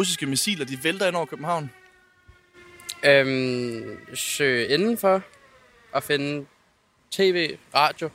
russiske 0.00 0.26
missiler 0.26 0.64
de 0.64 0.84
vælter 0.84 1.06
ind 1.06 1.16
over 1.16 1.26
København? 1.26 1.70
Øhm, 3.04 3.98
søge 4.14 4.66
indenfor 4.66 5.22
og 5.92 6.02
finde 6.02 6.46
tv, 7.10 7.56
radio, 7.74 8.10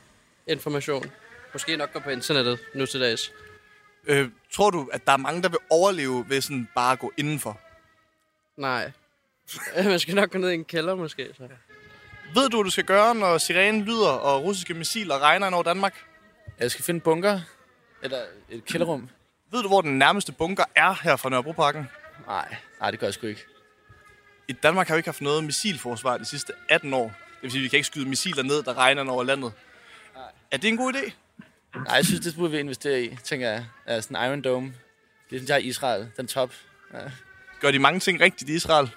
information. 0.46 1.10
Måske 1.56 1.76
nok 1.76 1.92
gå 1.92 2.00
på 2.00 2.10
internettet 2.10 2.58
nu 2.74 2.86
til 2.86 3.00
dags. 3.00 3.32
Øh, 4.06 4.28
tror 4.52 4.70
du, 4.70 4.88
at 4.92 5.06
der 5.06 5.12
er 5.12 5.16
mange, 5.16 5.42
der 5.42 5.48
vil 5.48 5.58
overleve 5.70 6.24
ved 6.28 6.40
sådan 6.40 6.68
bare 6.74 6.92
at 6.92 6.98
gå 6.98 7.12
indenfor? 7.16 7.60
Nej. 8.56 8.92
Man 9.84 9.98
skal 10.00 10.14
nok 10.14 10.30
gå 10.30 10.38
ned 10.38 10.50
i 10.50 10.54
en 10.54 10.64
kælder 10.64 10.94
måske. 10.94 11.28
Så. 11.36 11.42
Ved 12.34 12.48
du, 12.48 12.56
hvad 12.56 12.64
du 12.64 12.70
skal 12.70 12.84
gøre, 12.84 13.14
når 13.14 13.38
sirenen 13.38 13.82
lyder, 13.82 14.08
og 14.08 14.42
russiske 14.42 14.74
missiler 14.74 15.18
regner 15.18 15.46
ind 15.46 15.54
over 15.54 15.64
Danmark? 15.64 16.04
Jeg 16.58 16.70
skal 16.70 16.84
finde 16.84 17.00
bunker. 17.00 17.40
Eller 18.02 18.18
et 18.48 18.64
kælderrum. 18.64 19.08
Ved 19.52 19.62
du, 19.62 19.68
hvor 19.68 19.80
den 19.80 19.98
nærmeste 19.98 20.32
bunker 20.32 20.64
er 20.74 20.94
her 21.02 21.16
fra 21.16 21.28
Nørrebroparken? 21.28 21.88
Nej, 22.26 22.56
nej, 22.80 22.90
det 22.90 23.00
gør 23.00 23.06
jeg 23.06 23.14
sgu 23.14 23.26
ikke. 23.26 23.44
I 24.48 24.52
Danmark 24.52 24.88
har 24.88 24.94
vi 24.94 24.98
ikke 24.98 25.08
haft 25.08 25.20
noget 25.20 25.44
missilforsvar 25.44 26.16
de 26.16 26.24
sidste 26.24 26.52
18 26.68 26.94
år. 26.94 27.04
Det 27.04 27.42
vil 27.42 27.50
sige, 27.50 27.60
at 27.60 27.64
vi 27.64 27.68
kan 27.68 27.76
ikke 27.76 27.86
skyde 27.86 28.08
missiler 28.08 28.42
ned, 28.42 28.62
der 28.62 28.78
regner 28.78 29.10
over 29.10 29.24
landet. 29.24 29.52
Er 30.50 30.56
det 30.56 30.68
en 30.68 30.76
god 30.76 30.94
idé? 30.94 31.12
Nej, 31.74 31.94
jeg 31.94 32.04
synes, 32.04 32.20
det 32.20 32.34
burde 32.36 32.50
vi 32.50 32.58
investere 32.58 33.02
i, 33.02 33.16
tænker 33.24 33.50
jeg. 33.50 33.66
Ja, 33.88 34.00
sådan 34.00 34.16
en 34.16 34.24
Iron 34.28 34.42
Dome. 34.42 34.66
Det 35.30 35.38
synes 35.38 35.48
jeg 35.48 35.54
er 35.54 35.60
Israel. 35.60 36.10
Den 36.16 36.26
top. 36.26 36.52
Ja. 36.94 36.98
Gør 37.60 37.70
de 37.70 37.78
mange 37.78 38.00
ting 38.00 38.20
rigtigt 38.20 38.50
i 38.50 38.54
Israel? 38.54 38.90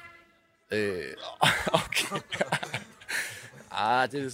Øh, 0.72 1.04
okay. 1.84 2.22
ah, 3.72 4.12
det 4.12 4.26
er... 4.26 4.30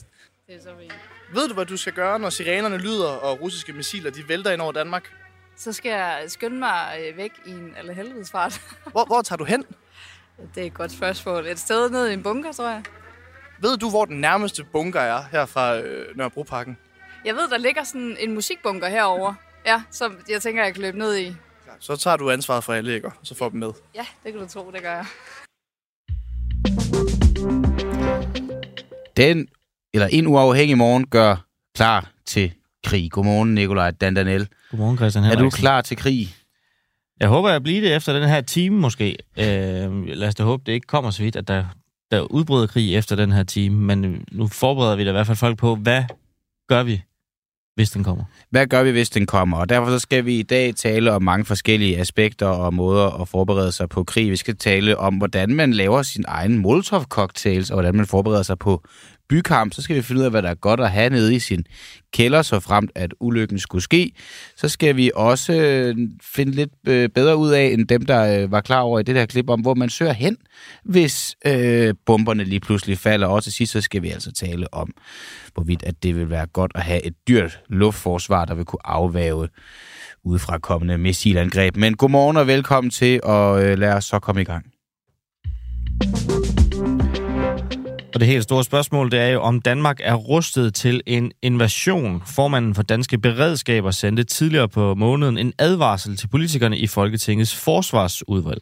Det 0.47 0.55
er 0.55 0.61
så 0.61 0.69
fint. 0.79 0.93
Ved 1.33 1.47
du, 1.47 1.53
hvad 1.53 1.65
du 1.65 1.77
skal 1.77 1.93
gøre, 1.93 2.19
når 2.19 2.29
sirenerne 2.29 2.77
lyder, 2.77 3.07
og 3.07 3.41
russiske 3.41 3.73
missiler 3.73 4.11
de 4.11 4.27
vælter 4.27 4.51
ind 4.51 4.61
over 4.61 4.71
Danmark? 4.71 5.11
Så 5.55 5.73
skal 5.73 5.89
jeg 5.89 6.23
skynde 6.27 6.59
mig 6.59 6.99
øh, 6.99 7.17
væk 7.17 7.31
i 7.45 7.51
en 7.51 7.73
allerhelvedes 7.77 8.31
fart. 8.31 8.61
Hvor, 8.91 9.05
hvor 9.05 9.21
tager 9.21 9.37
du 9.37 9.43
hen? 9.43 9.65
Det 10.55 10.63
er 10.63 10.67
et 10.67 10.73
godt 10.73 10.91
spørgsmål. 10.91 11.47
Et 11.47 11.59
sted 11.59 11.89
ned 11.89 12.09
i 12.09 12.13
en 12.13 12.23
bunker, 12.23 12.51
tror 12.51 12.69
jeg. 12.69 12.83
Ved 13.59 13.77
du, 13.77 13.89
hvor 13.89 14.05
den 14.05 14.21
nærmeste 14.21 14.63
bunker 14.63 14.99
er 14.99 15.23
her 15.31 15.45
fra 15.45 15.77
øh, 15.77 16.17
Nørrebroparken? 16.17 16.77
Jeg 17.25 17.35
ved, 17.35 17.49
der 17.49 17.57
ligger 17.57 17.83
sådan 17.83 18.17
en 18.19 18.33
musikbunker 18.33 18.87
herover. 18.89 19.33
Ja, 19.65 19.81
som 19.91 20.17
jeg 20.29 20.41
tænker, 20.41 20.63
jeg 20.63 20.73
kan 20.73 20.81
løbe 20.81 20.97
ned 20.97 21.17
i. 21.17 21.33
Så 21.79 21.95
tager 21.95 22.17
du 22.17 22.29
ansvaret 22.31 22.63
for 22.63 22.73
alle, 22.73 22.95
ikke? 22.95 23.07
Og 23.07 23.13
så 23.23 23.35
får 23.35 23.49
dem 23.49 23.59
med. 23.59 23.71
Ja, 23.95 24.05
det 24.23 24.31
kan 24.33 24.41
du 24.41 24.47
tro, 24.47 24.71
det 24.71 24.81
gør 24.81 24.91
jeg. 24.91 25.05
Den, 29.17 29.47
eller 29.93 30.07
en 30.07 30.27
uafhængig 30.27 30.77
morgen, 30.77 31.07
gør 31.07 31.45
klar 31.75 32.11
til 32.25 32.53
krig. 32.85 33.11
Godmorgen, 33.11 33.55
Nikolaj 33.55 33.91
Dandanel. 33.91 34.47
Godmorgen, 34.71 34.97
Christian 34.97 35.23
Er 35.23 35.29
Henriksen. 35.29 35.59
du 35.59 35.61
klar 35.61 35.81
til 35.81 35.97
krig? 35.97 36.35
Jeg 37.19 37.27
håber, 37.27 37.49
jeg 37.49 37.63
bliver 37.63 37.81
det 37.81 37.95
efter 37.95 38.19
den 38.19 38.29
her 38.29 38.41
time 38.41 38.75
måske. 38.79 39.17
Øh, 39.37 40.05
lad 40.07 40.27
os 40.27 40.35
da 40.35 40.43
håbe, 40.43 40.63
det 40.65 40.71
ikke 40.71 40.87
kommer 40.87 41.11
så 41.11 41.23
vidt, 41.23 41.35
at 41.35 41.47
der, 41.47 41.65
der 42.11 42.21
udbryder 42.21 42.67
krig 42.67 42.95
efter 42.95 43.15
den 43.15 43.31
her 43.31 43.43
time. 43.43 43.75
Men 43.75 44.25
nu 44.31 44.47
forbereder 44.47 44.95
vi 44.95 45.03
da 45.03 45.09
i 45.09 45.13
hvert 45.13 45.27
fald 45.27 45.37
folk 45.37 45.57
på, 45.57 45.75
hvad 45.75 46.03
gør 46.69 46.83
vi, 46.83 47.03
hvis 47.75 47.89
den 47.89 48.03
kommer? 48.03 48.23
Hvad 48.49 48.67
gør 48.67 48.83
vi, 48.83 48.91
hvis 48.91 49.09
den 49.09 49.25
kommer? 49.25 49.57
Og 49.57 49.69
derfor 49.69 49.89
så 49.89 49.99
skal 49.99 50.25
vi 50.25 50.39
i 50.39 50.43
dag 50.43 50.75
tale 50.75 51.11
om 51.11 51.23
mange 51.23 51.45
forskellige 51.45 51.99
aspekter 51.99 52.47
og 52.47 52.73
måder 52.73 53.21
at 53.21 53.27
forberede 53.27 53.71
sig 53.71 53.89
på 53.89 54.03
krig. 54.03 54.31
Vi 54.31 54.35
skal 54.35 54.57
tale 54.57 54.97
om, 54.97 55.15
hvordan 55.15 55.49
man 55.55 55.73
laver 55.73 56.01
sin 56.01 56.25
egen 56.27 56.57
Molotov-cocktails, 56.57 57.69
og 57.69 57.75
hvordan 57.75 57.95
man 57.95 58.05
forbereder 58.05 58.43
sig 58.43 58.59
på 58.59 58.83
bykamp. 59.29 59.73
Så 59.73 59.81
skal 59.81 59.95
vi 59.95 60.01
finde 60.01 60.19
ud 60.19 60.25
af, 60.25 60.31
hvad 60.31 60.41
der 60.41 60.49
er 60.49 60.55
godt 60.55 60.79
at 60.79 60.91
have 60.91 61.09
nede 61.09 61.35
i 61.35 61.39
sin 61.39 61.65
kælder, 62.13 62.41
så 62.41 62.59
fremt 62.59 62.91
at 62.95 63.13
ulykken 63.19 63.59
skulle 63.59 63.83
ske. 63.83 64.11
Så 64.57 64.69
skal 64.69 64.95
vi 64.95 65.11
også 65.15 65.53
øh, 65.53 65.95
finde 66.21 66.51
lidt 66.51 66.69
øh, 66.87 67.09
bedre 67.09 67.37
ud 67.37 67.51
af, 67.51 67.65
end 67.65 67.87
dem, 67.87 68.05
der 68.05 68.43
øh, 68.43 68.51
var 68.51 68.61
klar 68.61 68.79
over 68.79 68.99
i 68.99 69.03
det 69.03 69.15
der 69.15 69.25
klip 69.25 69.49
om, 69.49 69.61
hvor 69.61 69.73
man 69.73 69.89
søger 69.89 70.13
hen, 70.13 70.37
hvis 70.83 71.35
øh, 71.45 71.93
bomberne 72.05 72.43
lige 72.43 72.59
pludselig 72.59 72.97
falder. 72.97 73.27
Og 73.27 73.43
til 73.43 73.53
sidst, 73.53 73.71
så 73.71 73.81
skal 73.81 74.01
vi 74.01 74.09
altså 74.09 74.31
tale 74.31 74.73
om, 74.73 74.93
hvorvidt 75.53 75.83
at 75.83 76.03
det 76.03 76.15
vil 76.15 76.29
være 76.29 76.45
godt 76.45 76.71
at 76.75 76.81
have 76.81 77.05
et 77.05 77.13
dyrt 77.27 77.59
luftforsvar, 77.69 78.45
der 78.45 78.55
vil 78.55 78.65
kunne 78.65 78.87
afvæve 78.87 79.47
udefra 80.23 80.57
kommende 80.57 80.97
missilangreb. 80.97 81.75
Men 81.75 81.97
godmorgen 81.97 82.37
og 82.37 82.47
velkommen 82.47 82.91
til, 82.91 83.19
og 83.23 83.63
øh, 83.63 83.77
lad 83.77 83.93
os 83.93 84.05
så 84.05 84.19
komme 84.19 84.41
i 84.41 84.45
gang. 84.45 84.65
Og 88.15 88.21
det 88.21 88.27
helt 88.27 88.43
store 88.43 88.63
spørgsmål, 88.63 89.11
det 89.11 89.19
er 89.19 89.27
jo, 89.27 89.41
om 89.41 89.61
Danmark 89.61 89.99
er 90.03 90.13
rustet 90.13 90.73
til 90.73 91.01
en 91.05 91.31
invasion. 91.41 92.23
Formanden 92.25 92.75
for 92.75 92.83
Danske 92.83 93.17
Beredskaber 93.17 93.91
sendte 93.91 94.23
tidligere 94.23 94.69
på 94.69 94.95
måneden 94.95 95.37
en 95.37 95.53
advarsel 95.59 96.17
til 96.17 96.27
politikerne 96.27 96.77
i 96.77 96.87
Folketingets 96.87 97.55
forsvarsudvalg. 97.55 98.61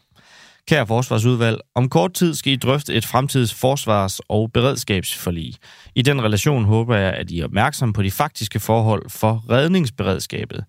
Kære 0.68 0.88
forsvarsudvalg, 0.88 1.58
om 1.76 1.90
kort 1.90 2.14
tid 2.14 2.34
skal 2.34 2.54
I 2.54 2.56
drøfte 2.56 2.94
et 2.94 3.06
fremtids 3.06 3.54
forsvars- 3.54 4.20
og 4.30 4.52
beredskabsforlig. 4.54 5.56
I 5.96 6.02
den 6.02 6.24
relation 6.24 6.66
håber 6.66 6.96
jeg, 6.96 7.14
at 7.14 7.32
I 7.32 7.40
er 7.40 7.46
opmærksom 7.46 7.94
på 7.94 8.04
de 8.04 8.12
faktiske 8.12 8.60
forhold 8.60 9.10
for 9.10 9.46
redningsberedskabet. 9.50 10.66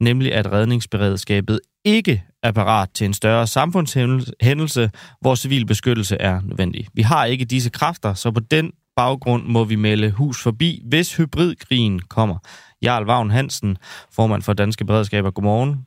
Nemlig 0.00 0.34
at 0.34 0.52
redningsberedskabet 0.52 1.60
ikke 1.84 2.24
er 2.46 2.52
parat 2.52 2.90
til 2.94 3.04
en 3.04 3.14
større 3.14 3.46
samfundshændelse, 3.46 4.90
hvor 5.20 5.34
civil 5.34 5.66
beskyttelse 5.66 6.16
er 6.16 6.40
nødvendig. 6.40 6.86
Vi 6.94 7.02
har 7.02 7.24
ikke 7.24 7.44
disse 7.44 7.70
kræfter, 7.70 8.14
så 8.14 8.30
på 8.30 8.40
den 8.40 8.72
baggrund 8.96 9.44
må 9.44 9.64
vi 9.64 9.76
melde 9.76 10.10
hus 10.10 10.42
forbi, 10.42 10.82
hvis 10.84 11.16
hybridkrigen 11.16 12.00
kommer. 12.00 12.38
Jarl 12.82 13.04
Vagn 13.04 13.30
Hansen, 13.30 13.78
formand 14.12 14.42
for 14.42 14.52
Danske 14.52 14.84
Beredskaber. 14.84 15.30
Godmorgen. 15.30 15.86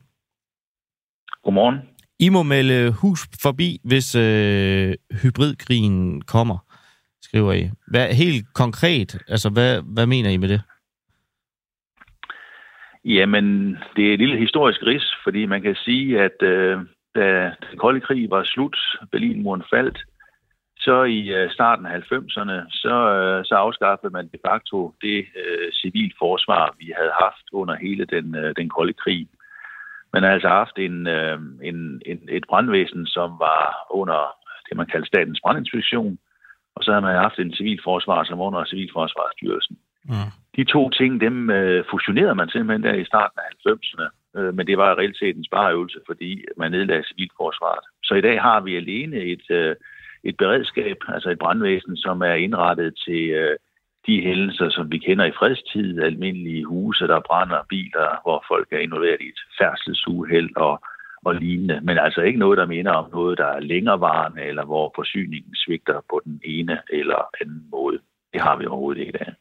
Godmorgen. 1.43 1.77
I 2.19 2.29
må 2.29 2.43
melde 2.43 2.91
hus 2.91 3.27
forbi, 3.41 3.79
hvis 3.83 4.15
øh, 4.15 4.95
hybridkrigen 5.21 6.21
kommer, 6.21 6.57
skriver 7.23 7.53
I. 7.53 7.69
Hvad, 7.87 8.13
helt 8.13 8.53
konkret, 8.53 9.17
altså 9.27 9.49
hvad, 9.49 9.81
hvad 9.81 10.05
mener 10.05 10.29
I 10.29 10.37
med 10.37 10.49
det? 10.49 10.61
Jamen, 13.09 13.77
det 13.95 14.09
er 14.09 14.13
et 14.13 14.19
lille 14.19 14.37
historisk 14.37 14.81
ris, 14.85 15.15
fordi 15.23 15.45
man 15.45 15.61
kan 15.61 15.75
sige, 15.75 16.21
at 16.21 16.41
øh, 16.41 16.77
da 17.15 17.51
den 17.69 17.77
kolde 17.77 17.99
krig 17.99 18.29
var 18.29 18.43
slut, 18.43 18.77
Berlinmuren 19.11 19.63
faldt, 19.69 19.99
så 20.77 21.03
i 21.03 21.27
øh, 21.27 21.51
starten 21.51 21.85
af 21.85 21.99
90'erne, 21.99 22.57
så, 22.71 22.95
øh, 23.15 23.45
så 23.45 23.55
afskaffede 23.55 24.13
man 24.13 24.27
de 24.27 24.37
facto 24.47 24.93
det 25.01 25.25
øh, 25.41 25.71
civilforsvar, 25.81 26.75
vi 26.79 26.93
havde 26.97 27.11
haft 27.19 27.45
under 27.53 27.75
hele 27.75 28.05
den, 28.05 28.35
øh, 28.35 28.53
den 28.57 28.69
kolde 28.69 28.93
krig. 28.93 29.27
Man 30.13 30.23
har 30.23 30.31
altså 30.31 30.47
haft 30.47 30.77
en, 30.77 31.07
øh, 31.07 31.39
en, 31.63 32.01
en, 32.05 32.19
et 32.29 32.45
brandvæsen, 32.49 33.05
som 33.05 33.29
var 33.39 33.87
under 33.89 34.35
det, 34.69 34.77
man 34.77 34.87
kalder 34.87 35.07
statens 35.07 35.41
brandinspektion, 35.43 36.19
og 36.75 36.83
så 36.83 36.93
har 36.93 36.99
man 36.99 37.15
haft 37.15 37.39
en 37.39 37.53
civilforsvar, 37.53 38.23
som 38.23 38.39
var 38.39 38.45
under 38.45 38.65
Civilforsvarsstyrelsen. 38.65 39.77
Mm. 40.05 40.31
De 40.55 40.63
to 40.63 40.89
ting, 40.89 41.21
dem 41.21 41.49
øh, 41.49 41.83
fusionerede 41.89 42.35
man 42.35 42.49
simpelthen 42.49 42.83
der 42.83 42.93
i 42.93 43.05
starten 43.05 43.39
af 43.39 43.71
90'erne, 43.71 44.07
øh, 44.39 44.53
men 44.55 44.67
det 44.67 44.77
var 44.77 44.97
reelt 44.97 45.17
set 45.17 45.37
en 45.37 45.45
spareøvelse, 45.45 45.99
fordi 46.07 46.45
man 46.57 46.71
nedlagde 46.71 47.07
civilforsvaret. 47.07 47.85
Så 48.03 48.13
i 48.13 48.21
dag 48.21 48.41
har 48.41 48.59
vi 48.59 48.75
alene 48.75 49.17
et, 49.17 49.51
øh, 49.51 49.75
et 50.23 50.37
beredskab, 50.37 50.97
altså 51.07 51.29
et 51.29 51.39
brandvæsen, 51.39 51.97
som 51.97 52.21
er 52.21 52.33
indrettet 52.33 52.93
til 53.05 53.29
øh, 53.29 53.57
de 54.07 54.21
hændelser, 54.21 54.69
som 54.69 54.91
vi 54.91 54.97
kender 54.97 55.25
i 55.25 55.37
fredstid, 55.39 56.01
almindelige 56.01 56.65
huse, 56.65 57.07
der 57.07 57.19
brænder, 57.19 57.65
biler, 57.69 58.21
hvor 58.23 58.43
folk 58.47 58.67
er 58.71 58.77
involveret 58.77 59.21
i 59.21 59.27
et 59.27 59.41
færdselsuheld 59.59 60.49
og, 60.55 60.81
og 61.25 61.35
lignende. 61.35 61.79
Men 61.81 61.97
altså 61.97 62.21
ikke 62.21 62.39
noget, 62.39 62.57
der 62.57 62.65
minder 62.65 62.91
om 62.91 63.11
noget, 63.11 63.37
der 63.37 63.45
er 63.45 63.59
længerevarende, 63.59 64.41
eller 64.41 64.65
hvor 64.65 64.91
forsyningen 64.95 65.55
svigter 65.55 66.01
på 66.09 66.21
den 66.25 66.41
ene 66.43 66.79
eller 66.89 67.21
anden 67.41 67.63
måde. 67.71 67.99
Det 68.33 68.41
har 68.41 68.55
vi 68.57 68.65
overhovedet 68.65 68.99
ikke 69.01 69.13
i 69.15 69.17
dag. 69.23 69.33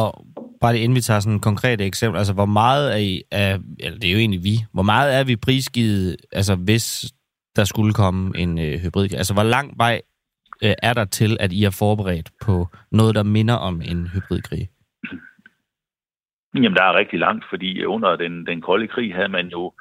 Og 0.00 0.26
bare 0.60 0.72
lige 0.72 0.84
inden 0.84 0.96
vi 0.96 1.00
tager 1.00 1.20
sådan 1.20 1.36
et 1.36 1.42
konkret 1.42 1.80
eksempel, 1.80 2.18
altså 2.18 2.34
hvor 2.34 2.46
meget 2.46 2.92
er 2.92 2.96
I, 2.96 3.22
er, 3.30 3.58
eller 3.80 3.98
det 3.98 4.08
er 4.08 4.12
jo 4.12 4.18
egentlig 4.18 4.44
vi, 4.44 4.56
hvor 4.72 4.82
meget 4.82 5.18
er 5.18 5.24
vi 5.24 5.36
prisgivet, 5.36 6.16
altså 6.32 6.54
hvis 6.56 7.12
der 7.56 7.64
skulle 7.64 7.94
komme 7.94 8.38
en 8.38 8.58
øh, 8.58 8.74
hybrid, 8.82 9.14
altså 9.14 9.34
hvor 9.34 9.42
lang 9.42 9.78
vej 9.78 10.00
øh, 10.64 10.74
er 10.82 10.92
der 10.92 11.04
til, 11.04 11.36
at 11.40 11.52
I 11.52 11.64
er 11.64 11.76
forberedt 11.78 12.30
på 12.44 12.66
noget, 12.92 13.14
der 13.14 13.22
minder 13.22 13.54
om 13.54 13.82
en 13.82 14.08
hybridkrig? 14.14 14.68
Jamen, 16.54 16.74
der 16.74 16.84
er 16.84 16.98
rigtig 16.98 17.18
langt, 17.18 17.44
fordi 17.50 17.84
under 17.84 18.16
den, 18.16 18.46
den 18.46 18.60
kolde 18.60 18.88
krig 18.88 19.14
havde 19.14 19.28
man 19.28 19.46
jo 19.46 19.72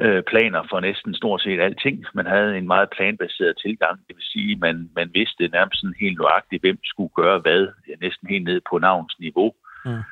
øh, 0.00 0.22
planer 0.22 0.62
for 0.70 0.80
næsten 0.80 1.14
stort 1.14 1.42
set 1.42 1.60
alting. 1.60 2.04
Man 2.14 2.26
havde 2.26 2.58
en 2.58 2.66
meget 2.66 2.88
planbaseret 2.96 3.54
tilgang, 3.64 4.00
det 4.08 4.16
vil 4.16 4.24
sige, 4.24 4.56
man, 4.56 4.90
man 4.96 5.10
vidste 5.14 5.48
nærmest 5.48 5.80
sådan 5.80 5.94
helt 6.00 6.18
nøjagtigt, 6.18 6.62
hvem 6.62 6.78
skulle 6.84 7.12
gøre 7.16 7.38
hvad, 7.38 7.68
næsten 8.00 8.28
helt 8.28 8.44
ned 8.44 8.60
på 8.70 8.78
navnsniveau. 8.78 9.52
Mm. 9.84 10.02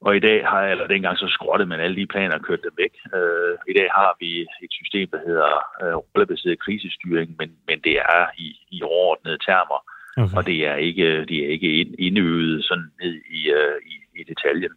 Og 0.00 0.16
i 0.16 0.20
dag 0.20 0.46
har, 0.48 0.62
eller 0.62 0.86
dengang 0.86 1.18
så 1.18 1.28
skrottede 1.28 1.68
man 1.68 1.80
alle 1.80 1.96
de 1.96 2.06
planer 2.06 2.34
og 2.34 2.42
kørte 2.42 2.62
dem 2.62 2.74
væk. 2.78 2.94
Øh, 3.14 3.54
I 3.68 3.72
dag 3.78 3.88
har 3.98 4.16
vi 4.20 4.40
et 4.40 4.72
system, 4.80 5.08
der 5.12 5.20
hedder 5.26 5.50
øh, 5.82 5.94
rollebaseret 5.96 6.58
krisestyring, 6.58 7.36
men, 7.38 7.50
men 7.68 7.78
det 7.84 7.98
er 7.98 8.26
i, 8.38 8.58
i 8.70 8.82
overordnede 8.82 9.38
termer, 9.38 9.80
Okay. 10.16 10.36
og 10.36 10.46
det 10.46 10.66
er 10.66 10.74
ikke, 10.74 11.24
det 11.24 11.44
er 11.44 11.48
ikke 11.48 11.80
ind- 11.80 11.94
indøvet 11.98 12.64
sådan 12.64 12.90
ned 13.02 13.14
i, 13.30 13.40
øh, 13.50 13.76
i, 13.92 14.20
i 14.20 14.22
detaljen. 14.24 14.70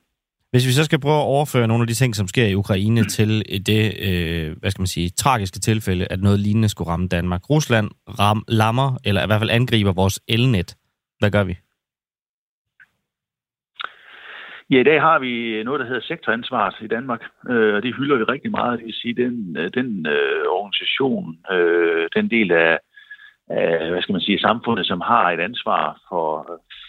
Hvis 0.54 0.68
vi 0.68 0.72
så 0.72 0.84
skal 0.86 1.00
prøve 1.00 1.22
at 1.22 1.32
overføre 1.36 1.68
nogle 1.68 1.84
af 1.84 1.88
de 1.88 1.94
ting, 1.94 2.16
som 2.16 2.28
sker 2.28 2.48
i 2.48 2.56
Ukraine 2.56 3.04
til 3.04 3.30
det, 3.70 3.84
øh, 4.08 4.58
hvad 4.60 4.72
skal 4.72 4.82
man 4.82 4.96
sige, 4.96 5.10
tragiske 5.10 5.60
tilfælde, 5.60 6.08
at 6.14 6.20
noget 6.22 6.40
lignende 6.40 6.70
skulle 6.70 6.90
ramme 6.92 7.08
Danmark. 7.08 7.50
Rusland 7.50 7.88
ram, 8.20 8.44
lammer, 8.48 8.98
eller 9.06 9.24
i 9.24 9.28
hvert 9.28 9.42
fald 9.42 9.58
angriber 9.60 9.94
vores 9.94 10.20
elnet. 10.28 10.76
Hvad 11.20 11.32
gør 11.32 11.44
vi? 11.44 11.56
Ja, 14.70 14.80
i 14.80 14.84
dag 14.84 15.02
har 15.02 15.20
vi 15.20 15.64
noget, 15.64 15.80
der 15.80 15.86
hedder 15.86 16.02
sektoransvar 16.02 16.78
i 16.82 16.88
Danmark, 16.88 17.22
øh, 17.50 17.76
og 17.76 17.84
det 17.84 17.96
hylder 17.96 18.18
vi 18.18 18.24
rigtig 18.24 18.52
meget. 18.52 18.80
Det 18.80 18.86
vil 18.86 19.02
sige, 19.02 19.16
den, 19.24 19.58
øh, 19.58 19.72
den 19.74 20.08
øh, 20.08 20.46
organisation, 20.58 21.38
øh, 21.52 22.10
den 22.16 22.30
del 22.30 22.52
af, 22.52 22.80
af, 23.50 23.90
hvad 23.92 24.02
skal 24.02 24.14
man 24.14 24.22
sige, 24.22 24.40
samfundet, 24.40 24.86
som 24.86 25.02
har 25.02 25.32
et 25.32 25.40
ansvar 25.40 26.02
for, 26.10 26.26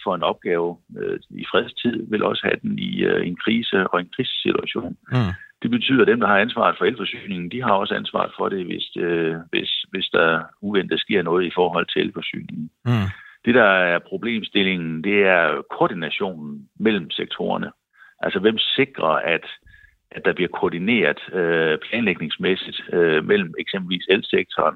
for 0.05 0.15
en 0.15 0.23
opgave 0.23 0.77
øh, 0.99 1.19
i 1.29 1.45
fredstid, 1.51 1.97
vil 2.11 2.23
også 2.23 2.41
have 2.47 2.59
den 2.61 2.79
i 2.79 3.03
øh, 3.03 3.27
en 3.27 3.37
krise 3.43 3.77
og 3.91 3.99
en 3.99 4.09
krisesituation. 4.15 4.97
Mm. 5.11 5.33
Det 5.61 5.71
betyder, 5.71 6.01
at 6.01 6.07
dem, 6.07 6.19
der 6.19 6.27
har 6.27 6.37
ansvaret 6.37 6.75
for 6.77 6.85
elforsyningen, 6.85 7.51
de 7.51 7.61
har 7.61 7.71
også 7.71 7.95
ansvaret 7.95 8.31
for 8.37 8.49
det, 8.49 8.65
hvis, 8.65 8.87
øh, 8.97 9.35
hvis, 9.51 9.71
hvis 9.91 10.07
der 10.13 10.43
uventet 10.61 10.99
sker 10.99 11.21
noget 11.21 11.45
i 11.45 11.51
forhold 11.55 11.87
til 11.93 12.01
elforsyningen. 12.01 12.69
Mm. 12.85 13.09
Det, 13.45 13.55
der 13.55 13.63
er 13.63 13.99
problemstillingen, 13.99 15.03
det 15.03 15.17
er 15.37 15.61
koordinationen 15.77 16.69
mellem 16.79 17.09
sektorerne. 17.11 17.71
Altså, 18.19 18.39
hvem 18.39 18.57
sikrer, 18.57 19.15
at, 19.35 19.45
at 20.11 20.25
der 20.25 20.33
bliver 20.33 20.49
koordineret 20.59 21.33
øh, 21.33 21.77
planlægningsmæssigt 21.77 22.81
øh, 22.93 23.25
mellem 23.25 23.53
eksempelvis 23.59 24.05
elsektoren 24.09 24.75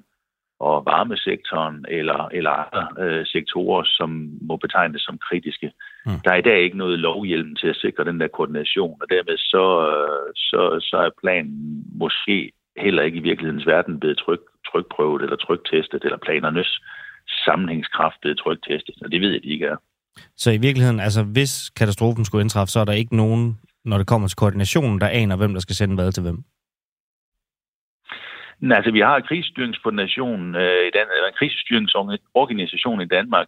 og 0.59 0.85
varmesektoren 0.85 1.85
eller, 1.87 2.29
eller 2.37 2.51
andre 2.51 3.03
øh, 3.03 3.25
sektorer, 3.25 3.83
som 3.85 4.09
må 4.41 4.55
betegnes 4.55 5.01
som 5.01 5.17
kritiske. 5.27 5.71
Mm. 6.05 6.19
Der 6.25 6.31
er 6.31 6.39
i 6.39 6.47
dag 6.49 6.59
ikke 6.63 6.77
noget 6.77 6.99
lovhjelm 6.99 7.55
til 7.55 7.67
at 7.67 7.75
sikre 7.75 8.05
den 8.05 8.19
der 8.19 8.27
koordination, 8.27 8.97
og 9.01 9.07
dermed 9.09 9.37
så, 9.37 9.65
øh, 9.91 10.33
så, 10.35 10.61
så 10.89 10.97
er 10.97 11.19
planen 11.21 11.83
måske 12.01 12.51
heller 12.77 13.03
ikke 13.03 13.17
i 13.17 13.27
virkelighedens 13.29 13.67
verden 13.67 13.99
blevet 13.99 14.17
tryk, 14.17 14.43
trykprøvet 14.71 15.21
eller 15.21 15.35
tryktestet, 15.35 16.03
eller 16.03 16.17
planernes 16.17 16.81
sammenhængskraft 17.45 18.15
blevet 18.21 18.39
tryktestet, 18.39 18.95
og 19.03 19.11
det 19.11 19.21
ved 19.21 19.31
jeg, 19.31 19.43
de 19.43 19.53
ikke 19.55 19.65
er. 19.65 19.77
Så 20.37 20.51
i 20.51 20.57
virkeligheden, 20.57 20.99
altså 20.99 21.23
hvis 21.23 21.69
katastrofen 21.69 22.25
skulle 22.25 22.41
indtræffe, 22.41 22.71
så 22.71 22.79
er 22.79 22.85
der 22.85 22.93
ikke 22.93 23.15
nogen, 23.15 23.59
når 23.85 23.97
det 23.97 24.07
kommer 24.07 24.27
til 24.27 24.35
koordinationen, 24.35 25.01
der 25.01 25.07
aner, 25.07 25.35
hvem 25.35 25.53
der 25.53 25.59
skal 25.59 25.75
sende 25.75 25.95
hvad 25.95 26.11
til 26.11 26.23
hvem. 26.23 26.43
Men 28.59 28.71
altså, 28.71 28.91
vi 28.91 28.99
har 28.99 29.15
en 29.15 29.29
krisestyringskoordination 29.29 30.55
øh, 30.55 30.87
i 30.87 30.91
Dan- 30.95 31.15
en 31.29 31.39
krisestyringsorganisation 31.39 33.01
i 33.01 33.11
Danmark, 33.17 33.47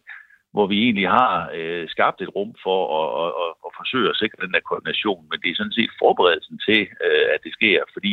hvor 0.53 0.67
vi 0.67 0.83
egentlig 0.83 1.09
har 1.09 1.51
øh, 1.53 1.89
skabt 1.89 2.21
et 2.21 2.35
rum 2.35 2.53
for 2.63 2.79
at, 2.99 3.07
at, 3.23 3.31
at, 3.43 3.51
at 3.65 3.71
forsøge 3.79 4.09
at 4.09 4.17
sikre 4.17 4.45
den 4.45 4.53
der 4.53 4.67
koordination, 4.69 5.27
men 5.29 5.39
det 5.41 5.49
er 5.49 5.55
sådan 5.55 5.77
set 5.79 5.91
forberedelsen 5.99 6.57
til, 6.67 6.81
øh, 7.05 7.25
at 7.33 7.39
det 7.43 7.53
sker, 7.53 7.83
fordi 7.93 8.11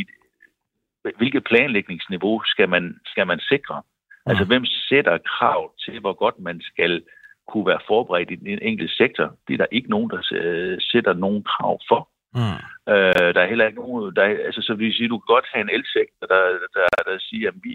hvilket 1.16 1.44
planlægningsniveau 1.44 2.42
skal 2.44 2.68
man, 2.68 3.00
skal 3.06 3.26
man 3.26 3.40
sikre? 3.40 3.82
Altså, 4.26 4.44
hvem 4.44 4.64
sætter 4.64 5.18
krav 5.18 5.72
til, 5.84 6.00
hvor 6.00 6.12
godt 6.12 6.38
man 6.38 6.60
skal 6.60 7.02
kunne 7.48 7.66
være 7.66 7.80
forberedt 7.86 8.30
i 8.30 8.34
den 8.34 8.58
enkelte 8.62 8.94
sektor? 8.94 9.36
Det 9.48 9.54
er 9.54 9.58
der 9.58 9.66
ikke 9.72 9.90
nogen, 9.90 10.10
der 10.10 10.20
øh, 10.32 10.78
sætter 10.80 11.12
nogen 11.12 11.42
krav 11.42 11.80
for. 11.88 12.08
Mm. 12.38 12.58
Øh, 12.92 13.28
der 13.34 13.40
er 13.42 13.48
heller 13.52 13.66
ikke 13.66 13.80
nogen, 13.82 14.16
der, 14.16 14.22
er- 14.22 14.44
altså 14.48 14.62
så 14.62 14.74
vil 14.74 14.94
sige, 14.94 15.08
du 15.08 15.18
kan 15.18 15.34
godt 15.34 15.46
have 15.52 15.62
en 15.66 15.74
elsektor, 15.78 16.26
der, 16.32 16.42
der, 16.76 16.86
der 17.10 17.16
siger, 17.28 17.48
at 17.48 17.54
vi, 17.66 17.74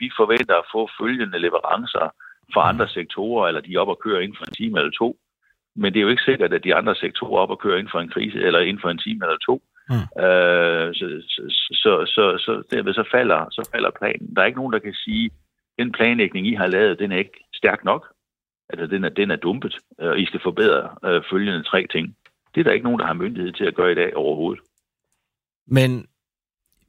vi 0.00 0.10
forventer 0.20 0.54
at 0.58 0.70
få 0.74 0.88
følgende 1.00 1.38
leverancer 1.38 2.06
fra 2.54 2.68
andre 2.68 2.88
sektorer, 2.88 3.48
eller 3.48 3.60
de 3.60 3.74
er 3.74 3.80
op 3.80 3.88
og 3.94 4.00
kører 4.04 4.20
inden 4.20 4.36
for 4.38 4.44
en 4.44 4.54
time 4.60 4.78
eller 4.78 4.90
to. 5.02 5.16
Men 5.76 5.92
det 5.92 5.98
er 5.98 6.02
jo 6.02 6.08
ikke 6.14 6.22
sikkert, 6.30 6.52
at 6.52 6.64
de 6.64 6.74
andre 6.74 6.94
sektorer 6.94 7.38
er 7.38 7.42
op 7.42 7.50
og 7.50 7.58
kører 7.58 7.78
inden 7.78 7.90
for 7.90 8.00
en 8.00 8.08
krise, 8.14 8.38
eller 8.46 8.60
inden 8.60 8.80
for 8.80 8.90
en 8.90 8.98
time 8.98 9.20
eller 9.24 9.38
to. 9.48 9.62
Mm. 9.88 10.22
Øh, 10.24 10.94
så, 10.94 11.06
så, 11.28 11.42
så, 11.84 11.92
så, 12.06 12.24
så 12.38 12.62
derved 12.70 12.94
så 12.94 13.04
falder, 13.10 13.46
så 13.50 13.68
falder 13.74 13.90
planen. 13.90 14.34
Der 14.36 14.42
er 14.42 14.46
ikke 14.46 14.58
nogen, 14.58 14.72
der 14.72 14.78
kan 14.78 14.94
sige, 14.94 15.30
den 15.78 15.92
planlægning, 15.92 16.46
I 16.46 16.54
har 16.54 16.66
lavet, 16.66 16.98
den 16.98 17.12
er 17.12 17.16
ikke 17.16 17.44
stærk 17.54 17.84
nok. 17.84 18.06
Altså, 18.68 18.86
den 18.86 19.04
er, 19.04 19.08
den 19.08 19.30
er 19.30 19.36
dumpet, 19.36 19.74
og 19.98 20.18
I 20.20 20.26
skal 20.26 20.40
forbedre 20.42 20.88
øh, 21.04 21.22
følgende 21.30 21.62
tre 21.62 21.86
ting. 21.86 22.16
Det 22.54 22.60
er 22.60 22.64
der 22.64 22.72
ikke 22.72 22.84
nogen, 22.84 23.00
der 23.00 23.06
har 23.06 23.12
myndighed 23.12 23.52
til 23.52 23.64
at 23.64 23.74
gøre 23.74 23.92
i 23.92 23.94
dag 23.94 24.16
overhovedet. 24.16 24.62
Men 25.66 26.06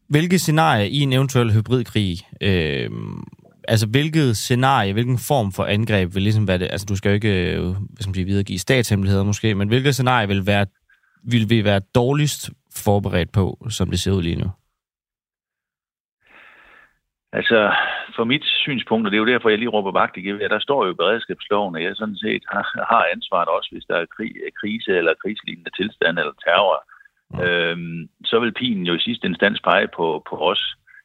hvilke 0.09 0.39
scenarier 0.39 0.85
i 0.85 0.99
en 0.99 1.13
eventuel 1.13 1.53
hybridkrig, 1.53 2.17
øh, 2.41 2.89
altså 3.67 3.87
hvilket 3.87 4.37
scenarie, 4.37 4.93
hvilken 4.93 5.17
form 5.17 5.51
for 5.51 5.65
angreb 5.65 6.15
vil 6.15 6.23
ligesom 6.23 6.47
være 6.47 6.57
det, 6.57 6.67
altså 6.71 6.85
du 6.89 6.95
skal 6.95 7.09
jo 7.09 7.13
ikke, 7.15 7.55
øh, 7.55 7.61
hvad 7.63 8.01
skal 8.01 8.09
man 8.09 8.15
sige, 8.15 8.25
videregive 8.25 8.59
statshemmeligheder 8.59 9.23
måske, 9.23 9.55
men 9.55 9.67
hvilket 9.67 9.93
scenarie 9.93 10.27
vil, 10.27 10.47
være, 10.47 10.65
vil 11.23 11.49
vi 11.49 11.63
være 11.63 11.81
dårligst 11.95 12.51
forberedt 12.75 13.31
på, 13.31 13.67
som 13.69 13.89
det 13.89 13.99
ser 13.99 14.11
ud 14.11 14.23
lige 14.23 14.35
nu? 14.35 14.49
Altså, 17.33 17.73
for 18.15 18.23
mit 18.23 18.45
synspunkt, 18.45 19.05
og 19.05 19.11
det 19.11 19.17
er 19.17 19.23
jo 19.25 19.31
derfor, 19.33 19.49
jeg 19.49 19.59
lige 19.59 19.75
råber 19.75 19.91
vagt 19.91 20.17
i 20.17 20.21
gevær, 20.21 20.47
der 20.47 20.59
står 20.59 20.85
jo 20.85 20.91
i 20.91 20.99
beredskabsloven, 21.01 21.75
at 21.75 21.83
jeg 21.83 21.95
sådan 21.95 22.17
set 22.17 22.43
har, 22.53 22.85
har 22.91 23.05
ansvaret 23.13 23.49
også, 23.49 23.69
hvis 23.71 23.85
der 23.85 23.97
er 23.97 24.05
krig, 24.15 24.31
krise 24.61 24.91
eller 24.97 25.13
krigslignende 25.23 25.71
tilstand 25.77 26.19
eller 26.19 26.33
terror. 26.45 26.79
Mm. 27.33 27.39
Øhm, 27.41 28.09
så 28.25 28.39
vil 28.39 28.53
pilen 28.53 28.85
jo 28.85 28.93
i 28.93 28.99
sidste 28.99 29.27
instans 29.27 29.61
pege 29.61 29.87
på, 29.87 30.23
på 30.29 30.35
os 30.51 30.63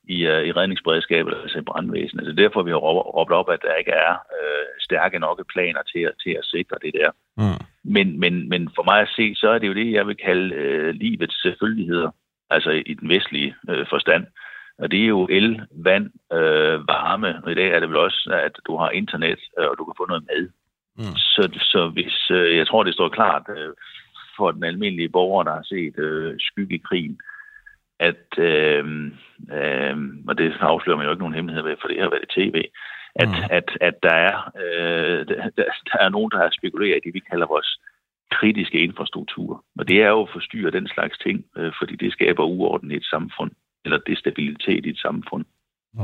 i, 0.09 0.19
uh, 0.33 0.43
i 0.49 0.53
redningsberedskabet, 0.53 1.35
altså 1.43 1.59
i 1.59 1.69
brandvæsenet. 1.71 2.29
Er 2.29 2.33
derfor, 2.33 2.63
vi 2.63 2.71
har 2.71 2.79
råb- 2.87 3.11
råbt 3.17 3.33
op, 3.33 3.51
at 3.51 3.63
der 3.63 3.75
ikke 3.75 3.91
er 3.91 4.13
øh, 4.13 4.67
stærke 4.81 5.19
nok 5.19 5.53
planer 5.53 5.83
til 5.93 6.01
at, 6.01 6.13
til 6.23 6.31
at 6.31 6.45
sikre 6.45 6.77
det 6.83 6.93
der. 6.95 7.11
Mm. 7.37 7.65
Men, 7.85 8.21
men, 8.21 8.49
men 8.49 8.71
for 8.77 8.83
mig 8.91 9.01
at 9.01 9.15
se, 9.17 9.35
så 9.35 9.49
er 9.49 9.59
det 9.59 9.69
jo 9.69 9.75
det, 9.75 9.93
jeg 9.93 10.07
vil 10.07 10.17
kalde 10.17 10.55
øh, 10.55 10.95
livets 10.95 11.43
selvfølgeligheder, 11.43 12.11
altså 12.51 12.71
i 12.71 12.95
den 12.95 13.09
vestlige 13.09 13.55
øh, 13.71 13.87
forstand. 13.91 14.27
Og 14.79 14.91
det 14.91 15.03
er 15.03 15.07
jo 15.07 15.27
el, 15.31 15.61
vand, 15.71 16.11
øh, 16.33 16.89
varme, 16.89 17.41
og 17.45 17.53
i 17.53 17.55
dag 17.55 17.69
er 17.71 17.81
det 17.81 17.89
vel 17.89 17.97
også, 17.97 18.41
at 18.45 18.53
du 18.67 18.77
har 18.77 18.91
internet, 18.91 19.41
øh, 19.59 19.67
og 19.71 19.75
du 19.79 19.85
kan 19.85 19.95
få 19.97 20.07
noget 20.07 20.25
mad. 20.31 20.49
Mm. 20.97 21.17
Så, 21.17 21.59
så 21.73 21.89
hvis, 21.89 22.31
øh, 22.31 22.57
jeg 22.57 22.67
tror, 22.67 22.83
det 22.83 22.95
står 22.95 23.09
klart 23.09 23.43
øh, 23.57 23.73
for 24.37 24.51
den 24.51 24.65
almindelige 24.65 25.09
borger, 25.09 25.43
der 25.43 25.53
har 25.53 25.63
set 25.63 25.99
øh, 25.99 26.35
skygge 26.39 26.75
i 26.75 26.83
krigen, 26.89 27.19
at, 28.01 28.39
øh, 28.39 28.85
øh, 29.57 29.97
og 30.29 30.39
det 30.39 30.57
afslører 30.61 30.97
man 30.97 31.07
jo 31.07 31.13
ikke 31.13 31.23
nogen 31.23 31.35
hemmelighed 31.35 31.63
ved, 31.63 31.77
for 31.81 31.89
det 31.89 32.01
har 32.01 32.11
været 32.11 32.29
i 32.29 32.41
tv, 32.41 32.65
at, 33.15 33.29
Mm. 33.29 33.35
at, 33.51 33.69
at 33.81 33.95
der, 34.03 34.15
er, 34.15 34.37
øh, 34.63 35.27
der, 35.29 35.51
der, 35.57 35.65
der 35.93 35.99
er 36.01 36.09
nogen, 36.09 36.31
der 36.31 36.39
har 36.39 36.51
spekuleret 36.59 36.97
i 36.97 37.05
det, 37.05 37.15
vi 37.15 37.23
kalder 37.31 37.47
vores 37.47 37.81
kritiske 38.31 38.79
infrastruktur. 38.79 39.65
Og 39.79 39.89
det 39.89 40.03
er 40.03 40.09
jo 40.09 40.23
at 40.23 40.33
forstyrre 40.33 40.71
den 40.71 40.89
slags 40.89 41.19
ting, 41.19 41.45
øh, 41.57 41.73
fordi 41.79 41.97
det 41.97 42.13
skaber 42.13 42.45
uorden 42.45 42.91
i 42.91 42.97
et 42.97 43.05
samfund, 43.05 43.51
eller 43.89 44.01
destabilitet 44.11 44.87
i 44.87 44.91
et 44.95 45.01
samfund. 45.07 45.45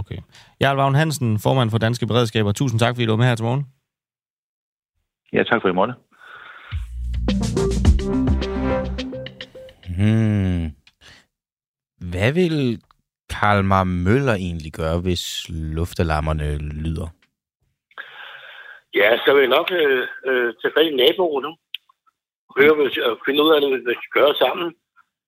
Okay. 0.01 0.19
Jarl 0.61 0.77
Vagn 0.77 0.95
Hansen, 0.95 1.39
formand 1.39 1.71
for 1.71 1.79
Danske 1.79 2.07
Beredskaber. 2.07 2.53
Tusind 2.53 2.81
tak, 2.81 2.95
fordi 2.95 3.07
du 3.07 3.13
var 3.13 3.17
med 3.17 3.27
her 3.27 3.35
til 3.35 3.45
morgen. 3.45 3.65
Ja, 5.33 5.43
tak 5.43 5.63
for 5.63 5.69
i 5.69 5.73
måtte. 5.73 5.95
Hmm. 9.97 10.65
Hvad 12.11 12.33
vil 12.33 12.83
Kalmar 13.31 13.85
Møller 13.85 14.35
egentlig 14.35 14.73
gøre, 14.73 15.01
hvis 15.01 15.25
luftalarmerne 15.49 16.59
lyder? 16.59 17.09
Ja, 18.95 19.09
så 19.25 19.35
vil 19.35 19.41
jeg 19.41 19.57
nok 19.59 19.69
øh, 19.81 20.07
øh, 20.29 20.55
tage 20.61 20.75
fat 20.77 20.87
i 20.93 20.97
naboerne. 21.03 21.51
Høre, 22.57 22.75
hvad, 22.77 22.89
og 23.09 23.15
finde 23.27 23.43
ud 23.45 23.51
af, 23.55 23.61
hvad 23.61 23.95
vi 23.95 24.01
skal 24.01 24.17
gøre 24.21 24.35
sammen. 24.43 24.75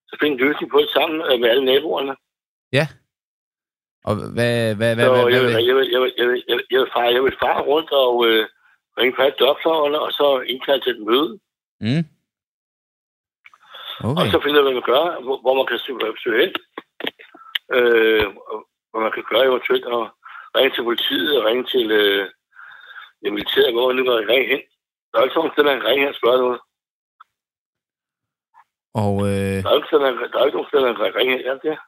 Så 0.08 0.12
finde 0.20 0.34
en 0.34 0.44
løsning 0.44 0.68
på 0.70 0.78
det 0.84 0.90
sammen 0.96 1.18
øh, 1.28 1.40
med 1.40 1.48
alle 1.52 1.64
naboerne. 1.72 2.14
Og 4.04 4.14
hvad, 4.34 4.74
hvad, 4.74 4.94
hvad, 4.94 5.04
Så 5.06 5.12
hvad, 5.12 5.32
jeg 5.32 5.42
vil, 5.42 5.50
hvad, 5.52 5.62
jeg 5.62 5.76
vil, 5.76 5.88
jeg 5.94 6.00
vil, 6.00 6.14
jeg 6.18 6.28
vil, 6.28 6.44
jeg 6.48 6.56
vil, 6.56 6.66
jeg 6.70 6.80
vil, 6.80 6.90
fare, 6.94 7.14
jeg 7.16 7.22
vil 7.22 7.36
fare 7.42 7.62
rundt 7.62 7.90
og 7.92 8.26
øh, 8.26 8.48
ringe 8.98 9.22
alle 9.22 9.36
dørklokkerne, 9.38 9.98
og 10.00 10.12
så 10.12 10.26
indkalde 10.52 10.84
til 10.84 10.92
et 10.96 11.06
møde. 11.08 11.30
Mm. 11.80 12.04
Og 14.04 14.10
Okay. 14.10 14.30
så 14.30 14.40
finde 14.40 14.54
ud 14.54 14.62
af, 14.62 14.64
hvad 14.64 14.78
man 14.80 14.90
gør, 14.92 15.02
hvor, 15.24 15.36
hvor 15.44 15.54
man 15.58 15.66
kan 15.66 15.78
søge, 15.78 16.40
hen. 16.42 16.52
Øh, 17.76 18.26
og 18.50 18.58
hvad 18.90 19.02
man 19.06 19.12
kan 19.12 19.24
gøre 19.30 19.44
eventuelt, 19.50 19.84
og 19.84 20.02
ringe 20.56 20.72
til 20.74 20.88
politiet, 20.88 21.30
og 21.38 21.44
ringe 21.48 21.64
til 21.74 21.86
øh, 21.90 22.24
det 23.22 23.32
militære, 23.32 23.72
hvor 23.72 23.86
man 23.86 23.96
nu 23.96 24.04
kan 24.04 24.28
ringe 24.32 24.48
hen. 24.52 24.62
Der 25.08 25.18
er 25.18 25.24
ikke 25.24 25.34
sådan 25.34 25.52
sted, 25.52 25.64
man 25.64 25.86
ringe 25.88 26.02
hen 26.02 26.14
og 26.14 26.20
spørge 26.20 26.42
noget. 26.44 26.60
Og 29.02 29.12
øh, 29.28 29.56
Der 29.64 29.70
er 29.70 29.76
ikke, 29.78 29.92
sådan, 29.92 30.68
steder, 30.68 30.86
man 30.86 30.96
kan 30.96 31.16
ringe 31.18 31.32
hen. 31.36 31.46
Er 31.46 31.58
det? 31.66 31.78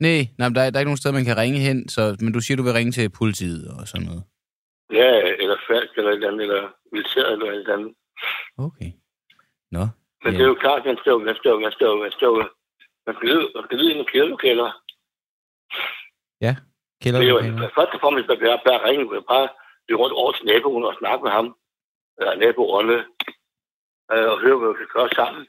Nej, 0.00 0.20
nej 0.38 0.48
der, 0.48 0.60
er, 0.60 0.70
der 0.70 0.76
er 0.76 0.80
ikke 0.80 0.92
nogen 0.92 1.02
sted, 1.02 1.12
man 1.12 1.24
kan 1.24 1.36
ringe 1.36 1.58
hen, 1.58 1.88
så, 1.88 2.16
men 2.20 2.32
du 2.32 2.40
siger, 2.40 2.56
du 2.56 2.62
vil 2.62 2.72
ringe 2.72 2.92
til 2.92 3.10
politiet 3.10 3.64
og 3.78 3.88
sådan 3.88 4.06
noget. 4.06 4.22
Ja, 4.92 5.10
eller 5.42 5.56
falsk, 5.68 5.92
eller 5.96 6.10
et 6.10 6.14
eller 6.14 6.28
andet, 6.28 6.42
eller 6.42 6.62
militæret, 6.92 7.32
eller 7.32 7.46
et 7.46 7.58
eller 7.58 7.76
andet. 7.76 7.94
Okay. 8.58 8.90
Nå. 9.70 9.84
Men 10.24 10.34
det 10.34 10.40
er 10.42 10.52
jo 10.54 10.58
klart, 10.64 10.84
man 10.84 10.96
skal 11.00 11.10
jo, 11.10 11.18
man 11.18 11.36
skal 11.36 11.48
jo, 11.48 11.58
man 11.60 11.72
skal 11.72 11.84
jo, 11.84 11.96
man 12.02 12.12
skal 12.12 12.26
jo, 12.26 12.34
man 13.06 13.14
skal 13.16 13.28
vide, 13.28 13.48
man 13.54 13.64
skal 13.64 13.78
vide 13.78 13.92
nogle 13.92 14.10
kælderlokaler. 14.12 14.70
Kælder, 17.02 17.20
Det 17.20 17.28
er 17.28 17.34
jo, 17.34 17.68
først 17.78 17.94
og 17.96 18.00
fremmest, 18.00 18.28
man 18.28 18.38
bare, 18.38 18.60
bare 18.68 18.84
ringe, 18.88 19.04
man 19.04 19.24
bare 19.34 19.48
blive 19.86 19.98
rundt 20.02 20.14
over 20.20 20.32
til 20.32 20.46
naboen 20.50 20.84
og 20.84 20.94
snakke 21.00 21.22
med 21.26 21.32
ham, 21.38 21.46
eller 22.18 22.34
naboerne, 22.42 22.98
øh, 24.12 24.26
og 24.32 24.36
høre, 24.44 24.58
hvad 24.58 24.70
vi 24.72 24.82
kan 24.84 24.94
gøre 24.98 25.10
sammen. 25.20 25.42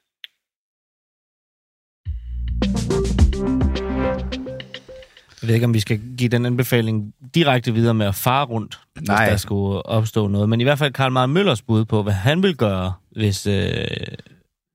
Jeg 5.45 5.47
ved 5.47 5.55
ikke, 5.55 5.65
om 5.65 5.73
vi 5.73 5.79
skal 5.79 6.01
give 6.17 6.29
den 6.29 6.45
anbefaling 6.45 7.13
direkte 7.35 7.73
videre 7.73 7.93
med 7.93 8.05
at 8.05 8.15
fare 8.15 8.45
rundt, 8.45 8.79
hvis 8.95 9.07
Nej. 9.07 9.29
der 9.29 9.37
skulle 9.37 9.85
opstå 9.85 10.27
noget. 10.27 10.49
Men 10.49 10.61
i 10.61 10.63
hvert 10.63 10.79
fald 10.79 10.93
Karl 10.93 11.11
Marr 11.11 11.25
Møllers 11.25 11.61
bud 11.61 11.85
på, 11.85 12.03
hvad 12.03 12.13
han 12.13 12.43
vil 12.43 12.57
gøre, 12.57 12.93
hvis, 13.11 13.47
øh, 13.47 13.85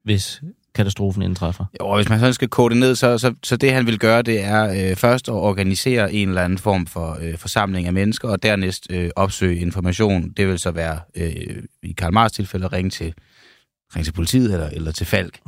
hvis 0.05 0.43
katastrofen 0.75 1.23
indtræffer. 1.23 1.65
Jo, 1.81 1.87
og 1.87 1.97
hvis 1.97 2.09
man 2.09 2.19
sådan 2.19 2.35
skal 2.35 2.49
kode 2.49 2.75
det 2.75 2.81
ned, 2.81 2.95
så, 2.95 3.19
så, 3.19 3.35
så 3.43 3.57
det 3.57 3.73
han 3.73 3.87
vil 3.87 3.99
gøre, 3.99 4.23
det 4.23 4.45
er 4.45 4.91
øh, 4.91 4.97
først 4.97 5.29
at 5.29 5.35
organisere 5.35 6.13
en 6.13 6.29
eller 6.29 6.43
anden 6.43 6.59
form 6.59 6.87
for 6.87 7.19
øh, 7.23 7.39
forsamling 7.39 7.87
af 7.87 7.93
mennesker, 7.93 8.29
og 8.29 8.43
dernæst 8.43 8.87
øh, 8.91 9.11
opsøge 9.17 9.61
information. 9.61 10.31
Det 10.31 10.49
vil 10.49 10.59
så 10.59 10.71
være, 10.71 11.01
øh, 11.15 11.63
i 11.83 11.93
Karl 11.93 12.13
Marx 12.13 12.31
tilfælde, 12.33 12.65
at 12.65 12.73
ringe 12.73 12.91
til, 12.91 13.15
ringe 13.97 14.05
til 14.05 14.13
politiet 14.13 14.53
eller, 14.53 14.69
eller 14.69 14.93
til 14.93 15.07
Falk. 15.07 15.41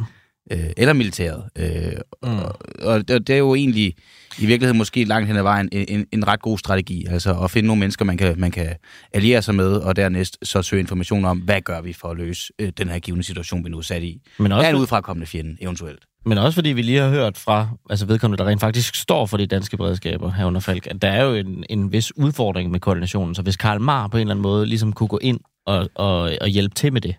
Øh, 0.53 0.59
eller 0.77 0.93
militæret. 0.93 1.45
Øh, 1.59 1.93
Mm. 2.25 2.39
og, 2.39 2.55
og 2.83 3.09
det 3.09 3.31
er 3.31 3.37
jo 3.37 3.55
egentlig 3.55 3.95
i 4.39 4.47
virkeligheden 4.47 4.79
måske 4.79 5.05
langt 5.05 5.27
hen 5.29 5.37
ad 5.37 5.43
vejen 5.43 5.69
en, 5.73 5.85
en, 5.89 6.07
en 6.13 6.27
ret 6.29 6.41
god 6.43 6.59
strategi. 6.59 7.07
Altså 7.11 7.39
at 7.41 7.51
finde 7.51 7.67
nogle 7.67 7.81
mennesker, 7.81 8.05
man 8.05 8.17
kan, 8.17 8.35
man 8.41 8.51
kan 8.51 8.69
alliere 9.13 9.43
sig 9.43 9.55
med, 9.55 9.73
og 9.73 9.97
dernæst 9.97 10.39
så 10.43 10.63
søge 10.63 10.81
information 10.81 11.25
om, 11.25 11.39
hvad 11.39 11.61
gør 11.61 11.81
vi 11.81 11.93
for 11.93 12.09
at 12.09 12.17
løse 12.17 12.53
øh, 12.59 12.73
den 12.79 12.89
her 12.89 12.99
givende 12.99 13.25
situation, 13.25 13.65
vi 13.65 13.71
nu 13.71 13.79
er 13.79 13.83
sat 13.83 14.03
i. 14.03 14.21
Men 14.39 14.53
Også 14.53 14.67
er 14.67 14.71
en 14.71 14.77
udefrakommende 14.77 15.27
fjende, 15.27 15.57
eventuelt. 15.61 15.99
men 16.27 16.39
også 16.39 16.55
fordi 16.55 16.69
vi 16.69 16.83
lige 16.83 16.99
har 17.01 17.09
hørt 17.09 17.39
fra 17.39 17.69
altså 17.91 18.07
vedkommende, 18.07 18.43
der 18.45 18.49
rent 18.51 18.61
faktisk 18.61 18.95
står 18.95 19.27
for 19.27 19.37
de 19.37 19.47
danske 19.47 19.77
beredskaber 19.77 20.31
herunder 20.33 20.61
Falk, 20.61 20.87
at 20.87 21.03
der 21.03 21.09
er 21.09 21.25
jo 21.25 21.35
en, 21.35 21.65
en 21.71 21.93
vis 21.93 22.17
udfordring 22.17 22.71
med 22.71 22.81
koordinationen. 22.81 23.35
Så 23.35 23.43
hvis 23.43 23.57
Karl 23.57 23.81
Marr 23.81 24.09
på 24.09 24.17
en 24.17 24.21
eller 24.21 24.35
anden 24.35 24.43
måde 24.43 24.67
ligesom 24.67 24.93
kunne 24.93 25.09
gå 25.09 25.19
ind 25.23 25.41
og, 25.67 25.89
og, 25.95 26.33
og 26.41 26.49
hjælpe 26.49 26.75
til 26.75 26.93
med 26.93 27.01
det, 27.01 27.15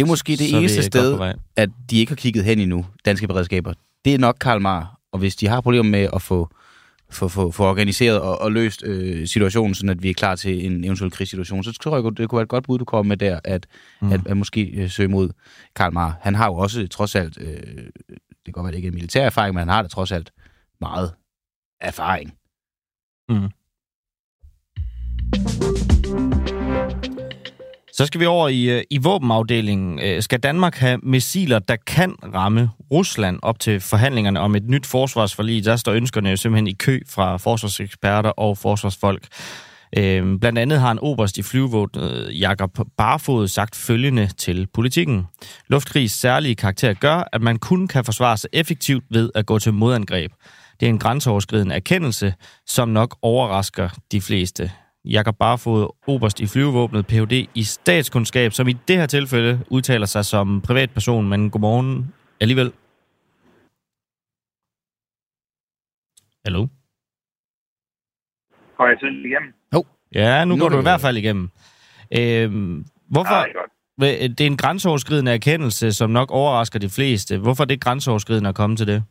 Det 0.00 0.06
er 0.06 0.08
måske 0.08 0.32
det 0.36 0.50
så 0.50 0.56
eneste 0.58 0.82
sted, 0.82 1.34
at 1.56 1.68
de 1.90 1.98
ikke 1.98 2.10
har 2.10 2.16
kigget 2.16 2.44
hen 2.44 2.58
endnu, 2.60 2.86
danske 3.04 3.26
beredskaber. 3.28 3.72
Det 4.04 4.14
er 4.14 4.18
nok 4.18 4.36
Karl 4.40 4.60
Marr. 4.60 5.00
Og 5.12 5.18
hvis 5.18 5.36
de 5.36 5.48
har 5.48 5.60
problemer 5.60 5.90
med 5.90 6.08
at 6.12 6.22
få, 6.22 6.48
få, 7.10 7.28
få, 7.28 7.50
få 7.50 7.64
organiseret 7.64 8.20
og, 8.20 8.40
og 8.40 8.52
løst 8.52 8.82
øh, 8.84 9.26
situationen, 9.26 9.74
sådan 9.74 9.88
at 9.90 10.02
vi 10.02 10.10
er 10.10 10.14
klar 10.14 10.36
til 10.36 10.66
en 10.66 10.84
eventuel 10.84 11.10
krigssituation, 11.10 11.64
så 11.64 11.72
tror 11.72 11.96
jeg, 11.96 12.16
det 12.16 12.28
kunne 12.28 12.36
være 12.36 12.42
et 12.42 12.48
godt 12.48 12.64
bud, 12.64 12.78
du 12.78 12.84
kommer 12.84 13.08
med 13.08 13.16
der, 13.16 13.40
at, 13.44 13.66
Mm. 14.00 14.06
mm. 14.06 14.12
at, 14.12 14.20
at 14.26 14.36
måske 14.36 14.62
øh, 14.62 14.90
søge 14.90 15.08
mod 15.08 15.30
Karl 15.76 15.92
Marr. 15.92 16.18
Han 16.20 16.34
har 16.34 16.46
jo 16.46 16.54
også 16.54 16.86
trods 16.88 17.14
alt, 17.14 17.38
øh, 17.40 17.46
det 17.46 18.44
kan 18.44 18.52
godt 18.52 18.64
være, 18.64 18.70
det 18.70 18.76
ikke 18.76 18.88
er 18.88 18.92
militær 18.92 19.26
erfaring, 19.26 19.54
men 19.54 19.58
han 19.58 19.68
har 19.68 19.82
da 19.82 19.88
trods 19.88 20.12
alt 20.12 20.30
meget 20.80 21.12
erfaring. 21.80 22.32
Så 28.00 28.06
skal 28.06 28.20
vi 28.20 28.26
over 28.26 28.48
i, 28.48 28.62
øh, 28.62 28.82
i 28.90 28.98
våbenafdelingen. 28.98 29.98
Øh, 29.98 30.22
skal 30.22 30.40
Danmark 30.40 30.74
have 30.74 30.98
missiler, 31.02 31.58
der 31.58 31.76
kan 31.86 32.14
ramme 32.34 32.70
Rusland 32.92 33.38
op 33.42 33.58
til 33.58 33.80
forhandlingerne 33.80 34.40
om 34.40 34.54
et 34.54 34.68
nyt 34.68 34.86
forsvarsforlig? 34.86 35.64
Der 35.64 35.76
står 35.76 35.92
ønskerne 35.92 36.30
jo 36.30 36.36
simpelthen 36.36 36.66
i 36.66 36.72
kø 36.72 37.00
fra 37.08 37.36
forsvarseksperter 37.36 38.30
og 38.30 38.58
forsvarsfolk. 38.58 39.26
Øh, 39.98 40.38
Blandt 40.38 40.58
andet 40.58 40.80
har 40.80 40.92
en 40.92 40.98
oberst 40.98 41.38
i 41.38 41.42
flyvevåbnet, 41.42 42.26
øh, 42.28 42.40
Jakob 42.40 42.78
Barfod, 42.96 43.48
sagt 43.48 43.76
følgende 43.76 44.26
til 44.26 44.66
politikken. 44.74 45.26
Luftkrigs 45.68 46.12
særlige 46.12 46.54
karakter 46.54 46.92
gør, 46.92 47.28
at 47.32 47.42
man 47.42 47.58
kun 47.58 47.88
kan 47.88 48.04
forsvare 48.04 48.36
sig 48.36 48.50
effektivt 48.52 49.04
ved 49.10 49.30
at 49.34 49.46
gå 49.46 49.58
til 49.58 49.74
modangreb. 49.74 50.32
Det 50.80 50.86
er 50.86 50.90
en 50.90 50.98
grænseoverskridende 50.98 51.74
erkendelse, 51.74 52.34
som 52.66 52.88
nok 52.88 53.16
overrasker 53.22 53.88
de 54.12 54.20
fleste. 54.20 54.70
Jakob 55.04 55.36
Barfod, 55.38 55.96
oberst 56.06 56.40
i 56.40 56.46
flyvevåbnet, 56.46 57.06
Ph.D. 57.06 57.46
i 57.54 57.62
statskundskab, 57.62 58.52
som 58.52 58.68
i 58.68 58.72
det 58.72 58.96
her 58.96 59.06
tilfælde 59.06 59.60
udtaler 59.70 60.06
sig 60.06 60.24
som 60.24 60.60
privatperson, 60.60 61.28
men 61.28 61.50
godmorgen 61.50 62.14
alligevel. 62.40 62.72
Hallo? 66.44 66.66
Går 68.76 68.86
jeg 68.88 68.96
selv 69.00 69.24
igennem? 69.24 69.52
Ja, 70.14 70.44
nu, 70.44 70.54
Nu 70.54 70.60
går 70.60 70.66
er 70.66 70.68
du 70.68 70.78
i 70.78 70.82
hvert 70.82 71.00
fald 71.00 71.16
igennem. 71.16 71.50
Øhm, 72.18 72.86
hvorfor? 73.10 73.30
Nej, 73.30 73.52
godt. 73.54 73.70
Hvad- 73.96 74.28
Det 74.28 74.40
er 74.40 74.46
en 74.46 74.56
grænseoverskridende 74.56 75.32
erkendelse, 75.32 75.92
som 75.92 76.10
nok 76.10 76.30
overrasker 76.30 76.78
de 76.78 76.88
fleste. 76.88 77.38
Hvorfor 77.38 77.64
er 77.64 77.66
det 77.66 77.80
grænseoverskridende 77.80 78.48
at 78.48 78.54
komme 78.54 78.76
til 78.76 78.86
det? 78.86 79.04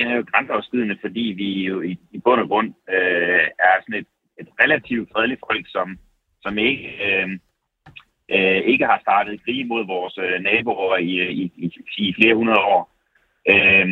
Den 0.00 0.08
er 0.08 0.16
jo 0.16 0.24
grænseoverskridende, 0.32 0.98
fordi 1.00 1.20
vi 1.20 1.48
jo 1.70 1.82
i, 1.82 1.98
i 2.10 2.18
bund 2.18 2.40
og 2.40 2.48
grund 2.48 2.68
øh, 2.88 3.46
er 3.66 3.74
sådan 3.80 4.00
et, 4.00 4.06
et 4.40 4.48
relativt 4.62 5.08
fredeligt 5.12 5.40
folk, 5.46 5.66
som, 5.68 5.98
som 6.42 6.58
ikke, 6.58 6.84
øh, 7.06 7.28
øh, 8.34 8.60
ikke 8.72 8.86
har 8.86 8.98
startet 9.00 9.44
krig 9.44 9.66
mod 9.66 9.86
vores 9.86 10.18
øh, 10.18 10.40
naboer 10.40 10.96
i, 10.96 11.12
i, 11.42 11.52
i, 11.56 11.66
i 11.98 12.14
flere 12.18 12.34
hundrede 12.34 12.60
år. 12.74 12.82
Øh, 13.52 13.88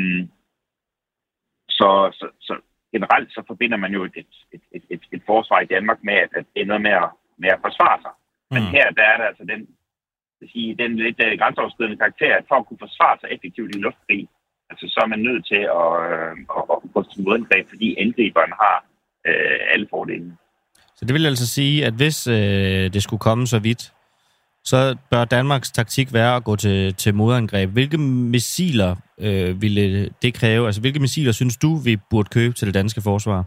så, 1.68 1.90
så, 2.18 2.26
så 2.40 2.54
generelt 2.92 3.32
så 3.32 3.42
forbinder 3.46 3.76
man 3.76 3.92
jo 3.92 4.04
et, 4.04 4.16
et, 4.16 4.26
et, 4.52 4.82
et, 4.90 5.02
et, 5.12 5.22
forsvar 5.26 5.60
i 5.60 5.70
Danmark 5.74 5.98
med, 6.02 6.14
at, 6.14 6.30
at 6.38 6.44
det 6.54 6.62
er 6.62 6.66
noget 6.66 6.82
med 6.82 6.90
at, 6.90 7.10
med 7.38 7.48
at 7.48 7.60
forsvare 7.66 7.98
sig. 8.02 8.10
Men 8.50 8.62
Mm. 8.62 8.70
her 8.76 8.90
der 8.90 9.02
er 9.02 9.16
der 9.16 9.24
altså 9.24 9.44
den, 9.44 9.68
sige, 10.52 10.74
den 10.74 10.96
lidt 10.96 11.20
uh, 11.26 11.38
grænseoverskridende 11.40 11.96
karakter, 11.96 12.36
at 12.36 12.44
for 12.48 12.54
at 12.54 12.66
kunne 12.66 12.84
forsvare 12.86 13.16
sig 13.20 13.28
effektivt 13.30 13.76
i 13.76 13.78
luftkrig, 13.78 14.28
altså 14.70 14.86
så 14.88 15.00
er 15.04 15.06
man 15.06 15.18
nødt 15.18 15.46
til 15.46 15.62
at, 15.80 15.90
øh, 16.12 16.32
at, 16.56 16.64
at 16.84 16.92
gå 16.94 17.02
til 17.02 17.22
modangreb, 17.24 17.68
fordi 17.68 17.96
angriberen 17.98 18.52
har 18.62 18.76
øh, 19.26 19.58
alle 19.72 19.86
fordelene. 19.90 20.36
Så 20.96 21.04
det 21.04 21.14
vil 21.14 21.26
altså 21.26 21.46
sige, 21.46 21.86
at 21.86 21.94
hvis 21.94 22.26
øh, 22.26 22.92
det 22.94 23.02
skulle 23.02 23.20
komme 23.20 23.46
så 23.46 23.58
vidt, 23.58 23.92
så 24.64 24.96
bør 25.10 25.24
Danmarks 25.24 25.70
taktik 25.70 26.12
være 26.12 26.36
at 26.36 26.44
gå 26.44 26.56
til, 26.56 26.94
til 26.94 27.14
modangreb. 27.14 27.70
Hvilke 27.70 27.98
missiler 28.34 28.96
øh, 29.20 29.62
ville 29.62 30.08
det 30.22 30.34
kræve? 30.34 30.66
Altså, 30.66 30.80
hvilke 30.80 31.00
missiler 31.00 31.32
synes 31.32 31.56
du, 31.56 31.70
vi 31.84 31.96
burde 32.10 32.28
købe 32.28 32.54
til 32.54 32.66
det 32.66 32.74
danske 32.74 33.00
forsvar? 33.04 33.44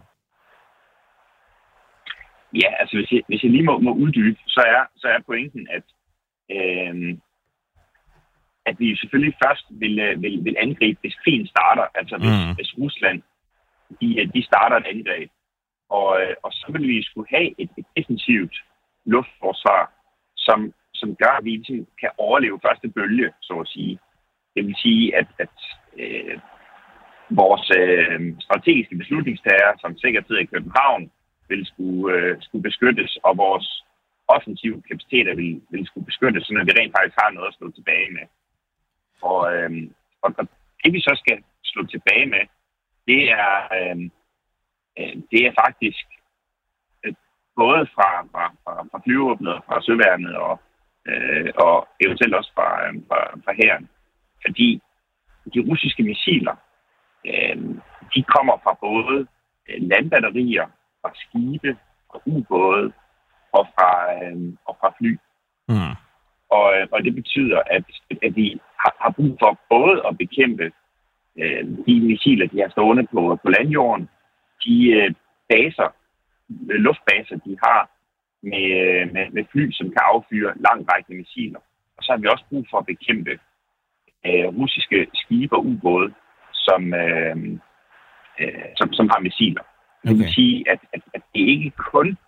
Ja, 2.62 2.70
altså 2.80 2.96
hvis 2.96 3.10
jeg, 3.12 3.22
hvis 3.28 3.42
jeg 3.42 3.50
lige 3.50 3.62
må, 3.62 3.78
må 3.78 3.92
uddybe, 3.94 4.38
så 4.46 4.62
er, 4.66 4.82
så 4.96 5.06
er 5.08 5.18
pointen, 5.26 5.66
at, 5.76 5.84
øh, 6.56 6.94
at 8.66 8.74
vi 8.80 8.96
selvfølgelig 8.96 9.34
først 9.44 9.66
vil, 9.70 9.98
øh, 9.98 10.22
vil, 10.22 10.44
vil 10.44 10.56
angribe, 10.58 10.98
hvis 11.00 11.14
krigen 11.24 11.46
starter. 11.46 11.86
Altså 11.94 12.16
hvis, 12.16 12.38
Mm. 12.46 12.54
hvis 12.56 12.78
Rusland 12.78 13.22
de, 14.00 14.20
øh, 14.20 14.28
de 14.34 14.42
starter 14.50 14.76
et 14.76 14.86
angreb. 14.94 15.30
Og, 15.90 16.22
øh, 16.22 16.34
og 16.42 16.52
så 16.52 16.66
vil 16.72 16.88
vi 16.88 17.02
skulle 17.02 17.28
have 17.30 17.60
et, 17.60 17.70
et 17.78 17.86
defensivt 17.96 18.56
luftforsvar, 19.04 19.92
som, 20.36 20.72
som 20.94 21.16
gør, 21.16 21.32
at 21.38 21.44
vi 21.44 21.50
ligesom 21.50 21.86
kan 22.00 22.10
overleve 22.18 22.60
første 22.66 22.88
bølge, 22.88 23.32
så 23.40 23.54
at 23.54 23.68
sige. 23.68 23.98
Det 24.54 24.66
vil 24.66 24.76
sige, 24.84 25.16
at, 25.16 25.26
at 25.38 25.56
øh, 25.98 26.38
vores 27.30 27.70
øh, 27.80 28.20
strategiske 28.40 28.96
beslutningstager, 28.96 29.70
som 29.80 29.98
sikkert 29.98 30.26
sidder 30.26 30.42
i 30.42 30.52
København, 30.54 31.10
vil 31.48 31.66
skulle, 31.66 32.16
øh, 32.16 32.36
skulle 32.40 32.62
beskyttes, 32.62 33.18
og 33.24 33.36
vores 33.36 33.84
offensive 34.28 34.82
kapaciteter 34.88 35.34
vil, 35.34 35.60
vil 35.70 35.86
skulle 35.86 36.04
beskyttes, 36.10 36.42
så 36.46 36.52
vi 36.52 36.72
rent 36.78 36.94
faktisk 36.96 37.16
har 37.22 37.30
noget 37.30 37.48
at 37.48 37.54
slå 37.58 37.70
tilbage 37.70 38.10
med. 38.16 38.24
Og, 39.22 39.54
øh, 39.54 39.70
og, 40.22 40.34
og 40.38 40.48
det 40.84 40.92
vi 40.92 41.00
så 41.00 41.12
skal 41.22 41.38
slå 41.64 41.86
tilbage 41.86 42.26
med, 42.26 42.44
det 43.08 43.30
er, 43.30 43.54
øhm, 43.76 44.10
øh, 44.98 45.16
det 45.30 45.40
er 45.46 45.52
faktisk 45.64 46.06
øh, 47.04 47.14
både 47.56 47.86
fra, 47.94 48.10
fra, 48.32 48.44
fra, 48.64 48.74
fra 48.90 49.00
flyvåbnet, 49.04 49.62
fra 49.66 49.82
søværnet 49.82 50.36
og, 50.36 50.60
øh, 51.08 51.52
og 51.56 51.88
eventuelt 52.04 52.34
også 52.34 52.52
fra, 52.54 52.86
øh, 52.86 52.94
fra, 53.08 53.18
fra 53.44 53.52
hæren. 53.60 53.88
Fordi 54.46 54.80
de 55.54 55.60
russiske 55.70 56.02
missiler, 56.02 56.56
øh, 57.26 57.56
de 58.14 58.22
kommer 58.22 58.56
fra 58.64 58.72
både 58.80 59.26
øh, 59.68 59.78
landbatterier, 59.90 60.66
fra 61.02 61.10
skibe, 61.14 61.76
fra 62.10 62.18
ubåde 62.26 62.92
og 63.52 63.66
fra, 63.74 63.90
øh, 64.14 64.54
og 64.64 64.76
fra 64.80 64.94
fly. 64.98 65.18
Mm. 65.68 65.96
Og, 66.56 66.66
øh, 66.76 66.86
og 66.94 66.98
det 67.04 67.14
betyder, 67.14 67.58
at, 67.76 67.84
at 68.26 68.36
vi 68.36 68.46
har, 68.82 68.92
har 69.04 69.10
brug 69.10 69.32
for 69.42 69.50
både 69.74 69.96
at 70.08 70.18
bekæmpe 70.18 70.66
øh, 71.40 71.64
de 71.86 71.94
missiler, 72.10 72.46
de 72.46 72.60
har 72.60 72.70
stående 72.70 73.06
på, 73.12 73.38
på 73.42 73.48
landjorden, 73.56 74.08
de 74.64 74.76
øh, 74.98 75.14
baser, 75.48 75.88
øh, 76.70 76.78
luftbaser, 76.86 77.36
de 77.46 77.52
har 77.64 77.80
med, 78.42 78.66
øh, 78.80 79.12
med, 79.14 79.24
med 79.30 79.44
fly, 79.52 79.70
som 79.72 79.86
kan 79.94 80.02
affyre 80.12 80.52
langrækkende 80.66 81.18
missiler. 81.18 81.60
Og 81.96 82.00
så 82.04 82.12
har 82.12 82.18
vi 82.18 82.26
også 82.32 82.44
brug 82.50 82.64
for 82.70 82.78
at 82.78 82.86
bekæmpe 82.86 83.34
øh, 84.26 84.46
russiske 84.58 85.06
skibe 85.14 85.56
og 85.56 85.66
ubåde, 85.66 86.12
som, 86.66 86.94
øh, 86.94 87.36
øh, 88.40 88.64
som, 88.76 88.92
som 88.92 89.06
har 89.12 89.20
missiler. 89.20 89.64
Det 90.02 90.10
vil 90.10 90.24
Okay. 90.24 90.34
sige, 90.38 90.70
at, 90.72 90.80
at, 90.92 91.02
at 91.14 91.22
det 91.34 91.40
ikke 91.54 91.70
kun 91.70 92.18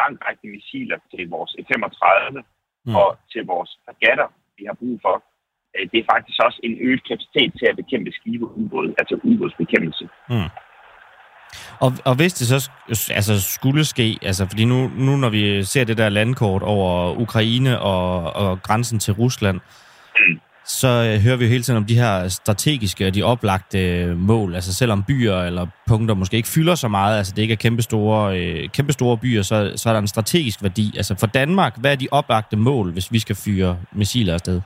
langrækkende 0.00 0.52
missiler 0.56 0.98
til 1.10 1.28
vores 1.28 1.52
F-35 1.66 2.42
Mm. 2.86 2.94
og 3.00 3.08
til 3.32 3.42
vores 3.52 3.70
fregatter, 3.84 4.28
vi 4.58 4.62
har 4.68 4.76
brug 4.80 4.96
for, 5.04 5.14
øh, 5.74 5.84
det 5.90 5.98
er 6.00 6.06
faktisk 6.14 6.38
også 6.46 6.58
en 6.68 6.74
øget 6.86 7.02
kapacitet 7.08 7.50
til 7.58 7.66
at 7.70 7.76
bekæmpe 7.80 8.10
skibe 8.18 8.44
ubåd, 8.60 8.88
altså 9.00 9.14
ubådsbekæmpelse. 9.30 10.04
Mm. 10.32 10.50
Og, 11.84 11.90
og 12.04 12.14
hvis 12.16 12.32
det 12.34 12.46
så 12.48 12.58
altså 13.18 13.34
skulle 13.56 13.84
ske, 13.84 14.18
altså 14.22 14.46
fordi 14.50 14.64
nu, 14.64 14.78
nu 15.06 15.16
når 15.16 15.28
vi 15.28 15.64
ser 15.64 15.84
det 15.84 15.98
der 15.98 16.08
landkort 16.08 16.62
over 16.62 17.16
Ukraine 17.16 17.80
og, 17.80 18.32
og 18.42 18.62
grænsen 18.62 18.98
til 18.98 19.14
Rusland, 19.14 19.60
Mm. 20.18 20.40
Så 20.64 20.88
øh, 20.88 21.20
hører 21.24 21.36
vi 21.36 21.44
jo 21.44 21.50
hele 21.50 21.62
tiden 21.62 21.76
om 21.76 21.84
de 21.84 21.94
her 21.98 22.28
strategiske 22.28 23.06
og 23.06 23.14
de 23.14 23.22
oplagte 23.22 23.78
øh, 23.78 24.16
mål. 24.16 24.54
Altså 24.54 24.74
selvom 24.74 25.04
byer 25.08 25.36
eller 25.48 25.66
punkter 25.88 26.14
måske 26.14 26.36
ikke 26.36 26.48
fylder 26.48 26.74
så 26.74 26.88
meget, 26.88 27.18
altså 27.18 27.32
det 27.36 27.42
ikke 27.42 27.52
er 27.52 27.56
kæmpestore, 27.66 28.38
øh, 28.40 28.68
kæmpestore 28.68 29.18
byer, 29.18 29.42
så, 29.42 29.72
så 29.76 29.88
er 29.88 29.92
der 29.92 30.00
en 30.00 30.06
strategisk 30.06 30.62
værdi. 30.62 30.96
Altså 30.96 31.16
for 31.20 31.26
Danmark, 31.26 31.80
hvad 31.80 31.92
er 31.92 31.96
de 31.96 32.08
oplagte 32.10 32.56
mål, 32.56 32.92
hvis 32.92 33.12
vi 33.12 33.18
skal 33.18 33.36
fyre 33.36 33.78
missiler 33.92 34.34
afsted? 34.34 34.60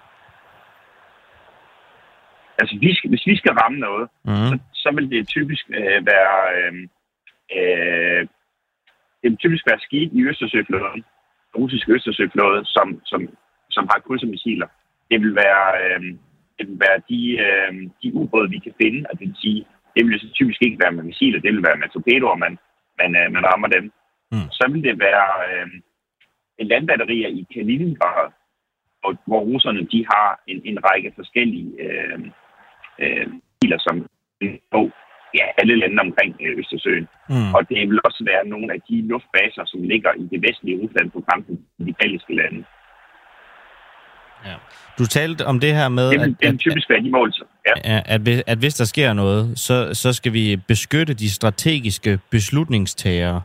Altså 2.59 2.77
vi 2.81 2.95
skal, 2.95 3.11
hvis 3.11 3.27
vi 3.27 3.37
skal 3.37 3.53
ramme 3.53 3.79
noget, 3.79 4.09
Mm. 4.25 4.33
så, 4.51 4.59
så 4.75 4.89
vil 4.97 5.11
det 5.11 5.29
typisk 5.29 5.65
øh, 5.71 6.07
være... 6.13 6.37
Øh, 6.59 6.75
øh, 7.59 8.23
det 9.23 9.31
vil 9.31 9.37
typisk 9.45 9.65
være 9.71 9.81
skidt 9.87 10.13
i 10.19 10.21
Østersøflåden, 10.31 11.03
den 11.51 11.57
russiske 11.63 11.93
Østersøflåde, 11.93 12.61
som, 12.65 12.87
som, 13.11 13.21
som 13.71 13.85
har 13.91 13.99
krydsermissiler. 14.07 14.69
Det 15.11 15.21
vil 15.23 15.35
være, 15.35 15.67
øh, 15.83 16.01
det 16.59 16.65
vil 16.69 16.81
være 16.87 16.99
de, 17.11 17.21
øh, 17.47 17.73
de 18.03 18.15
ubåde, 18.15 18.51
vi 18.51 18.59
kan 18.59 18.75
finde, 18.83 19.07
og 19.11 19.19
det 19.19 19.27
vil 19.29 19.37
sige, 19.45 19.67
det 19.97 20.07
vil 20.07 20.21
så 20.21 20.29
typisk 20.33 20.63
ikke 20.63 20.83
være 20.83 20.93
med 20.93 21.05
missiler, 21.05 21.41
det 21.41 21.53
vil 21.53 21.67
være 21.69 21.77
med 21.77 21.89
torpedoer, 21.89 22.37
man, 22.37 22.59
man, 23.01 23.11
øh, 23.21 23.33
man 23.33 23.45
rammer 23.51 23.69
dem. 23.69 23.85
Mm. 24.33 24.49
Så 24.51 24.69
vil 24.73 24.83
det 24.83 24.99
være 24.99 25.29
øh, 25.49 25.69
landbatterier 26.59 27.29
i 27.29 27.47
Kaliningrad, 27.55 28.31
hvor, 29.01 29.13
hvor 29.27 29.41
russerne 29.41 29.83
de 29.93 30.07
har 30.13 30.43
en, 30.47 30.61
en 30.65 30.79
række 30.85 31.13
forskellige 31.17 31.71
øh, 31.87 32.19
øh, 33.03 33.27
biler, 33.61 33.79
som 33.79 34.07
på 34.73 34.91
ja, 35.39 35.47
alle 35.59 35.77
lande 35.77 36.01
omkring 36.01 36.37
øh, 36.45 36.59
Østersøen. 36.59 37.09
Mm. 37.29 37.55
Og 37.57 37.69
det 37.69 37.89
vil 37.89 38.01
også 38.05 38.23
være 38.31 38.49
nogle 38.53 38.69
af 38.75 38.81
de 38.89 38.97
luftbaser, 39.13 39.65
som 39.67 39.83
ligger 39.83 40.13
i 40.13 40.25
det 40.33 40.41
vestlige 40.47 40.81
Rusland 40.83 41.11
på 41.11 41.21
grænsen 41.27 41.57
til 41.77 41.87
de 41.87 41.95
baltiske 42.01 42.35
lande. 42.35 42.65
Du 44.99 45.07
talte 45.07 45.47
om 45.47 45.61
det 45.61 45.75
her 45.75 45.89
med, 45.89 46.11
Det 46.11 46.21
at, 46.21 46.27
vil 46.29 46.37
at, 46.43 46.59
typisk 46.59 46.91
være 46.91 47.03
de 47.03 47.11
mål, 47.11 47.33
som- 47.35 47.47
ja. 47.67 47.97
at, 47.97 48.03
at, 48.07 48.21
hvis- 48.21 48.43
at 48.47 48.59
hvis 48.59 48.75
der 48.75 48.85
sker 48.85 49.13
noget, 49.13 49.59
så, 49.59 49.95
så 49.95 50.13
skal 50.13 50.33
vi 50.33 50.57
beskytte 50.57 51.15
de 51.15 51.31
strategiske 51.31 52.19
beslutningstagere. 52.31 53.43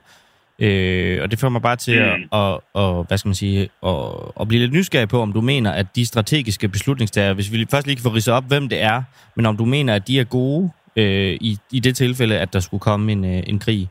Øh, 0.59 1.21
og 1.21 1.31
det 1.31 1.39
får 1.39 1.49
mig 1.49 1.61
bare 1.61 1.75
til 1.75 1.91
at, 1.91 2.17
Mm. 2.19 2.39
at, 2.39 2.59
at, 2.75 3.07
hvad 3.07 3.17
skal 3.17 3.29
man 3.29 3.35
sige, 3.35 3.69
at, 3.85 3.95
at 4.39 4.47
blive 4.47 4.59
lidt 4.61 4.73
nysgerrig 4.73 5.09
på, 5.09 5.21
om 5.21 5.33
du 5.33 5.41
mener, 5.41 5.71
at 5.71 5.95
de 5.95 6.05
strategiske 6.05 6.67
beslutningstagere, 6.69 7.33
hvis 7.33 7.51
vi 7.51 7.65
først 7.71 7.87
lige 7.87 7.95
kan 7.95 8.03
få 8.03 8.09
ridset 8.09 8.33
op, 8.33 8.43
hvem 8.47 8.69
det 8.69 8.81
er, 8.81 9.03
men 9.35 9.45
om 9.45 9.57
du 9.57 9.65
mener, 9.65 9.95
at 9.95 10.07
de 10.07 10.19
er 10.19 10.23
gode 10.23 10.71
øh, 10.95 11.37
i, 11.41 11.57
i 11.71 11.79
det 11.79 11.95
tilfælde, 11.95 12.39
at 12.39 12.53
der 12.53 12.59
skulle 12.59 12.81
komme 12.81 13.11
en, 13.11 13.25
øh, 13.25 13.43
en 13.47 13.59
krig. 13.59 13.89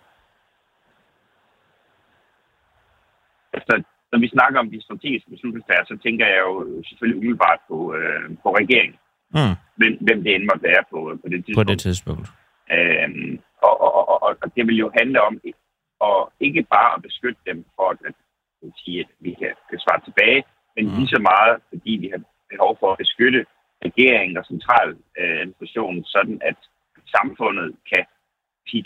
Altså, 3.53 3.83
når 4.13 4.19
vi 4.25 4.29
snakker 4.37 4.59
om 4.61 4.71
de 4.71 4.83
strategiske 4.87 5.31
beslutningstager, 5.31 5.85
så 5.91 5.97
tænker 6.05 6.27
jeg 6.27 6.41
jo 6.49 6.83
selvfølgelig 6.89 7.19
umiddelbart 7.19 7.61
på, 7.69 7.95
øh, 7.99 8.25
på 8.43 8.49
regeringen. 8.61 8.99
Mm, 9.37 9.55
Hvem, 9.79 9.95
hvem 10.07 10.19
det 10.25 10.35
end 10.35 10.45
måtte 10.51 10.65
være 10.71 10.83
på, 10.93 10.99
på 11.23 11.29
det 11.33 11.41
på 11.41 11.47
tidspunkt. 11.47 11.69
det 11.71 11.79
tidspunkt. 11.87 12.27
Øhm, 12.77 13.33
og, 13.67 13.75
og, 13.85 13.91
og, 13.99 14.23
og, 14.27 14.33
og 14.43 14.49
det 14.57 14.63
vil 14.69 14.77
jo 14.85 14.89
handle 15.01 15.21
om 15.29 15.35
at 16.09 16.21
ikke 16.47 16.63
bare 16.77 16.91
at 16.97 17.03
beskytte 17.03 17.41
dem 17.47 17.59
for 17.77 17.87
at, 17.93 17.99
at, 18.07 18.15
sige, 18.83 19.01
at 19.01 19.11
vi 19.21 19.31
kan, 19.41 19.53
kan 19.71 19.79
svare 19.85 20.01
tilbage, 20.05 20.43
men 20.77 20.85
Mm. 20.87 20.95
lige 20.99 21.09
så 21.15 21.21
meget, 21.31 21.55
fordi 21.71 21.93
vi 22.03 22.09
har 22.15 22.21
behov 22.53 22.73
for 22.81 22.89
at 22.93 22.99
beskytte 23.05 23.41
regeringen 23.87 24.37
og 24.41 24.45
central 24.53 24.89
øh, 25.21 25.47
sådan 26.15 26.39
at 26.51 26.59
samfundet 27.17 27.69
kan, 27.91 28.03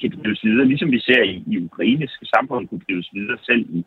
kan 0.00 0.10
drives 0.22 0.44
videre, 0.44 0.66
ligesom 0.66 0.90
vi 0.90 1.00
ser 1.00 1.22
i, 1.22 1.44
i 1.52 1.64
Ukraine, 1.68 2.08
skal 2.08 2.28
samfundet 2.36 2.70
kunne 2.70 2.84
drives 2.88 3.08
videre 3.12 3.38
selv 3.42 3.64
i, 3.78 3.84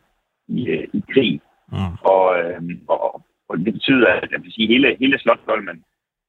i, 0.48 0.68
øh, 0.68 0.84
i 0.98 1.00
krig. 1.12 1.40
Mm. 1.72 1.94
Og, 2.14 2.24
øh, 2.40 2.60
og, 2.88 3.22
og 3.48 3.58
det 3.58 3.72
betyder, 3.72 4.08
at 4.22 4.28
jeg 4.32 4.40
vil 4.42 4.52
sige, 4.52 4.68
hele, 4.68 4.96
hele 5.00 5.18
Slottholmen 5.18 5.78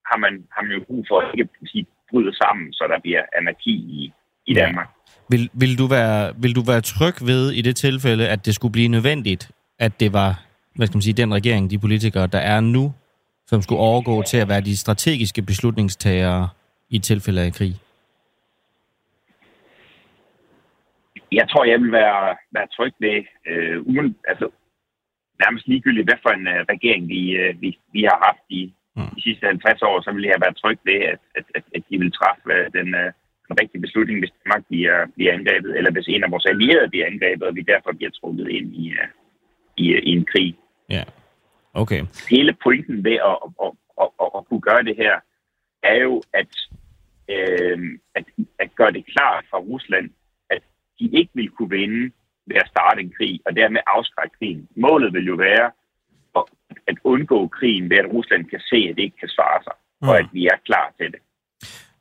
har 0.10 0.18
man, 0.18 0.34
har 0.56 0.62
man 0.64 0.72
jo 0.78 0.82
brug 0.88 1.06
for 1.10 1.20
at 1.20 1.28
ikke 1.34 1.50
sige, 1.66 1.86
bryde 2.12 2.34
sammen, 2.36 2.74
så 2.74 2.84
der 2.92 3.00
bliver 3.00 3.24
anarki 3.38 3.76
i, 4.00 4.14
i. 4.46 4.54
Danmark. 4.54 4.90
Vil, 5.30 5.50
vil, 5.54 5.78
du 5.78 5.88
være, 5.88 6.34
vil 6.42 6.56
du 6.56 6.62
være 6.62 6.82
tryg 6.82 7.16
ved 7.22 7.52
i 7.52 7.62
det 7.62 7.76
tilfælde, 7.76 8.28
at 8.28 8.46
det 8.46 8.56
skulle 8.56 8.72
blive 8.72 8.88
nødvendigt, 8.88 9.52
at 9.80 10.00
det 10.00 10.14
var 10.14 10.32
hvad 10.80 10.88
skal 10.88 10.98
man 10.98 11.02
sige, 11.02 11.14
den 11.14 11.34
regering, 11.34 11.72
de 11.72 11.80
politikere, 11.80 12.28
der 12.28 12.40
er 12.40 12.60
nu, 12.60 12.94
som 13.48 13.62
skulle 13.62 13.80
overgå 13.80 14.24
til 14.24 14.38
at 14.38 14.50
være 14.50 14.62
de 14.62 14.78
strategiske 14.78 15.42
beslutningstagere 15.42 16.50
i 16.90 17.00
tilfælde 17.00 17.42
af 17.42 17.54
krig? 17.54 17.76
Jeg 21.32 21.50
tror, 21.50 21.66
jeg 21.66 21.80
vil 21.82 21.92
være, 21.92 22.38
være 22.52 22.68
tryg 22.76 22.94
ved, 23.00 23.24
øh, 23.48 23.82
uden, 23.82 24.16
altså 24.28 24.50
nærmest 25.44 25.68
ligegyldigt, 25.68 26.08
hvad 26.08 26.20
for 26.22 26.30
en 26.30 26.48
øh, 26.48 26.66
regering 26.70 27.08
vi, 27.08 27.32
øh, 27.32 27.62
vi, 27.62 27.80
vi 27.94 28.02
har 28.04 28.20
haft 28.28 28.46
i 28.50 28.74
Mm. 29.00 29.16
de 29.16 29.22
sidste 29.22 29.46
50 29.46 29.82
år, 29.82 30.02
så 30.02 30.12
vil 30.12 30.24
jeg 30.24 30.42
være 30.44 30.54
tryg 30.54 30.80
ved, 30.90 31.00
at, 31.14 31.22
at, 31.38 31.46
at, 31.56 31.64
at 31.76 31.84
de 31.90 31.98
vil 32.02 32.12
træffe 32.12 32.54
øh, 32.58 32.66
den, 32.78 32.88
øh, 33.02 33.12
den 33.48 33.54
rigtige 33.62 33.82
beslutning, 33.82 34.20
hvis 34.20 34.34
Danmark 34.44 34.64
bliver, 34.70 34.98
bliver 35.16 35.34
angrebet, 35.34 35.78
eller 35.78 35.92
hvis 35.92 36.08
en 36.08 36.24
af 36.24 36.32
vores 36.32 36.46
allierede 36.46 36.90
bliver 36.90 37.06
angrebet, 37.06 37.48
og 37.48 37.56
vi 37.56 37.62
derfor 37.62 37.92
bliver 37.92 38.12
trukket 38.12 38.48
ind 38.50 38.68
i, 38.84 38.86
øh, 38.90 39.10
i, 39.78 39.86
øh, 39.96 40.02
i 40.04 40.12
en 40.18 40.26
krig. 40.26 40.56
Ja. 40.90 41.04
Okay. 41.74 42.02
hele 42.30 42.54
pointen 42.64 43.04
ved 43.04 43.18
at, 43.32 43.38
at, 43.66 43.72
at, 44.02 44.10
at, 44.24 44.30
at 44.38 44.46
kunne 44.48 44.62
gøre 44.70 44.84
det 44.84 44.96
her, 44.96 45.16
er 45.84 45.98
jo 46.08 46.22
at, 46.34 46.52
øh, 47.36 47.80
at, 48.16 48.26
at 48.60 48.70
gøre 48.76 48.92
det 48.92 49.06
klart 49.06 49.46
for 49.50 49.58
Rusland, 49.58 50.10
de 51.00 51.06
ikke 51.20 51.32
vil 51.34 51.50
kunne 51.50 51.70
vinde 51.70 52.12
ved 52.50 52.56
at 52.56 52.68
starte 52.74 53.02
en 53.02 53.14
krig, 53.18 53.40
og 53.46 53.56
dermed 53.56 53.80
afskrække 53.88 54.36
krigen. 54.40 54.68
Målet 54.76 55.14
vil 55.14 55.26
jo 55.26 55.36
være 55.36 55.68
at, 56.88 56.96
undgå 57.04 57.48
krigen 57.48 57.90
ved, 57.90 57.98
at 57.98 58.12
Rusland 58.14 58.46
kan 58.46 58.60
se, 58.60 58.76
at 58.90 58.96
det 58.96 59.04
ikke 59.04 59.20
kan 59.20 59.30
svare 59.30 59.60
sig, 59.64 59.74
mm. 60.02 60.08
og 60.10 60.18
at 60.20 60.26
vi 60.34 60.46
er 60.46 60.58
klar 60.66 60.94
til 60.98 61.08
det. 61.14 61.20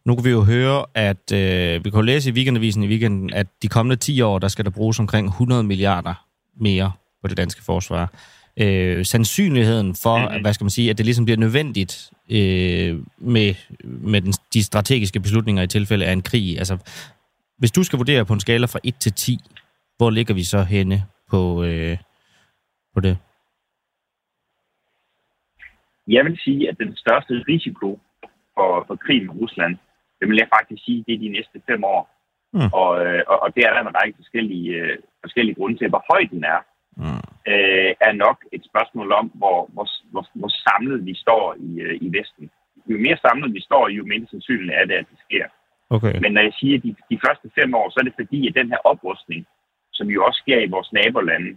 Nu 0.05 0.15
kan 0.15 0.25
vi 0.25 0.31
jo 0.31 0.43
høre, 0.43 0.85
at 0.95 1.33
øh, 1.33 1.85
vi 1.85 1.91
kan 1.91 2.05
læse 2.05 2.31
i 2.31 2.33
weekendavisen 2.33 2.83
i 2.83 2.87
weekenden, 2.89 3.33
at 3.33 3.47
de 3.63 3.69
kommende 3.69 3.97
10 3.97 4.21
år, 4.21 4.39
der 4.39 4.49
skal 4.49 4.65
der 4.65 4.71
bruges 4.71 5.01
omkring 5.01 5.27
100 5.27 5.63
milliarder 5.63 6.27
mere 6.61 6.93
på 7.23 7.29
det 7.29 7.37
danske 7.37 7.63
forsvar. 7.65 8.13
Øh, 8.61 9.05
sandsynligheden 9.05 9.95
for, 10.03 10.19
Mhm. 10.19 10.25
mm-hmm. 10.27 10.43
hvad 10.43 10.53
skal 10.55 10.65
man 10.65 10.71
sige, 10.71 10.91
at 10.91 10.99
det 10.99 11.07
ligesom 11.07 11.25
bliver 11.25 11.39
nødvendigt 11.39 12.11
øh, 12.31 12.99
med, 13.19 13.55
med 13.85 14.21
den, 14.21 14.33
de 14.55 14.63
strategiske 14.65 15.21
beslutninger 15.21 15.63
i 15.63 15.67
tilfælde 15.67 16.07
af 16.07 16.13
en 16.13 16.23
krig. 16.23 16.59
Altså, 16.59 16.79
hvis 17.59 17.71
du 17.71 17.83
skal 17.85 17.97
vurdere 17.97 18.25
på 18.25 18.33
en 18.33 18.41
skala 18.41 18.67
fra 18.67 18.81
1 18.85 18.95
til 18.95 19.13
10, 19.13 19.39
hvor 19.97 20.11
ligger 20.11 20.35
vi 20.35 20.45
så 20.45 20.63
henne 20.63 20.99
på, 21.31 21.65
øh, 21.65 21.97
på 22.95 23.01
det? 23.01 23.19
Jeg 26.09 26.25
vil 26.25 26.39
sige, 26.45 26.69
at 26.69 26.79
den 26.79 26.97
største 26.97 27.35
risiko 27.49 28.01
for, 28.55 28.85
for 28.87 28.97
krigen 28.97 29.27
med 29.27 29.35
Rusland, 29.41 29.77
det 30.21 30.29
vil 30.29 30.37
jeg 30.37 30.49
faktisk 30.57 30.85
sige, 30.85 31.05
det 31.07 31.15
er 31.15 31.19
de 31.19 31.29
næste 31.29 31.61
fem 31.71 31.85
år. 31.85 32.03
Mm. 32.53 32.71
Og, 32.73 32.89
og, 33.31 33.37
og 33.43 33.55
det 33.55 33.63
er 33.65 33.73
der 33.73 33.81
en 33.81 33.97
række 34.01 34.17
forskellige, 34.17 34.71
øh, 34.77 34.99
forskellige 35.25 35.55
grunde 35.55 35.79
til. 35.79 35.89
Hvor 35.89 36.05
høj 36.13 36.23
den 36.31 36.45
er, 36.45 36.61
Mm. 37.07 37.23
øh, 37.53 37.93
er 38.09 38.13
nok 38.13 38.39
et 38.53 38.63
spørgsmål 38.71 39.13
om, 39.13 39.27
hvor, 39.35 39.71
hvor, 39.73 39.87
hvor, 40.13 40.25
hvor 40.41 40.49
samlet 40.49 41.07
vi 41.07 41.15
står 41.15 41.57
i, 41.69 41.81
øh, 41.81 41.99
i 42.01 42.09
Vesten. 42.19 42.51
Jo 42.91 42.99
mere 42.99 43.19
samlet 43.27 43.55
vi 43.55 43.61
står, 43.61 43.89
jo 43.89 44.05
mindre 44.05 44.29
sandsynligt 44.31 44.79
er 44.81 44.85
det, 44.85 44.95
at 44.95 45.07
det 45.11 45.19
sker. 45.27 45.47
Okay. 45.91 46.15
Men 46.23 46.33
når 46.33 46.43
jeg 46.49 46.55
siger 46.61 46.79
de, 46.79 46.91
de 47.11 47.19
første 47.27 47.47
fem 47.59 47.75
år, 47.75 47.87
så 47.91 47.97
er 48.01 48.05
det 48.09 48.19
fordi, 48.21 48.41
at 48.49 48.55
den 48.61 48.69
her 48.73 48.81
oprustning, 48.93 49.47
som 49.93 50.07
jo 50.15 50.25
også 50.27 50.39
sker 50.45 50.59
i 50.61 50.69
vores 50.75 50.93
nabolande, 50.93 51.51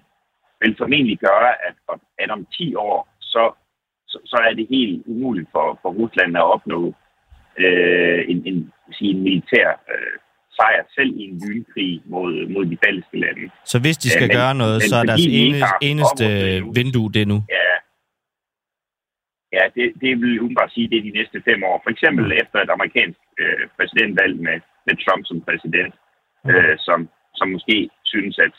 vil 0.61 0.75
formentlig 0.77 1.17
gøre, 1.19 1.49
at, 1.67 1.75
at 2.19 2.29
om 2.31 2.47
10 2.57 2.75
år, 2.75 2.97
så, 3.21 3.43
så, 4.07 4.17
så 4.25 4.37
er 4.49 4.53
det 4.53 4.67
helt 4.69 5.03
umuligt 5.07 5.49
for, 5.51 5.79
for 5.81 5.89
Rusland 5.99 6.37
at 6.37 6.43
opnå 6.55 6.93
øh, 7.63 8.19
en, 8.31 8.37
en, 8.49 8.71
sige, 8.97 9.11
en 9.11 9.21
militær 9.23 9.67
øh, 9.93 10.13
sejr, 10.57 10.83
selv 10.97 11.11
i 11.19 11.23
en 11.29 11.41
lynkrig 11.47 12.01
mod, 12.05 12.47
mod 12.53 12.65
de 12.65 12.77
baltiske 12.83 13.19
lande. 13.19 13.49
Så 13.65 13.79
hvis 13.79 13.97
de 13.97 14.09
skal 14.09 14.21
Ja, 14.21 14.27
men- 14.27 14.37
gøre 14.37 14.53
noget, 14.55 14.75
men 14.83 14.89
så 14.89 14.95
er 14.95 15.03
deres 15.03 15.25
eneste, 15.29 15.65
eneste 15.81 16.25
vindue 16.79 17.09
det 17.17 17.27
nu? 17.27 17.37
Ja, 17.49 17.71
ja 19.55 19.63
det, 19.75 19.85
det 20.01 20.11
vil 20.21 20.33
jeg 20.35 20.57
bare 20.61 20.73
sige, 20.75 20.89
det 20.91 20.97
er 20.97 21.07
de 21.09 21.17
næste 21.19 21.37
fem 21.49 21.59
år. 21.69 21.77
For 21.83 21.91
eksempel 21.95 22.25
Mm. 22.25 22.39
efter 22.41 22.57
et 22.61 22.71
amerikansk 22.75 23.19
øh, 23.41 23.63
præsidentvalg 23.77 24.35
med, 24.47 24.57
med 24.87 24.95
Trump 25.03 25.23
som 25.29 25.37
præsident, 25.47 25.93
øh, 26.51 26.75
som, 26.87 26.99
som 27.39 27.47
måske 27.55 27.77
synes, 28.13 28.35
at, 28.45 28.55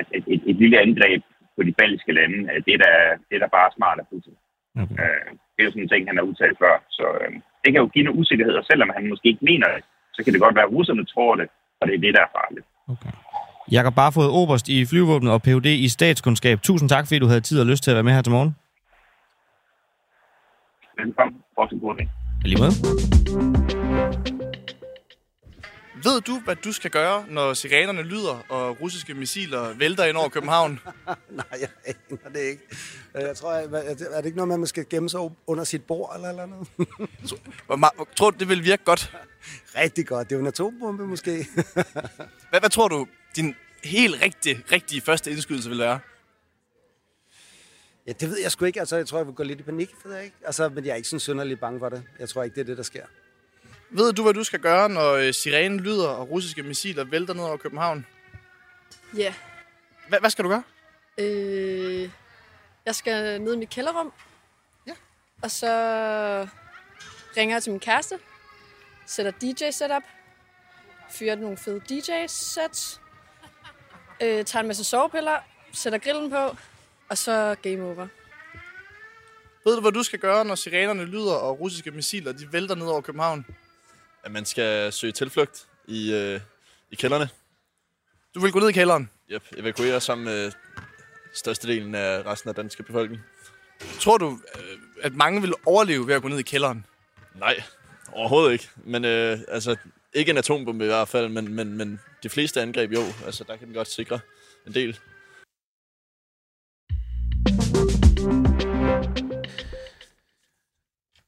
at 0.00 0.06
et, 0.18 0.24
et, 0.34 0.42
et 0.50 0.56
lille 0.62 0.78
angreb 0.86 1.22
på 1.56 1.62
de 1.68 1.72
baltiske 1.80 2.12
lande, 2.18 2.38
at 2.54 2.60
det 2.66 2.74
er 2.74 2.82
der, 2.86 2.96
det 3.28 3.34
er 3.36 3.42
der 3.44 3.56
bare 3.58 3.70
smart 3.76 3.98
af 4.02 4.06
Putin. 4.10 4.36
Okay. 4.82 4.98
Øh, 5.02 5.28
det 5.52 5.60
er 5.60 5.66
jo 5.68 5.70
sådan 5.72 5.82
en 5.86 5.92
ting, 5.92 6.02
han 6.08 6.16
har 6.18 6.24
udtalt 6.30 6.58
før. 6.64 6.74
Så 6.98 7.04
øh, 7.20 7.32
det 7.62 7.68
kan 7.72 7.82
jo 7.82 7.88
give 7.94 8.04
noget 8.04 8.18
usikkerhed, 8.20 8.54
og 8.60 8.64
selvom 8.70 8.90
han 8.96 9.08
måske 9.12 9.28
ikke 9.32 9.44
mener 9.50 9.68
det, 9.74 9.82
så 10.14 10.20
kan 10.24 10.32
det 10.32 10.40
godt 10.44 10.54
være, 10.58 10.68
at 10.68 10.72
russerne 10.76 11.04
tror 11.04 11.34
det, 11.40 11.48
og 11.80 11.84
det 11.88 11.94
er 11.94 11.98
det, 12.04 12.14
der 12.16 12.22
er 12.26 12.32
farligt. 12.38 12.66
Okay. 12.94 13.12
Jakob 13.72 13.94
Barfod, 13.94 14.28
oberst 14.40 14.68
i 14.68 14.86
flyvåbnet 14.90 15.32
og 15.32 15.42
Ph.D. 15.42 15.66
i 15.66 15.88
statskundskab. 15.88 16.58
Tusind 16.62 16.88
tak, 16.88 17.04
fordi 17.06 17.18
du 17.18 17.26
havde 17.26 17.40
tid 17.40 17.60
og 17.60 17.66
lyst 17.66 17.82
til 17.84 17.90
at 17.90 17.94
være 17.94 18.02
med 18.08 18.12
her 18.12 18.22
til 18.22 18.32
morgen. 18.32 18.56
Velkommen. 20.98 21.40
Også 21.56 21.74
en 21.74 21.80
god 21.80 21.96
dag. 21.96 22.08
Lige 22.44 22.58
måde. 22.62 22.72
Ved 26.04 26.20
du, 26.20 26.40
hvad 26.44 26.56
du 26.56 26.72
skal 26.72 26.90
gøre, 26.90 27.24
når 27.30 27.54
sirenerne 27.54 28.02
lyder, 28.02 28.42
og 28.48 28.80
russiske 28.80 29.14
missiler 29.14 29.74
vælter 29.78 30.04
ind 30.04 30.16
over 30.16 30.28
København? 30.28 30.80
Nej, 31.30 31.44
jeg 31.60 31.68
aner 32.10 32.30
det 32.32 32.40
ikke. 32.40 32.62
Jeg 33.14 33.36
tror, 33.36 33.52
jeg, 33.54 33.64
er 33.64 33.94
det- 33.94 34.08
er 34.12 34.22
ikke 34.22 34.36
noget 34.36 34.48
med, 34.48 34.54
at 34.54 34.60
man 34.60 34.66
skal 34.66 34.86
gemme 34.90 35.08
sig 35.10 35.20
under 35.46 35.64
sit 35.64 35.82
bord 35.84 36.12
eller 36.16 36.28
eller 36.28 36.42
andet? 36.42 36.68
Tror 38.16 38.30
du, 38.30 38.36
det 38.38 38.48
vil 38.48 38.64
virke 38.64 38.84
godt? 38.84 39.16
Rigtig 39.76 40.06
godt. 40.06 40.28
Det 40.28 40.34
er 40.34 40.38
jo 40.38 40.42
en 40.42 40.46
atombombe 40.48 41.06
måske. 41.06 41.46
Hvad, 42.50 42.60
hvad 42.60 42.70
tror 42.70 42.88
du, 42.88 43.06
din 43.36 43.54
helt 43.84 44.22
rigtige, 44.22 44.62
rigtige 44.72 45.00
første 45.00 45.30
indskydelse 45.30 45.68
vil 45.70 45.78
være? 45.78 45.98
Ja, 48.06 48.12
det 48.12 48.30
ved 48.30 48.38
jeg 48.42 48.52
sgu 48.52 48.64
ikke. 48.64 48.80
Altså, 48.80 48.96
jeg 48.96 49.06
tror, 49.06 49.18
jeg 49.18 49.26
vil 49.26 49.34
gå 49.34 49.42
lidt 49.42 49.60
i 49.60 49.62
panik, 49.62 49.90
ved 50.04 50.14
jeg 50.14 50.24
ikke. 50.24 50.36
Altså, 50.44 50.68
men 50.68 50.84
jeg 50.84 50.92
er 50.92 50.96
ikke 50.96 51.08
sådan 51.08 51.20
synderligt 51.20 51.60
bange 51.60 51.78
for 51.78 51.88
det. 51.88 52.02
Jeg 52.18 52.28
tror 52.28 52.42
ikke, 52.42 52.54
det 52.54 52.60
er 52.60 52.64
det, 52.64 52.76
der 52.76 52.82
sker. 52.82 53.06
Ved 53.90 54.12
du, 54.12 54.22
hvad 54.22 54.34
du 54.34 54.44
skal 54.44 54.60
gøre, 54.60 54.88
når 54.88 55.12
øh, 55.12 55.34
sirenen 55.34 55.80
lyder, 55.80 56.08
og 56.08 56.30
russiske 56.30 56.62
missiler 56.62 57.04
vælter 57.04 57.34
ned 57.34 57.44
over 57.44 57.56
København? 57.56 58.06
Ja. 59.16 59.34
Hva, 60.08 60.18
hvad 60.18 60.30
skal 60.30 60.44
du 60.44 60.48
gøre? 60.48 60.62
Øh, 61.18 62.10
jeg 62.86 62.94
skal 62.94 63.40
ned 63.40 63.54
i 63.54 63.58
mit 63.58 63.70
kælderrum. 63.70 64.12
Ja. 64.86 64.92
Og 65.42 65.50
så 65.50 65.66
ringer 67.36 67.54
jeg 67.56 67.62
til 67.62 67.72
min 67.72 67.80
kæreste. 67.80 68.18
Sætter 69.06 69.32
DJ-setup. 69.32 70.02
Fyrer 71.10 71.36
nogle 71.36 71.56
fede 71.56 71.80
DJ-sets. 71.90 73.00
Øh, 74.22 74.44
tager 74.44 74.60
en 74.60 74.66
masse 74.66 74.84
sovepiller. 74.84 75.36
Sætter 75.72 75.98
grillen 75.98 76.30
på. 76.30 76.56
Og 77.08 77.18
så 77.18 77.56
game 77.62 77.82
over. 77.84 78.06
Ved 79.64 79.74
du, 79.74 79.80
hvad 79.80 79.92
du 79.92 80.02
skal 80.02 80.18
gøre, 80.18 80.44
når 80.44 80.54
sirenerne 80.54 81.04
lyder, 81.04 81.34
og 81.34 81.60
russiske 81.60 81.90
missiler 81.90 82.32
de 82.32 82.52
vælter 82.52 82.74
ned 82.74 82.86
over 82.86 83.00
København? 83.00 83.44
at 84.26 84.32
man 84.32 84.44
skal 84.44 84.92
søge 84.92 85.12
tilflugt 85.12 85.66
i, 85.88 86.12
øh, 86.12 86.40
i 86.90 86.94
kælderne. 86.94 87.28
Du 88.34 88.40
vil 88.40 88.52
gå 88.52 88.58
ned 88.58 88.68
i 88.68 88.72
kælderen. 88.72 89.10
Yep, 89.30 89.42
evakuere 89.56 90.00
sammen 90.00 90.24
med 90.24 90.52
størstedelen 91.34 91.94
af 91.94 92.26
resten 92.26 92.48
af 92.48 92.54
den 92.54 92.64
danske 92.64 92.82
befolkning. 92.82 93.22
Tror 94.00 94.18
du, 94.18 94.40
øh, 94.54 94.78
at 95.02 95.14
mange 95.14 95.40
vil 95.40 95.52
overleve 95.66 96.06
ved 96.06 96.14
at 96.14 96.22
gå 96.22 96.28
ned 96.28 96.38
i 96.38 96.42
kælderen? 96.42 96.86
Nej, 97.34 97.62
overhovedet 98.12 98.52
ikke. 98.52 98.68
Men 98.76 99.04
øh, 99.04 99.38
altså, 99.48 99.76
ikke 100.12 100.30
en 100.30 100.38
atombombe 100.38 100.84
i 100.84 100.88
hvert 100.88 101.08
fald, 101.08 101.28
men, 101.28 101.54
men, 101.54 101.76
men 101.76 102.00
de 102.22 102.28
fleste 102.28 102.62
angreb 102.62 102.92
jo. 102.92 103.02
Altså, 103.26 103.44
der 103.44 103.56
kan 103.56 103.66
den 103.66 103.74
godt 103.74 103.88
sikre 103.88 104.20
en 104.66 104.74
del. 104.74 104.98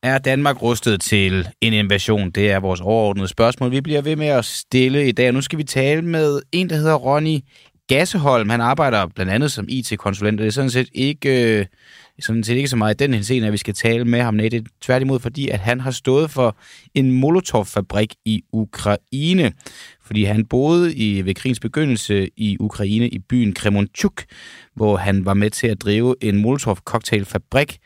Er 0.03 0.19
Danmark 0.19 0.63
rustet 0.63 1.01
til 1.01 1.49
en 1.61 1.73
invasion? 1.73 2.31
Det 2.31 2.51
er 2.51 2.61
vores 2.61 2.81
overordnede 2.81 3.29
spørgsmål. 3.29 3.71
Vi 3.71 3.81
bliver 3.81 4.03
ved 4.03 4.17
med 4.17 4.27
at 4.27 4.45
stille 4.45 5.09
i 5.09 5.13
dag. 5.13 5.33
Nu 5.33 5.41
skal 5.41 5.59
vi 5.59 5.65
tale 5.65 6.03
med 6.03 6.41
en, 6.53 6.71
der 6.71 6.77
hedder 6.77 6.95
Ronny 6.95 7.39
Gasseholm. 7.89 8.51
Han 8.51 8.61
arbejder 8.61 9.07
blandt 9.07 9.33
andet 9.33 9.53
som 9.53 9.67
IT-konsulent, 9.69 10.41
og 10.41 10.43
det 10.43 10.49
er 10.49 10.53
sådan 10.53 10.71
set 10.71 10.89
ikke, 10.93 11.59
øh, 11.59 11.67
sådan 12.21 12.45
set 12.45 12.57
ikke 12.57 12.69
så 12.69 12.77
meget 12.77 12.95
i 12.95 13.05
den 13.05 13.15
henseende, 13.15 13.47
at 13.47 13.53
vi 13.53 13.59
skal 13.59 13.75
tale 13.75 14.05
med 14.05 14.23
ham. 14.23 14.35
Nej, 14.35 14.49
det 14.49 14.61
er 14.61 14.69
tværtimod, 14.81 15.21
fordi 15.21 15.49
at 15.49 15.59
han 15.59 15.81
har 15.81 15.91
stået 15.91 16.31
for 16.31 16.57
en 16.95 17.11
Molotov-fabrik 17.11 18.15
i 18.25 18.43
Ukraine. 18.53 19.53
Fordi 20.03 20.25
han 20.25 20.45
boede 20.45 20.95
i, 20.95 21.25
ved 21.25 21.35
krigens 21.35 21.61
begyndelse 21.61 22.29
i 22.37 22.57
Ukraine 22.61 23.09
i 23.09 23.19
byen 23.19 23.55
Kremonchuk, 23.55 24.25
hvor 24.75 24.97
han 24.97 25.25
var 25.25 25.35
med 25.35 25.51
til 25.51 25.67
at 25.67 25.81
drive 25.83 26.15
en 26.21 26.45
Molotov-cocktailfabrik, 26.45 27.79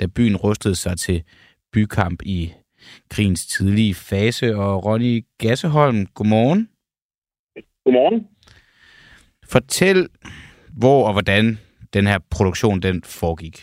da 0.00 0.06
byen 0.06 0.36
rustede 0.36 0.74
sig 0.74 0.98
til 0.98 1.22
bykamp 1.76 2.18
i 2.36 2.38
krigens 3.10 3.46
tidlige 3.46 3.94
fase. 4.10 4.46
Og 4.56 4.84
Ronny 4.86 5.24
Gasseholm, 5.42 6.00
godmorgen. 6.14 6.60
Godmorgen. 7.84 8.28
Fortæl, 9.52 9.98
hvor 10.80 10.98
og 11.06 11.12
hvordan 11.12 11.44
den 11.94 12.06
her 12.10 12.18
produktion 12.36 12.80
den 12.86 12.96
foregik. 13.20 13.56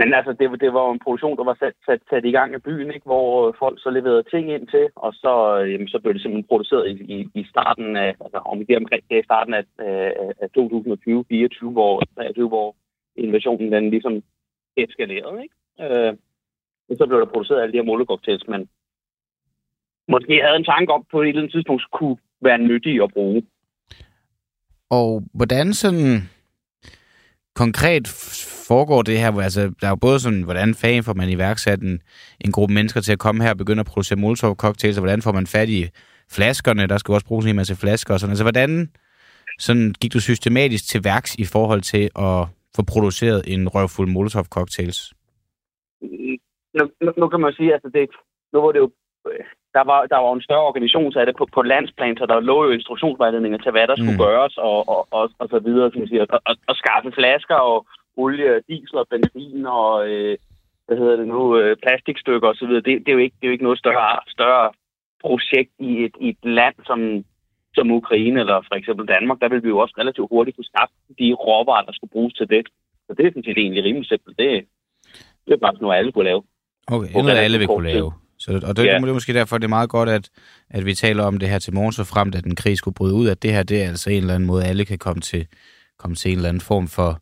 Men 0.00 0.08
altså, 0.18 0.32
det, 0.40 0.50
var- 0.50 0.56
det 0.64 0.72
var 0.74 0.82
jo 0.86 0.92
en 0.92 1.04
produktion, 1.04 1.36
der 1.38 1.44
var 1.44 1.56
sat, 1.60 1.74
sat, 1.88 2.02
sat 2.10 2.24
i 2.24 2.30
gang 2.38 2.54
af 2.54 2.62
byen, 2.62 2.90
ikke? 2.94 3.08
hvor 3.10 3.48
øh, 3.48 3.54
folk 3.58 3.76
så 3.82 3.90
leverede 3.90 4.24
ting 4.32 4.44
ind 4.56 4.66
til, 4.74 4.84
og 4.96 5.12
så, 5.22 5.32
øh, 5.58 5.72
jamen, 5.72 5.88
så 5.88 5.98
blev 5.98 6.14
det 6.14 6.22
simpelthen 6.22 6.48
produceret 6.52 6.84
i, 6.90 6.94
i, 7.16 7.18
i 7.40 7.44
starten 7.52 7.96
af, 7.96 8.10
altså 8.24 8.38
om 8.50 8.66
det 8.66 8.76
omkring 8.76 9.02
det 9.08 9.16
er 9.16 9.20
i 9.22 9.30
starten 9.30 9.54
af, 9.54 9.64
af, 9.78 10.32
af 10.42 10.48
2020-2024, 10.58 11.70
hvor, 11.76 11.92
23, 12.16 12.48
hvor 12.48 12.76
invasionen 13.16 13.72
den 13.72 13.90
ligesom 13.90 14.14
eskalerede. 14.76 15.42
Ikke? 15.42 15.54
Øh, 15.84 16.12
og 16.90 16.96
så 16.98 17.06
blev 17.06 17.20
der 17.20 17.32
produceret 17.32 17.62
alle 17.62 17.72
de 17.72 17.78
her 17.78 17.90
molotov-cocktails, 17.90 18.44
men 18.48 18.68
måske 20.08 20.34
havde 20.44 20.56
en 20.56 20.70
tanke 20.72 20.92
om 20.92 21.04
på 21.10 21.22
et 21.22 21.28
eller 21.28 21.40
andet 21.40 21.52
tidspunkt 21.52 21.82
kunne 21.92 22.16
være 22.40 22.58
nyttige 22.58 23.02
at 23.02 23.12
bruge. 23.12 23.42
Og 24.90 25.22
hvordan 25.34 25.74
sådan 25.74 26.30
konkret 27.54 28.08
foregår 28.68 29.02
det 29.02 29.18
her? 29.18 29.32
Altså, 29.32 29.60
der 29.80 29.86
er 29.86 29.90
jo 29.90 29.96
både 29.96 30.20
sådan, 30.20 30.42
hvordan 30.42 30.74
fanden 30.74 31.02
får 31.02 31.14
man 31.14 31.28
iværksat 31.28 31.80
en, 31.80 32.02
en 32.40 32.52
gruppe 32.52 32.74
mennesker 32.74 33.00
til 33.00 33.12
at 33.12 33.18
komme 33.18 33.42
her 33.42 33.50
og 33.50 33.56
begynde 33.56 33.80
at 33.80 33.86
producere 33.86 34.18
Molotov 34.18 34.56
cocktails, 34.56 34.98
og 34.98 35.00
hvordan 35.00 35.22
får 35.22 35.32
man 35.32 35.46
fat 35.46 35.68
i 35.68 35.88
flaskerne? 36.30 36.86
Der 36.86 36.98
skal 36.98 37.12
jo 37.12 37.14
også 37.14 37.26
bruges 37.26 37.46
en 37.46 37.56
masse 37.56 37.76
flasker 37.76 38.14
og 38.14 38.20
sådan. 38.20 38.30
Altså, 38.30 38.44
hvordan 38.44 38.90
sådan 39.58 39.94
gik 40.00 40.12
du 40.12 40.20
systematisk 40.20 40.88
til 40.88 41.04
værks 41.04 41.34
i 41.34 41.44
forhold 41.44 41.80
til 41.80 42.04
at 42.16 42.46
få 42.76 42.82
produceret 42.82 43.42
en 43.46 43.68
røvfuld 43.68 44.08
Molotov 44.08 44.44
cocktails? 44.44 45.12
Nu, 46.74 46.90
nu, 47.04 47.12
nu 47.16 47.28
kan 47.28 47.40
man 47.40 47.52
sige, 47.52 47.72
altså 47.72 47.88
det, 47.94 48.10
nu 48.52 48.60
var 48.60 48.72
det 48.72 48.78
jo, 48.78 48.90
øh, 49.30 49.44
der 49.74 49.84
var, 49.90 50.06
der 50.06 50.16
var 50.16 50.32
en 50.32 50.42
større 50.48 50.68
organisation 50.70 51.12
af 51.16 51.26
det 51.26 51.36
på, 51.36 51.46
på 51.54 51.62
landsplan, 51.62 52.16
så 52.16 52.26
der 52.26 52.40
lå 52.40 52.64
jo 52.64 52.70
instruktionsvejledninger 52.70 53.58
til, 53.58 53.70
hvad 53.72 53.86
der 53.86 53.96
skulle 53.96 54.20
Mm. 54.20 54.24
gøres, 54.26 54.56
og, 54.56 54.88
og, 54.88 55.06
og, 55.10 55.30
og 55.38 55.48
så 55.48 55.58
videre, 55.58 55.90
kan 55.90 56.00
man 56.00 56.08
sige, 56.08 56.22
og, 56.22 56.40
og, 56.46 56.56
og 56.68 56.76
skaffe 56.76 57.12
flasker, 57.12 57.54
og 57.54 57.86
olie, 58.16 58.62
diesel 58.68 58.98
og 58.98 59.06
benzin, 59.10 59.66
og 59.66 60.08
øh, 60.10 60.38
hvad 60.86 60.98
hedder 60.98 61.16
det 61.16 61.28
nu, 61.28 61.58
øh, 61.58 61.76
plastikstykker 61.82 62.48
og 62.48 62.56
så 62.56 62.66
videre. 62.66 62.82
Det, 62.86 62.92
det, 63.04 63.08
er 63.08 63.12
jo 63.12 63.24
ikke, 63.26 63.36
det 63.40 63.44
er 63.44 63.50
jo 63.50 63.52
ikke 63.52 63.68
noget 63.68 63.78
større, 63.78 64.20
større 64.28 64.72
projekt 65.20 65.72
i 65.78 66.04
et, 66.04 66.14
i 66.20 66.28
et 66.28 66.42
land 66.42 66.74
som, 66.86 67.24
som 67.74 67.90
Ukraine 67.90 68.40
eller 68.40 68.58
for 68.68 68.74
eksempel 68.74 69.06
Danmark. 69.06 69.40
Der 69.40 69.48
vil 69.48 69.62
vi 69.62 69.68
jo 69.68 69.78
også 69.78 69.94
relativt 69.98 70.28
hurtigt 70.30 70.56
kunne 70.56 70.72
skaffe 70.72 70.94
de 71.18 71.32
råvarer, 71.32 71.84
der 71.84 71.92
skulle 71.92 72.10
bruges 72.10 72.34
til 72.34 72.48
det. 72.48 72.66
Så 73.06 73.14
det 73.14 73.26
er 73.26 73.30
sådan 73.30 73.44
set 73.44 73.58
egentlig 73.58 73.84
rimelig 73.84 74.08
simpelt. 74.08 74.38
Det, 74.38 74.66
det 75.46 75.52
er 75.52 75.56
bare 75.64 75.72
sådan 75.72 75.82
noget, 75.82 75.98
alle 75.98 76.12
kunne 76.12 76.24
lave. 76.24 76.42
Okay, 76.86 77.12
På 77.12 77.18
endnu 77.18 77.32
alle 77.32 77.58
vil 77.58 77.66
kunne 77.66 77.88
lave. 77.92 78.12
Så, 78.38 78.52
og 78.64 78.76
det, 78.76 78.84
Ja. 78.84 78.94
det 78.98 79.08
er 79.08 79.12
måske 79.12 79.34
derfor, 79.34 79.58
det 79.58 79.64
er 79.64 79.68
meget 79.68 79.90
godt, 79.90 80.08
at, 80.08 80.28
at 80.70 80.86
vi 80.86 80.94
taler 80.94 81.24
om 81.24 81.38
det 81.38 81.48
her 81.48 81.58
til 81.58 81.74
morgen, 81.74 81.92
så 81.92 82.04
frem 82.04 82.32
at 82.36 82.44
den 82.44 82.54
krig 82.56 82.78
skulle 82.78 82.94
bryde 82.94 83.14
ud, 83.14 83.28
at 83.28 83.42
det 83.42 83.52
her, 83.52 83.62
det 83.62 83.82
er 83.82 83.88
altså 83.88 84.10
en 84.10 84.16
eller 84.16 84.34
anden 84.34 84.46
måde, 84.46 84.64
alle 84.64 84.84
kan 84.84 84.98
komme 84.98 85.20
til, 85.20 85.46
komme 85.98 86.16
til 86.16 86.30
en 86.30 86.36
eller 86.38 86.48
anden 86.48 86.60
form 86.60 86.88
for, 86.88 87.20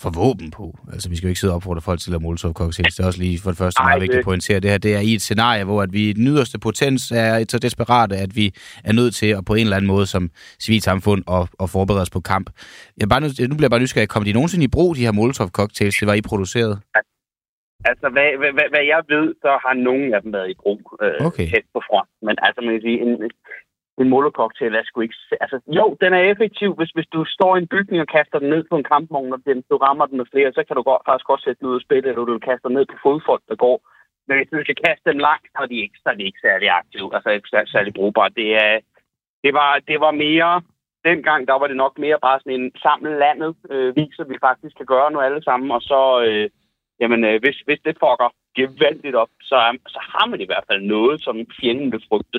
for 0.00 0.10
våben 0.10 0.50
på. 0.50 0.78
Altså, 0.92 1.08
vi 1.08 1.16
skal 1.16 1.26
jo 1.26 1.28
ikke 1.28 1.40
sidde 1.40 1.52
og 1.52 1.56
opfordre 1.56 1.80
folk 1.80 2.00
til 2.00 2.14
at 2.14 2.22
molotov 2.22 2.52
cocktails. 2.52 2.94
Det 2.96 3.02
er 3.02 3.06
også 3.06 3.18
lige 3.18 3.38
for 3.40 3.50
det 3.50 3.58
første 3.58 3.78
Ej, 3.80 3.86
meget 3.88 4.00
vigtigt 4.00 4.12
det- 4.14 4.18
at 4.18 4.24
pointere. 4.24 4.60
Det 4.60 4.70
her, 4.70 4.78
det 4.78 4.94
er 4.94 5.00
i 5.00 5.14
et 5.14 5.22
scenarie, 5.22 5.64
hvor 5.64 5.82
at 5.82 5.92
vi 5.92 6.08
i 6.10 6.12
den 6.12 6.26
yderste 6.26 6.58
potens 6.58 7.10
er 7.14 7.44
så 7.48 7.58
desperate, 7.58 8.16
at 8.16 8.36
vi 8.36 8.54
er 8.84 8.92
nødt 8.92 9.14
til 9.14 9.26
at 9.26 9.44
på 9.44 9.54
en 9.54 9.60
eller 9.60 9.76
anden 9.76 9.86
måde 9.88 10.06
som 10.06 10.30
civilsamfund 10.60 11.22
og, 11.26 11.48
og 11.58 11.70
forberede 11.70 12.02
os 12.02 12.10
på 12.10 12.20
kamp. 12.20 12.50
Jeg 12.96 13.04
er 13.04 13.08
bare, 13.08 13.20
nu 13.20 13.28
bliver 13.30 13.56
jeg 13.60 13.70
bare 13.70 13.80
nysgerrig. 13.80 14.08
Kom 14.08 14.24
de 14.24 14.32
nogensinde 14.32 14.64
i 14.64 14.68
brug, 14.68 14.96
de 14.96 15.00
her 15.00 15.12
molotov 15.12 15.48
cocktails? 15.48 15.96
Det 15.96 16.08
var 16.08 16.14
I 16.14 16.20
produceret? 16.20 16.78
Altså, 17.90 18.06
hvad, 18.14 18.28
hvad, 18.38 18.68
hvad, 18.72 18.84
jeg 18.94 19.02
ved, 19.08 19.34
så 19.44 19.50
har 19.64 19.74
nogen 19.88 20.14
af 20.14 20.22
dem 20.22 20.32
været 20.32 20.50
i 20.50 20.60
brug 20.62 20.82
øh, 21.02 21.26
Okay. 21.28 21.46
tæt 21.50 21.66
på 21.74 21.80
front. 21.88 22.10
Men 22.26 22.34
altså, 22.46 22.60
man 22.60 22.74
kan 22.74 22.82
sige, 22.82 23.00
en, 23.04 23.12
en 24.00 24.08
molotov-cocktail 24.14 24.74
er 24.74 24.84
sgu 24.84 25.00
ikke... 25.00 25.14
Altså, 25.44 25.56
jo, 25.78 25.96
den 26.02 26.12
er 26.12 26.22
effektiv, 26.32 26.70
hvis, 26.78 26.90
hvis 26.96 27.10
du 27.14 27.20
står 27.36 27.52
i 27.56 27.58
en 27.62 27.72
bygning 27.74 28.00
og 28.02 28.08
kaster 28.16 28.38
den 28.38 28.50
ned 28.50 28.64
på 28.70 28.76
en 28.76 28.88
kampvogn, 28.92 29.32
og 29.32 29.40
den, 29.46 29.58
du 29.70 29.76
rammer 29.76 30.06
den 30.06 30.16
med 30.16 30.26
flere, 30.32 30.52
så 30.52 30.62
kan 30.66 30.76
du 30.76 30.82
godt, 30.82 31.02
faktisk 31.08 31.26
godt 31.26 31.42
sætte 31.44 31.60
den 31.60 31.68
ud 31.68 31.80
og 31.80 31.86
spille, 31.86 32.08
eller 32.08 32.24
du 32.24 32.38
kaster 32.38 32.68
den 32.68 32.76
ned 32.78 32.86
på 32.86 32.96
fodfolk, 33.02 33.42
der 33.48 33.56
går. 33.66 33.78
Men 34.26 34.36
hvis 34.36 34.48
du 34.52 34.58
skal 34.62 34.82
kaste 34.86 35.10
dem 35.10 35.18
langt, 35.28 35.46
så 35.52 35.58
er 35.62 35.70
de 35.72 35.78
ikke, 35.84 35.96
så 36.02 36.08
er 36.12 36.16
de 36.18 36.28
ikke 36.28 36.44
særlig 36.46 36.68
aktive, 36.80 37.14
altså 37.16 37.30
ikke 37.30 37.48
særlig, 37.52 37.70
særlig 37.70 37.94
brugbare. 37.94 38.36
Det, 38.40 38.48
er, 38.64 38.74
det, 39.44 39.52
var, 39.54 39.70
det 39.88 40.00
var 40.00 40.10
mere... 40.26 40.62
Dengang, 41.10 41.48
der 41.48 41.58
var 41.58 41.66
det 41.66 41.76
nok 41.76 41.98
mere 41.98 42.18
bare 42.22 42.40
sådan 42.40 42.60
en 42.60 42.72
samle 42.82 43.18
landet, 43.18 43.56
øh, 43.70 43.96
viser 43.96 44.24
vi 44.24 44.36
faktisk 44.40 44.76
kan 44.76 44.86
gøre 44.86 45.12
nu 45.12 45.20
alle 45.20 45.42
sammen, 45.42 45.70
og 45.70 45.82
så... 45.82 46.02
Øh, 46.26 46.50
jamen, 47.02 47.20
øh, 47.28 47.36
hvis, 47.42 47.56
hvis 47.66 47.80
det 47.86 47.94
fucker 48.02 48.30
gevaldigt 48.58 49.14
op, 49.22 49.32
så, 49.50 49.56
så 49.94 49.98
har 50.12 50.26
man 50.30 50.40
i 50.40 50.48
hvert 50.50 50.64
fald 50.70 50.82
noget, 50.96 51.16
som 51.26 51.36
fjenden 51.60 51.88
vil 51.92 52.02
frygte. 52.08 52.38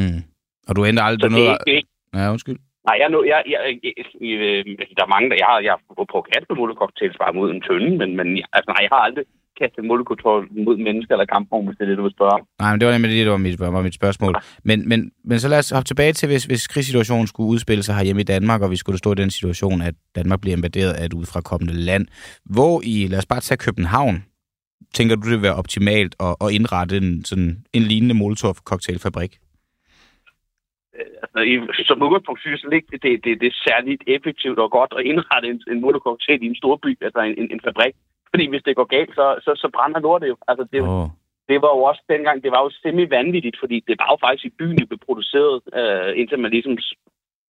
Mm. 0.00 0.20
Og 0.68 0.72
du 0.76 0.80
ændrer 0.90 1.04
Så 1.04 1.08
aldrig 1.08 1.30
det 1.30 1.36
er 1.36 1.40
noget... 1.40 1.58
det 1.66 1.72
ikke 1.78 1.88
Ja, 2.18 2.30
undskyld. 2.34 2.58
Nej, 2.88 2.96
jeg, 3.02 3.08
jeg, 3.32 3.42
jeg, 3.54 3.60
jeg, 3.84 3.92
jeg, 4.30 4.86
der 4.96 5.02
er 5.04 5.14
mange, 5.14 5.28
der... 5.30 5.36
Jeg 5.42 5.46
har, 5.50 5.58
jeg 5.66 5.72
har 5.74 5.80
på 6.12 6.20
kastet 6.32 6.56
molotov-cocktails 6.58 7.16
bare 7.22 7.32
mod 7.38 7.48
en 7.50 7.62
tønde, 7.68 7.90
men, 8.00 8.10
men 8.18 8.28
jeg- 8.38 8.50
altså, 8.56 8.68
nej, 8.72 8.80
jeg 8.84 8.92
har 8.96 9.02
aldrig 9.08 9.24
kastet 9.60 9.84
molotov 9.84 10.44
mod 10.66 10.76
mennesker 10.86 11.12
eller 11.14 11.28
kampvogn, 11.34 11.66
hvis 11.66 11.76
det 11.78 11.84
er 11.84 11.88
det, 11.88 11.98
du 11.98 12.02
vil 12.02 12.16
spørge 12.18 12.34
om. 12.38 12.42
Nej, 12.60 12.70
men 12.72 12.80
det 12.80 12.86
var 12.86 12.92
nemlig 12.92 13.10
det, 13.10 13.26
der 13.26 13.36
var 13.38 13.44
mit, 13.46 13.60
var 13.60 13.82
mit 13.82 13.94
spørgsmål. 13.94 14.34
Men, 14.64 14.88
men, 14.88 15.00
men 15.24 15.38
så 15.38 15.48
lad 15.48 15.58
os 15.58 15.70
hoppe 15.70 15.86
tilbage 15.86 16.12
til, 16.12 16.26
hvis, 16.28 16.44
hvis 16.44 16.66
krigssituationen 16.72 17.26
skulle 17.26 17.50
udspille 17.52 17.82
sig 17.82 17.94
herhjemme 17.94 18.20
i 18.20 18.30
Danmark, 18.34 18.60
og 18.62 18.70
vi 18.70 18.76
skulle 18.76 18.98
stå 18.98 19.12
i 19.12 19.20
den 19.22 19.30
situation, 19.30 19.82
at 19.82 19.94
Danmark 20.14 20.40
bliver 20.40 20.56
invaderet 20.56 20.92
af 20.92 21.04
et 21.04 21.12
udefrakommende 21.12 21.74
land. 21.74 22.06
Hvor 22.44 22.82
i, 22.84 23.06
lad 23.10 23.18
os 23.18 23.26
bare 23.26 23.40
tage 23.40 23.58
København, 23.58 24.24
tænker 24.94 25.16
du, 25.16 25.22
det 25.22 25.30
vil 25.30 25.42
være 25.42 25.60
optimalt 25.62 26.14
at, 26.20 26.36
at 26.44 26.48
indrette 26.52 26.96
en, 26.96 27.24
sådan, 27.24 27.64
en 27.72 27.82
lignende 27.82 28.14
Molotov-cocktailfabrik? 28.14 29.32
altså, 31.22 31.40
i, 31.50 31.84
som 31.88 32.02
udgangspunkt 32.02 32.40
synes 32.40 32.62
jeg 32.62 32.72
ikke, 32.72 32.88
det, 32.92 33.24
det, 33.24 33.40
det 33.40 33.48
er 33.52 33.62
særligt 33.68 34.02
effektivt 34.16 34.58
og 34.58 34.70
godt 34.70 34.92
at 34.98 35.04
indrette 35.10 35.48
en, 35.48 35.62
en 35.72 35.80
motorcocktail 35.80 36.42
i 36.42 36.46
en 36.46 36.60
stor 36.62 36.76
by, 36.84 36.90
altså 37.06 37.20
en, 37.20 37.34
en, 37.40 37.48
en 37.54 37.60
fabrik. 37.64 37.94
Fordi 38.32 38.44
hvis 38.48 38.62
det 38.66 38.76
går 38.76 38.88
galt, 38.96 39.14
så, 39.14 39.26
så, 39.44 39.50
så 39.62 39.68
brænder 39.74 40.00
lortet 40.00 40.28
jo. 40.28 40.36
Altså, 40.48 40.64
det, 40.72 40.80
oh. 40.82 41.06
det 41.50 41.58
var 41.64 41.70
jo 41.76 41.80
også 41.90 42.02
dengang, 42.14 42.36
det 42.44 42.50
var 42.54 42.62
jo 42.64 42.70
semi-vanvittigt, 42.82 43.58
fordi 43.62 43.76
det 43.88 43.96
var 44.00 44.08
jo 44.12 44.16
faktisk 44.26 44.44
i 44.44 44.56
byen, 44.58 44.78
det 44.78 44.88
blev 44.88 45.00
produceret, 45.08 45.54
øh, 45.78 46.10
indtil 46.20 46.38
man 46.38 46.50
ligesom 46.50 46.74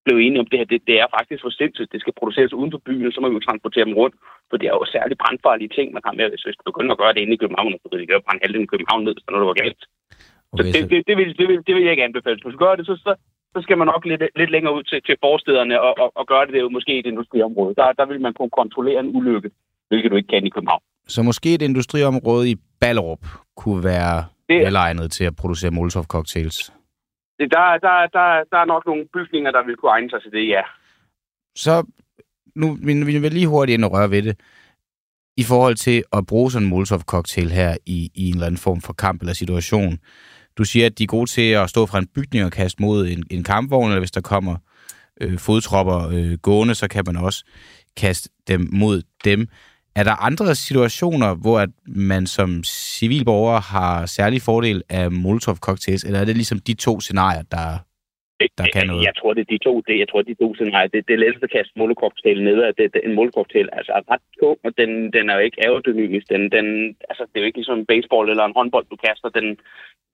blev 0.05 0.17
enige 0.17 0.43
om 0.43 0.49
det 0.51 0.59
her. 0.59 0.67
Det, 0.73 0.81
det 0.89 0.95
er 1.03 1.15
faktisk 1.17 1.41
for 1.43 1.53
sindssygt. 1.59 1.91
Det 1.93 2.01
skal 2.01 2.17
produceres 2.19 2.53
uden 2.59 2.71
for 2.71 2.81
byen, 2.87 3.07
og 3.07 3.13
så 3.13 3.21
må 3.21 3.27
vi 3.29 3.37
jo 3.39 3.47
transportere 3.47 3.85
dem 3.85 3.99
rundt. 4.01 4.15
For 4.49 4.57
det 4.57 4.67
er 4.67 4.75
jo 4.79 4.85
særligt 4.85 5.21
brandfarlige 5.23 5.73
ting, 5.77 5.87
man 5.93 6.05
har 6.05 6.15
med, 6.19 6.29
hvis 6.29 6.45
vi 6.47 6.51
begynder 6.69 6.93
at 6.93 7.01
gøre 7.01 7.13
det 7.13 7.21
inde 7.21 7.33
i 7.33 7.41
København, 7.43 7.73
så 7.81 7.87
vil 7.91 7.99
det 7.99 8.13
jo 8.13 8.25
brænde 8.27 8.43
halvdelen 8.43 8.67
i 8.67 8.73
København 8.73 9.03
ned, 9.03 9.15
så 9.17 9.27
når 9.29 9.39
det 9.39 9.51
var 9.51 9.61
galt. 9.63 9.83
Så 10.57 10.63
det, 10.63 10.89
det, 10.91 11.07
det, 11.07 11.15
vil, 11.17 11.37
det, 11.39 11.45
vil, 11.47 11.57
det 11.67 11.73
vil 11.75 11.83
jeg 11.83 11.91
ikke 11.91 12.07
anbefale. 12.09 12.39
Hvis 12.43 12.55
du 12.55 12.63
gør 12.65 12.75
det, 12.75 12.85
så, 12.85 12.95
så, 13.05 13.11
så 13.55 13.59
skal 13.61 13.77
man 13.77 13.87
nok 13.87 14.05
lidt, 14.05 14.23
lidt 14.35 14.51
længere 14.51 14.75
ud 14.77 14.83
til, 14.83 14.99
til 15.07 15.15
forstederne 15.25 15.81
og, 15.81 15.93
og, 16.03 16.11
og 16.15 16.27
gøre 16.27 16.45
det, 16.45 16.53
det 16.53 16.61
jo 16.61 16.69
måske 16.69 16.95
i 16.95 16.99
et 16.99 17.11
industriområde. 17.13 17.75
Der, 17.75 17.91
der 17.99 18.05
vil 18.05 18.21
man 18.21 18.33
kunne 18.33 18.49
kontrollere 18.61 18.99
en 18.99 19.15
ulykke, 19.17 19.51
hvilket 19.91 20.11
du 20.11 20.15
ikke 20.15 20.27
kan 20.27 20.45
i 20.45 20.49
København. 20.49 20.81
Så 21.07 21.21
måske 21.23 21.53
et 21.53 21.61
industriområde 21.61 22.49
i 22.51 22.55
Ballerup 22.79 23.25
kunne 23.57 23.83
være 23.83 24.25
Det- 24.49 24.65
velegnet 24.65 25.11
til 25.11 25.23
at 25.23 25.35
producere 25.35 25.71
Molotov-cocktails. 25.71 26.57
Det, 27.39 27.51
der, 27.51 27.65
der, 27.85 27.95
der, 28.17 28.25
der 28.51 28.57
er 28.57 28.65
nok 28.65 28.83
nogle 28.85 29.05
bygninger, 29.13 29.51
der 29.51 29.65
vil 29.65 29.75
kunne 29.75 29.91
egne 29.91 30.09
sig 30.09 30.21
til 30.21 30.31
det, 30.31 30.47
ja. 30.47 30.61
Så 31.55 31.73
nu 32.55 32.77
vi, 32.85 33.03
vi 33.03 33.19
vil 33.19 33.33
lige 33.33 33.47
hurtigt 33.47 33.73
ind 33.77 33.85
og 33.85 33.91
røre 33.91 34.11
ved 34.11 34.21
det. 34.23 34.39
I 35.37 35.43
forhold 35.43 35.75
til 35.75 36.03
at 36.13 36.25
bruge 36.25 36.51
sådan 36.51 36.67
en 36.67 36.69
Molotov-cocktail 36.73 37.49
her 37.49 37.77
i, 37.85 38.11
i 38.15 38.27
en 38.29 38.33
eller 38.33 38.45
anden 38.45 38.57
form 38.57 38.81
for 38.81 38.93
kamp 38.93 39.21
eller 39.21 39.33
situation. 39.33 39.97
Du 40.57 40.63
siger, 40.63 40.85
at 40.85 40.97
de 40.97 41.03
er 41.03 41.07
gode 41.07 41.29
til 41.29 41.51
at 41.51 41.69
stå 41.69 41.85
fra 41.85 41.99
en 41.99 42.07
bygning 42.07 42.45
og 42.45 42.51
kaste 42.51 42.81
mod 42.81 43.07
en, 43.07 43.23
en 43.31 43.43
kampvogn, 43.43 43.87
eller 43.89 43.99
hvis 43.99 44.11
der 44.11 44.21
kommer 44.21 44.55
øh, 45.21 45.39
fodtropper 45.39 46.07
øh, 46.13 46.37
gående, 46.41 46.75
så 46.75 46.87
kan 46.87 47.03
man 47.05 47.15
også 47.15 47.45
kaste 47.97 48.29
dem 48.47 48.69
mod 48.73 49.01
dem. 49.25 49.47
Er 49.95 50.03
der 50.03 50.23
andre 50.27 50.55
situationer, 50.55 51.35
hvor 51.43 51.59
at 51.59 51.69
man 51.85 52.27
som 52.27 52.63
civilborger 52.63 53.59
har 53.73 54.05
særlig 54.05 54.41
fordel 54.41 54.83
af 54.89 55.05
Molotov-cocktails, 55.11 56.03
eller 56.05 56.19
er 56.19 56.25
det 56.25 56.35
ligesom 56.35 56.59
de 56.59 56.73
to 56.73 56.93
scenarier, 56.99 57.43
der, 57.55 57.67
der 58.59 58.67
kan 58.75 58.87
noget? 58.87 59.03
Jeg 59.09 59.15
tror, 59.19 59.33
det 59.33 59.41
er 59.45 59.51
de 59.55 59.63
to, 59.67 59.73
det, 59.87 59.95
jeg 59.99 60.09
tror, 60.09 60.21
de 60.21 60.35
to 60.43 60.49
scenarier. 60.55 60.89
Det, 60.93 61.07
det 61.07 61.13
er 61.13 61.23
lettest 61.23 61.43
at 61.43 61.51
kaste 61.57 61.73
molotov 61.79 62.11
ned, 62.25 62.57
at 62.69 62.73
det, 62.77 62.93
det, 62.93 63.01
en 63.03 63.15
molotov 63.15 63.45
altså, 63.77 63.91
er 63.97 64.03
ret 64.11 64.25
tung, 64.39 64.57
og 64.65 64.71
den, 64.77 64.91
den 65.15 65.29
er 65.29 65.35
jo 65.37 65.43
ikke 65.47 65.61
aerodynamisk. 65.65 66.25
Den, 66.33 66.43
den, 66.55 66.67
altså, 67.09 67.23
det 67.29 67.35
er 67.35 67.43
jo 67.43 67.49
ikke 67.49 67.59
ligesom 67.61 67.79
en 67.79 67.89
baseball 67.93 68.29
eller 68.29 68.45
en 68.45 68.57
håndbold, 68.57 68.85
du 68.91 68.97
kaster. 69.07 69.29
Den, 69.29 69.47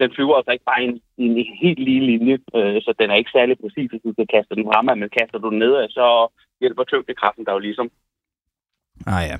den 0.02 0.10
flyver 0.16 0.36
altså 0.36 0.52
ikke 0.52 0.70
bare 0.72 0.84
i 0.84 0.88
en, 0.88 1.02
en 1.18 1.46
helt 1.64 1.80
lige 1.88 2.06
linje, 2.12 2.38
øh, 2.58 2.78
så 2.86 2.92
den 3.00 3.10
er 3.10 3.18
ikke 3.22 3.36
særlig 3.38 3.56
præcis, 3.64 3.88
hvis 3.92 4.04
du 4.06 4.12
skal 4.14 4.28
kaste 4.36 4.56
den 4.56 4.68
fremad, 4.72 4.96
men 4.96 5.16
kaster 5.20 5.40
du 5.40 5.50
den 5.50 5.60
nedad, 5.60 5.90
så 5.90 6.06
hjælper 6.62 6.84
tyngdekraften 6.84 7.46
der 7.46 7.54
jo 7.54 7.66
ligesom. 7.68 7.90
Ah 9.08 9.28
ja, 9.28 9.38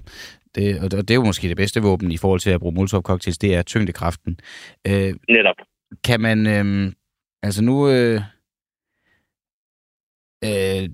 det, 0.56 0.84
og 0.84 0.92
det 0.92 1.12
er 1.12 1.16
jo 1.16 1.24
måske 1.24 1.48
det 1.48 1.58
bedste 1.58 1.82
våben 1.82 2.12
i 2.12 2.18
forhold 2.18 2.40
til 2.40 2.50
at 2.50 2.60
bruge 2.60 2.76
Molotov-cocktails, 2.76 3.38
det 3.38 3.56
er 3.56 3.64
tyngdekraften. 3.64 4.40
Øh, 4.88 5.14
Netop. 5.30 5.56
Kan 6.04 6.22
man, 6.22 6.48
øh, 6.48 6.92
altså 7.44 7.64
nu, 7.64 7.90
øh, 7.90 8.22
øh, 10.44 10.90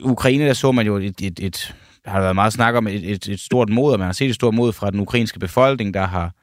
Ukraine, 0.00 0.46
der 0.46 0.52
så 0.52 0.72
man 0.72 0.86
jo 0.86 0.96
et, 0.96 1.20
et, 1.20 1.40
et 1.40 1.74
har 2.04 2.18
der 2.18 2.24
været 2.24 2.34
meget 2.34 2.52
snak 2.52 2.74
om 2.74 2.86
et, 2.86 3.10
et, 3.10 3.28
et 3.28 3.40
stort 3.40 3.68
mod, 3.68 3.92
og 3.92 3.98
man 3.98 4.06
har 4.06 4.12
set 4.12 4.28
et 4.28 4.34
stort 4.34 4.54
mod 4.54 4.72
fra 4.72 4.90
den 4.90 5.00
ukrainske 5.00 5.40
befolkning, 5.40 5.94
der 5.94 6.04
har, 6.04 6.34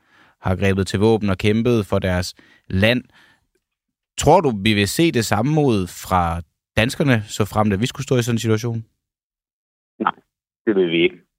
har 0.42 0.56
grebet 0.56 0.88
til 0.88 1.00
våben 1.00 1.30
og 1.30 1.38
kæmpet 1.38 1.86
for 1.86 2.00
deres 2.00 2.36
land. 2.68 3.04
Tror 4.18 4.42
du, 4.42 4.54
vi 4.64 4.74
vil 4.74 4.88
se 4.88 5.12
det 5.12 5.26
samme 5.26 5.54
mod 5.54 5.88
fra 5.88 6.42
danskerne, 6.78 7.24
så 7.28 7.46
frem 7.46 7.72
at 7.72 7.82
vi 7.82 7.86
skulle 7.86 8.04
stå 8.04 8.18
i 8.18 8.22
sådan 8.22 8.36
en 8.36 8.40
situation? 8.40 8.86
Det 10.66 10.76
vil 10.76 10.92
vi 10.92 11.04
ikke. 11.04 11.31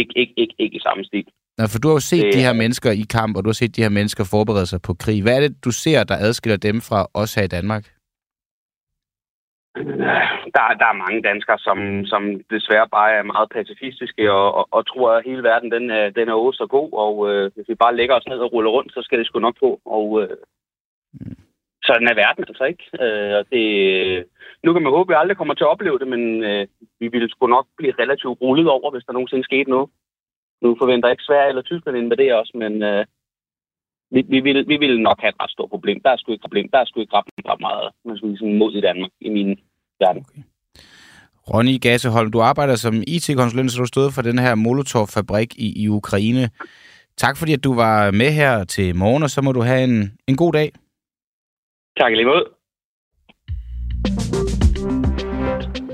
Ikke, 0.00 0.12
ikke, 0.22 0.34
ikke, 0.42 0.54
ikke 0.58 0.76
i 0.76 0.80
samme 0.86 1.04
stil. 1.04 1.26
Nej, 1.58 1.66
for 1.72 1.78
du 1.78 1.88
har 1.88 1.94
jo 1.94 2.00
set 2.12 2.24
Det 2.24 2.34
de 2.34 2.40
her 2.46 2.54
er- 2.56 2.60
mennesker 2.62 2.90
i 3.02 3.04
kamp, 3.16 3.32
og 3.36 3.44
du 3.44 3.48
har 3.48 3.58
set 3.60 3.76
de 3.76 3.82
her 3.86 3.94
mennesker 3.98 4.24
forberede 4.34 4.66
sig 4.66 4.80
på 4.82 4.92
krig. 5.02 5.22
Hvad 5.22 5.36
er 5.36 5.40
det, 5.48 5.64
du 5.64 5.70
ser, 5.70 6.04
der 6.04 6.16
adskiller 6.26 6.56
dem 6.68 6.76
fra 6.88 7.00
os 7.14 7.34
her 7.34 7.42
i 7.42 7.54
Danmark? 7.58 7.84
Der, 10.56 10.64
der 10.80 10.88
er 10.92 11.02
mange 11.04 11.22
danskere, 11.22 11.58
som, 11.58 11.78
som 12.12 12.22
desværre 12.54 12.88
bare 12.96 13.10
er 13.18 13.22
meget 13.22 13.48
pacifistiske 13.58 14.32
og, 14.32 14.54
og, 14.58 14.68
og 14.76 14.86
tror, 14.86 15.08
at 15.12 15.24
hele 15.28 15.42
verden 15.42 15.70
den 15.76 15.90
er, 15.90 16.10
den 16.10 16.28
er 16.28 16.34
åh 16.34 16.52
så 16.54 16.66
god, 16.76 16.88
og 17.04 17.14
øh, 17.30 17.50
hvis 17.54 17.68
vi 17.68 17.74
bare 17.74 17.96
lægger 17.96 18.14
os 18.14 18.26
ned 18.28 18.38
og 18.38 18.52
ruller 18.52 18.70
rundt, 18.70 18.92
så 18.92 19.00
skal 19.02 19.18
det 19.18 19.26
sgu 19.26 19.38
nok 19.38 19.56
på. 19.60 19.80
Og, 19.84 20.06
øh, 20.22 20.36
sådan 21.88 22.08
er 22.08 22.20
verden 22.24 22.44
altså 22.48 22.64
ikke. 22.72 22.84
Øh, 23.04 23.34
og 23.38 23.44
det, 23.52 23.64
øh, 24.06 24.24
nu 24.64 24.68
kan 24.72 24.82
man 24.82 24.92
håbe, 24.96 25.08
at 25.08 25.12
vi 25.12 25.20
aldrig 25.20 25.36
kommer 25.38 25.54
til 25.54 25.66
at 25.66 25.72
opleve 25.74 25.98
det, 25.98 26.08
men 26.14 26.22
øh, 26.48 26.66
vi 27.00 27.06
ville 27.14 27.28
sgu 27.30 27.46
nok 27.46 27.66
blive 27.78 27.98
relativt 28.02 28.40
rullet 28.42 28.68
over, 28.76 28.90
hvis 28.90 29.06
der 29.06 29.12
nogensinde 29.16 29.48
skete 29.50 29.70
noget. 29.70 29.88
Nu 30.62 30.68
forventer 30.80 31.08
jeg 31.08 31.14
ikke 31.14 31.28
Sverige 31.28 31.48
eller 31.48 31.62
Tyskland 31.62 31.96
invaderer 31.96 32.36
os, 32.42 32.50
men 32.62 32.72
øh, 32.90 33.04
vi, 34.14 34.20
vi, 34.34 34.40
ville, 34.40 34.62
vi 34.72 34.76
ville 34.76 35.02
nok 35.02 35.18
have 35.20 35.32
et 35.34 35.40
ret 35.42 35.50
stort 35.50 35.70
problem. 35.70 36.00
Der 36.04 36.10
er 36.10 36.16
sgu 36.16 36.32
ikke 36.32 36.46
problem. 36.46 36.68
Der 36.72 36.78
er 36.78 36.84
sgu 36.84 37.00
ikke 37.00 37.16
ret, 37.16 37.28
ret 37.52 37.60
meget 37.60 37.90
man 38.04 38.16
skal 38.16 38.28
sige, 38.28 38.38
sådan 38.38 38.58
mod 38.58 38.72
i 38.74 38.80
Danmark 38.80 39.10
i 39.20 39.28
min 39.36 39.50
verden. 40.00 40.24
Okay. 40.28 40.42
Ronny 41.54 41.80
Gasseholm, 41.80 42.30
du 42.32 42.40
arbejder 42.40 42.76
som 42.76 43.02
IT-konsulent, 43.06 43.72
så 43.72 43.78
du 43.80 43.86
stod 43.86 44.12
for 44.12 44.22
den 44.22 44.38
her 44.38 44.54
Molotov-fabrik 44.54 45.50
i, 45.56 45.82
i 45.82 45.88
Ukraine. 45.88 46.50
Tak 47.16 47.36
fordi, 47.36 47.52
at 47.52 47.64
du 47.64 47.74
var 47.74 48.10
med 48.10 48.30
her 48.30 48.64
til 48.64 48.96
morgen, 48.96 49.22
og 49.22 49.30
så 49.30 49.42
må 49.42 49.52
du 49.52 49.60
have 49.60 49.84
en, 49.84 50.12
en 50.26 50.36
god 50.36 50.52
dag. 50.52 50.72
Tak 51.98 52.12
lige 52.12 52.24
måde. 52.24 52.44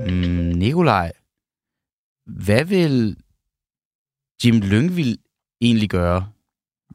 Mm, 0.09 0.59
Nikolaj, 0.59 1.13
hvad 2.27 2.65
vil 2.65 3.17
Jim 4.45 4.61
Lyngvild 4.61 5.19
egentlig 5.61 5.91
gøre, 5.91 6.33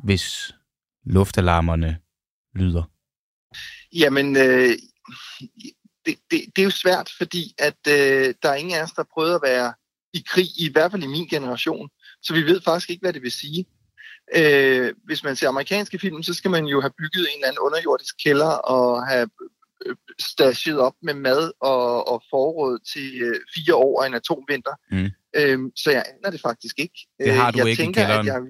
hvis 0.04 0.56
luftalarmerne 1.06 2.00
lyder? 2.56 2.84
Jamen, 3.93 4.38
øh, 4.38 4.69
det, 6.06 6.15
det, 6.32 6.41
det 6.56 6.62
er 6.62 6.63
jo 6.63 6.69
svært, 6.69 7.10
fordi 7.17 7.56
at 7.58 7.78
øh, 7.88 8.34
der 8.41 8.50
er 8.50 8.56
ingen 8.56 8.76
af 8.76 8.84
os, 8.84 8.91
der 8.91 9.04
prøvet 9.13 9.36
at 9.36 9.41
være 9.43 9.74
i 10.13 10.24
krig, 10.28 10.48
i 10.60 10.72
hvert 10.72 10.91
fald 10.91 11.04
i 11.04 11.08
min 11.08 11.28
generation. 11.28 11.89
Så 12.22 12.34
vi 12.34 12.41
ved 12.41 12.62
faktisk 12.62 12.89
ikke, 12.89 13.02
hvad 13.02 13.13
det 13.13 13.22
vil 13.22 13.32
sige. 13.32 13.65
Øh, 14.36 14.94
hvis 15.04 15.24
man 15.24 15.36
ser 15.36 15.50
amerikanske 15.50 16.00
film, 16.00 16.24
så 16.24 16.34
skal 16.34 16.52
man 16.52 16.65
jo 16.65 16.82
have 16.82 16.92
bygget 16.98 17.28
en 17.30 17.36
eller 17.36 17.48
anden 17.48 17.60
underjordisk 17.60 18.15
kælder 18.24 18.52
og 18.52 19.08
have 19.08 19.30
øh, 19.86 19.96
stashet 20.20 20.80
op 20.80 20.94
med 21.02 21.13
mad 21.13 21.52
og, 21.62 22.08
og 22.08 22.24
forråd 22.30 22.80
til 22.94 23.22
øh, 23.22 23.39
fire 23.56 23.76
år 23.76 24.02
og 24.02 24.08
en 24.08 24.13
atomvinter. 24.13 24.76
Mm. 24.92 25.10
Øh, 25.36 25.72
så 25.76 25.92
jeg 25.92 26.04
aner 26.13 26.32
det 26.32 26.42
faktisk 26.42 26.80
ikke. 26.80 27.08
Det 27.20 27.34
har 27.34 27.48
Øh, 27.48 27.54
du 27.54 27.58
jeg 27.58 27.68
ikke 27.70 27.82
i 27.82 27.86
tænker, 27.86 28.02
kælderen. 28.02 28.28
At 28.28 28.34
jeg, 28.34 28.42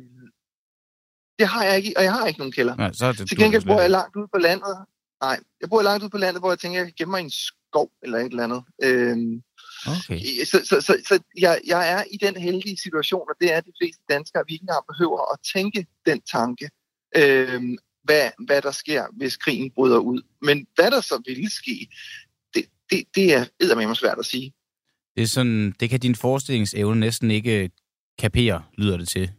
det 1.40 1.48
har 1.48 1.64
jeg 1.64 1.78
ikke, 1.78 1.94
og 1.98 2.04
jeg 2.04 2.14
har 2.14 2.28
ikke 2.28 2.40
nogen 2.40 2.52
kælder. 2.52 2.76
Nej, 2.76 2.92
så 2.94 3.06
er 3.06 3.12
det 3.12 3.28
Til 3.28 3.38
gengæld 3.38 3.66
bor 3.66 3.82
jeg 3.82 3.90
langt 3.90 4.16
ude 4.16 4.28
på 4.34 4.40
landet. 4.40 4.76
Nej, 5.22 5.40
jeg 5.62 5.70
bor 5.70 5.82
langt 5.82 6.04
ude 6.04 6.10
på 6.10 6.18
landet, 6.18 6.42
hvor 6.42 6.52
jeg 6.52 6.60
tænker, 6.60 6.80
jeg 6.80 6.88
kan 6.88 6.94
gemme 6.98 7.12
mig 7.12 7.22
i 7.22 7.24
en 7.24 7.32
skov 7.32 7.92
eller 8.04 8.18
et 8.18 8.26
eller 8.26 8.44
andet. 8.44 8.64
Øhm, 8.84 9.42
Okay. 9.88 10.20
så 10.46 10.62
så, 10.66 10.82
så, 10.82 11.02
så 11.08 11.20
jeg, 11.38 11.62
jeg 11.68 11.92
er 11.92 12.04
i 12.12 12.18
den 12.18 12.36
heldige 12.38 12.78
situation, 12.78 13.22
og 13.30 13.36
det 13.42 13.54
er 13.54 13.62
de 13.62 13.72
fleste 13.82 14.02
danskere, 14.10 14.44
vi 14.48 14.54
ikke 14.54 14.64
engang 14.64 14.86
behøver 14.88 15.34
at 15.34 15.40
tænke 15.54 15.88
den 16.06 16.22
tanke, 16.22 16.70
øhm, 17.16 17.78
hvad, 18.04 18.30
hvad 18.46 18.62
der 18.62 18.72
sker, 18.72 19.06
hvis 19.18 19.38
krigen 19.38 19.72
bryder 19.72 19.98
ud. 19.98 20.22
Men 20.42 20.68
hvad 20.76 20.92
der 20.92 21.02
så 21.02 21.22
vil 21.26 21.52
ske, 21.52 21.88
det, 22.54 22.66
det, 22.92 23.04
det 23.16 23.34
er 23.34 23.46
eddermame 23.60 23.96
svært 23.96 24.20
at 24.20 24.26
sige. 24.26 24.54
Det, 25.16 25.24
er 25.24 25.28
sådan, 25.28 25.76
det 25.80 25.90
kan 25.90 26.00
din 26.00 26.16
forestillingsevne 26.16 27.00
næsten 27.00 27.32
ikke 27.32 27.70
kapere, 28.20 28.64
lyder 28.78 28.98
det 28.98 29.08
til. 29.08 29.32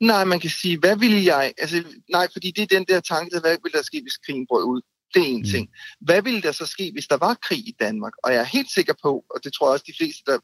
Nej, 0.00 0.24
man 0.24 0.40
kan 0.40 0.50
sige, 0.50 0.78
hvad 0.78 0.96
ville 0.96 1.24
jeg... 1.24 1.52
Altså, 1.58 1.84
nej, 2.10 2.28
fordi 2.32 2.50
det 2.50 2.62
er 2.62 2.76
den 2.76 2.84
der 2.88 3.00
tanke, 3.00 3.34
der, 3.34 3.40
hvad 3.40 3.56
ville 3.62 3.78
der 3.78 3.82
ske, 3.82 4.02
hvis 4.02 4.16
krigen 4.16 4.46
brød 4.46 4.64
ud? 4.64 4.80
Det 5.14 5.22
er 5.22 5.26
en 5.26 5.38
mm. 5.38 5.44
ting. 5.44 5.68
Hvad 6.00 6.22
ville 6.22 6.42
der 6.42 6.52
så 6.52 6.66
ske, 6.66 6.90
hvis 6.92 7.06
der 7.06 7.16
var 7.16 7.34
krig 7.34 7.58
i 7.58 7.74
Danmark? 7.80 8.12
Og 8.22 8.32
jeg 8.32 8.40
er 8.40 8.44
helt 8.44 8.70
sikker 8.70 8.94
på, 9.02 9.24
og 9.30 9.44
det 9.44 9.52
tror 9.52 9.66
jeg 9.66 9.72
også 9.72 9.84
de 9.88 9.98
fleste, 9.98 10.22
der 10.26 10.38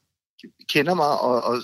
kender 0.68 0.94
mig 0.94 1.20
og, 1.20 1.42
og 1.42 1.62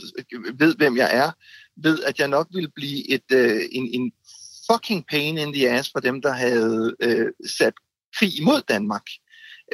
ved, 0.58 0.76
hvem 0.76 0.96
jeg 0.96 1.10
er, 1.12 1.30
ved, 1.76 2.02
at 2.02 2.18
jeg 2.18 2.28
nok 2.28 2.46
ville 2.54 2.70
blive 2.74 3.10
et, 3.10 3.32
øh, 3.32 3.62
en, 3.72 3.88
en 3.94 4.12
fucking 4.70 5.06
pain 5.10 5.38
in 5.38 5.52
the 5.52 5.70
ass 5.70 5.90
for 5.92 6.00
dem, 6.00 6.22
der 6.22 6.32
havde 6.32 6.96
øh, 7.02 7.26
sat 7.46 7.74
krig 8.16 8.38
imod 8.38 8.62
Danmark. 8.68 9.06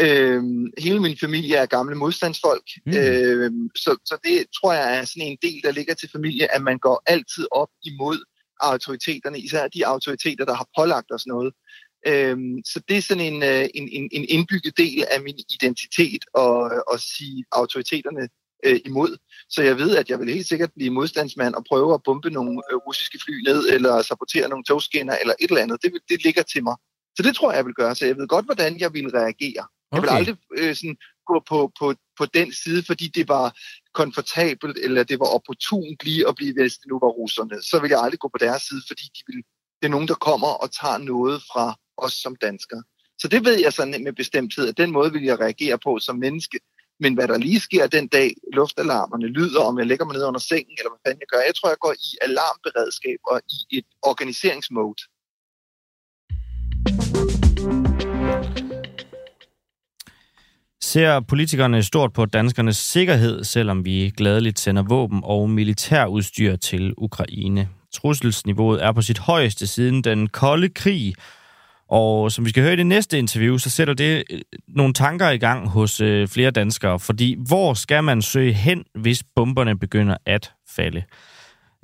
Øhm, 0.00 0.66
hele 0.78 1.00
min 1.00 1.18
familie 1.18 1.56
er 1.56 1.66
gamle 1.66 1.94
modstandsfolk, 1.94 2.68
mm. 2.86 2.96
øhm, 2.96 3.68
så, 3.76 3.96
så 4.04 4.18
det 4.24 4.46
tror 4.60 4.72
jeg 4.72 4.98
er 4.98 5.04
sådan 5.04 5.28
en 5.28 5.38
del, 5.42 5.60
der 5.64 5.72
ligger 5.72 5.94
til 5.94 6.08
familie, 6.12 6.54
at 6.54 6.62
man 6.62 6.78
går 6.78 7.02
altid 7.06 7.46
op 7.50 7.68
imod 7.82 8.24
autoriteterne, 8.60 9.38
især 9.38 9.68
de 9.68 9.86
autoriteter, 9.86 10.44
der 10.44 10.54
har 10.54 10.68
pålagt 10.78 11.12
os 11.12 11.26
noget. 11.26 11.54
Øhm, 12.06 12.54
så 12.64 12.80
det 12.88 12.96
er 12.96 13.02
sådan 13.02 13.24
en, 13.32 13.42
øh, 13.42 13.64
en, 13.74 13.88
en, 13.88 14.08
en 14.12 14.24
indbygget 14.28 14.76
del 14.78 15.04
af 15.10 15.20
min 15.22 15.38
identitet 15.54 16.22
at, 16.38 16.82
at 16.92 17.00
sige, 17.00 17.44
autoriteterne 17.52 18.28
øh, 18.66 18.80
imod. 18.84 19.16
Så 19.48 19.62
jeg 19.62 19.78
ved, 19.78 19.96
at 19.96 20.10
jeg 20.10 20.18
vil 20.20 20.34
helt 20.34 20.48
sikkert 20.48 20.70
blive 20.76 20.90
modstandsmand 20.90 21.54
og 21.54 21.64
prøve 21.68 21.94
at 21.94 22.02
bombe 22.04 22.30
nogle 22.30 22.62
øh, 22.72 22.76
russiske 22.76 23.18
fly 23.24 23.34
ned, 23.48 23.68
eller 23.68 24.02
sabotere 24.02 24.48
nogle 24.48 24.64
togskinner, 24.64 25.16
eller 25.20 25.34
et 25.40 25.48
eller 25.50 25.62
andet. 25.62 25.82
Det, 25.82 25.92
vil- 25.92 26.08
det 26.08 26.24
ligger 26.24 26.42
til 26.42 26.62
mig. 26.64 26.76
Så 27.16 27.22
det 27.22 27.36
tror 27.36 27.50
jeg, 27.50 27.56
jeg 27.56 27.66
vil 27.66 27.74
gøre. 27.74 27.94
Så 27.94 28.06
jeg 28.06 28.16
ved 28.16 28.28
godt, 28.28 28.44
hvordan 28.44 28.80
jeg 28.80 28.92
vil 28.92 29.08
reagere. 29.10 29.64
Jeg 29.92 30.02
vil 30.02 30.08
Okay. 30.10 30.16
aldrig 30.18 30.36
øh, 30.58 30.74
sådan, 30.76 30.96
gå 31.26 31.36
på, 31.48 31.72
på, 31.78 31.94
på 32.18 32.24
den 32.26 32.52
side, 32.52 32.82
fordi 32.82 33.06
det 33.08 33.28
var 33.28 33.46
komfortabelt, 33.94 34.78
eller 34.78 35.02
det 35.04 35.18
var 35.20 35.26
opportunt 35.36 36.04
lige 36.04 36.28
at 36.28 36.34
blive, 36.36 36.52
hvis 36.54 36.74
det 36.80 36.86
nu 36.88 36.98
var 37.04 37.08
russerne. 37.20 37.62
Så 37.62 37.78
vil 37.80 37.90
jeg 37.90 38.00
aldrig 38.00 38.20
gå 38.20 38.28
på 38.28 38.38
deres 38.46 38.62
side, 38.62 38.82
fordi 38.86 39.02
de 39.16 39.22
vil, 39.28 39.36
det 39.80 39.86
er 39.86 39.94
nogen, 39.96 40.08
der 40.08 40.14
kommer 40.14 40.48
og 40.62 40.68
tager 40.80 40.98
noget 40.98 41.42
fra 41.52 41.66
os 41.98 42.12
som 42.12 42.36
danskere. 42.36 42.82
Så 43.18 43.28
det 43.28 43.44
ved 43.44 43.60
jeg 43.60 43.72
sådan 43.72 44.04
med 44.04 44.12
bestemthed, 44.12 44.68
at 44.68 44.78
den 44.78 44.90
måde 44.90 45.12
vil 45.12 45.22
jeg 45.22 45.40
reagere 45.40 45.78
på 45.78 45.98
som 45.98 46.16
menneske. 46.16 46.58
Men 47.00 47.14
hvad 47.14 47.28
der 47.28 47.38
lige 47.38 47.60
sker 47.60 47.86
den 47.86 48.08
dag, 48.08 48.34
luftalarmerne 48.52 49.26
lyder, 49.26 49.60
om 49.60 49.78
jeg 49.78 49.86
lægger 49.86 50.04
mig 50.04 50.14
ned 50.14 50.24
under 50.24 50.40
sengen, 50.40 50.76
eller 50.78 50.90
hvad 50.90 51.00
fanden 51.06 51.20
jeg 51.20 51.28
gør, 51.32 51.40
jeg 51.46 51.54
tror, 51.54 51.68
jeg 51.68 51.78
går 51.80 51.92
i 51.92 52.08
alarmberedskab 52.22 53.18
og 53.30 53.40
i 53.70 53.78
et 53.78 53.84
organiseringsmode. 54.02 55.02
Ser 60.82 61.20
politikerne 61.20 61.82
stort 61.82 62.12
på 62.12 62.26
danskernes 62.26 62.76
sikkerhed, 62.76 63.44
selvom 63.44 63.84
vi 63.84 64.12
gladeligt 64.16 64.58
sender 64.58 64.82
våben 64.82 65.20
og 65.24 65.50
militærudstyr 65.50 66.56
til 66.56 66.94
Ukraine? 66.96 67.68
Trusselsniveauet 67.92 68.84
er 68.84 68.92
på 68.92 69.02
sit 69.02 69.18
højeste 69.18 69.66
siden 69.66 70.04
den 70.04 70.28
kolde 70.28 70.68
krig, 70.68 71.14
og 71.88 72.32
som 72.32 72.44
vi 72.44 72.50
skal 72.50 72.62
høre 72.62 72.72
i 72.72 72.76
det 72.76 72.86
næste 72.86 73.18
interview, 73.18 73.58
så 73.58 73.70
sætter 73.70 73.94
det 73.94 74.24
øh, 74.30 74.40
nogle 74.68 74.94
tanker 74.94 75.30
i 75.30 75.38
gang 75.38 75.68
hos 75.68 76.00
øh, 76.00 76.28
flere 76.28 76.50
danskere, 76.50 76.98
fordi 76.98 77.36
hvor 77.48 77.74
skal 77.74 78.04
man 78.04 78.22
søge 78.22 78.52
hen, 78.52 78.84
hvis 78.94 79.22
bomberne 79.36 79.78
begynder 79.78 80.16
at 80.26 80.52
falde? 80.76 81.02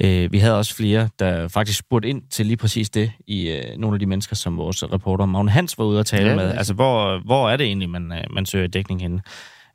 Øh, 0.05 0.33
vi 0.33 0.39
havde 0.39 0.59
også 0.59 0.75
flere, 0.75 1.09
der 1.19 1.49
faktisk 1.49 1.79
spurgte 1.79 2.09
ind 2.09 2.23
til 2.31 2.47
lige 2.47 2.57
præcis 2.57 2.91
det 2.91 3.13
i 3.27 3.49
øh, 3.51 3.79
nogle 3.79 3.95
af 3.95 4.01
de 4.01 4.07
mennesker, 4.07 4.37
som 4.37 4.57
vores 4.57 4.85
reporter 4.93 5.27
Magne 5.27 5.51
Hans 5.51 5.79
var 5.79 5.85
ude 5.85 6.01
at 6.01 6.07
tale 6.07 6.29
Ja, 6.29 6.37
med. 6.37 6.55
Altså, 6.55 6.75
hvor, 6.75 7.19
hvor 7.25 7.51
er 7.51 7.57
det 7.57 7.67
egentlig, 7.67 7.91
man, 7.91 8.13
øh, 8.13 8.25
man 8.31 8.47
søger 8.47 8.67
dækning 8.67 9.03
henne? 9.03 9.21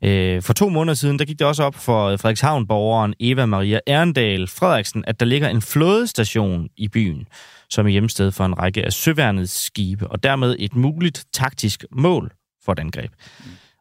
Øh, 0.04 0.42
for 0.42 0.52
to 0.52 0.68
måneder 0.68 0.94
siden, 0.94 1.18
der 1.18 1.24
gik 1.24 1.38
det 1.38 1.46
også 1.46 1.62
op 1.62 1.74
for 1.74 2.16
Frederikshavn-borgeren 2.16 3.14
Eva 3.20 3.46
Maria 3.46 3.80
Erndal 3.86 4.46
Frederiksen, 4.46 5.04
at 5.06 5.20
der 5.20 5.26
ligger 5.26 5.48
en 5.48 5.62
flådestation 5.62 6.68
i 6.76 6.88
byen, 6.88 7.26
som 7.70 7.86
er 7.86 7.90
hjemsted 7.90 8.30
for 8.30 8.44
en 8.44 8.58
række 8.58 8.84
af 8.84 8.92
søværnets 8.92 9.52
skibe, 9.52 10.08
og 10.08 10.22
dermed 10.22 10.56
et 10.58 10.76
muligt 10.76 11.26
taktisk 11.32 11.84
mål 11.90 12.32
for 12.64 12.72
et 12.72 12.78
angreb. 12.78 13.12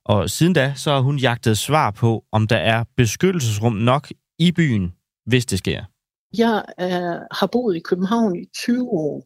Og 0.06 0.30
siden 0.30 0.54
da, 0.54 0.74
så 0.76 0.92
har 0.92 1.00
hun 1.00 1.18
jagtet 1.18 1.58
svar 1.58 1.92
på, 1.92 2.26
om 2.32 2.48
der 2.48 2.58
er 2.58 2.84
beskyttelsesrum 2.98 3.74
nok 3.74 4.08
i 4.40 4.52
byen, 4.52 4.94
hvis 5.26 5.46
det 5.46 5.60
sker. 5.60 5.84
Jeg 6.38 6.66
øh, 6.80 7.28
har 7.32 7.50
boet 7.52 7.76
i 7.76 7.80
København 7.80 8.36
i 8.36 8.46
20 8.54 8.90
år, 8.90 9.24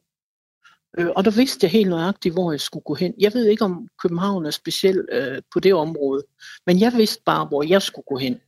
øh, 0.97 1.09
og 1.15 1.25
der 1.25 1.31
vidste 1.31 1.65
jeg 1.65 1.71
helt 1.71 1.89
nøjagtigt, 1.89 2.35
hvor 2.35 2.51
jeg 2.51 2.59
skulle 2.59 2.83
gå 2.83 2.95
hen. 2.95 3.13
Jeg 3.19 3.33
ved 3.33 3.45
ikke, 3.45 3.65
om 3.65 3.87
København 4.01 4.45
er 4.45 4.51
speciel 4.51 5.07
øh, 5.11 5.41
på 5.53 5.59
det 5.59 5.73
område, 5.73 6.23
men 6.67 6.79
jeg 6.79 6.93
vidste 6.93 7.23
bare, 7.25 7.45
hvor 7.45 7.63
jeg 7.63 7.81
skulle 7.81 8.05
gå 8.07 8.17
hen. 8.17 8.39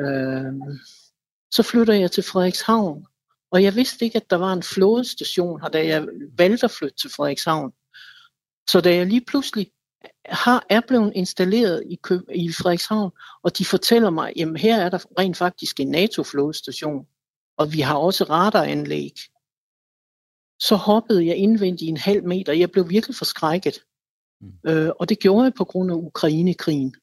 Øh, 0.00 0.76
så 1.50 1.62
flytter 1.62 1.94
jeg 1.94 2.10
til 2.10 2.22
Frederikshavn, 2.22 3.06
og 3.52 3.62
jeg 3.62 3.74
vidste 3.74 4.04
ikke, 4.04 4.16
at 4.16 4.30
der 4.30 4.36
var 4.36 4.52
en 4.52 4.62
flådestation 4.62 5.60
her, 5.60 5.68
da 5.68 5.86
jeg 5.86 6.06
valgte 6.36 6.64
at 6.64 6.70
flytte 6.70 6.96
til 6.96 7.10
Frederikshavn. 7.10 7.72
Så 8.70 8.80
da 8.80 8.94
jeg 8.94 9.06
lige 9.06 9.24
pludselig 9.24 9.70
har, 10.24 10.66
er 10.70 10.80
blevet 10.88 11.12
installeret 11.14 11.82
i, 11.86 11.98
i 12.34 12.52
Frederikshavn, 12.52 13.10
og 13.42 13.58
de 13.58 13.64
fortæller 13.64 14.10
mig, 14.10 14.32
jamen 14.36 14.56
her 14.56 14.76
er 14.76 14.88
der 14.88 14.98
rent 15.18 15.36
faktisk 15.36 15.80
en 15.80 15.88
NATO-flådestation, 15.88 17.06
og 17.56 17.72
vi 17.72 17.80
har 17.80 17.96
også 17.96 18.24
radaranlæg. 18.24 19.14
Så 20.60 20.76
hoppede 20.76 21.26
jeg 21.26 21.36
indvendigt 21.36 21.88
en 21.88 21.96
halv 21.96 22.24
meter. 22.24 22.52
Jeg 22.52 22.70
blev 22.70 22.90
virkelig 22.90 23.16
forskrækket. 23.16 23.84
Mm. 24.40 24.52
Øh, 24.66 24.90
og 25.00 25.08
det 25.08 25.18
gjorde 25.18 25.44
jeg 25.44 25.54
på 25.54 25.64
grund 25.64 25.90
af 25.90 25.94
Ukrainekrigen. 25.94 26.94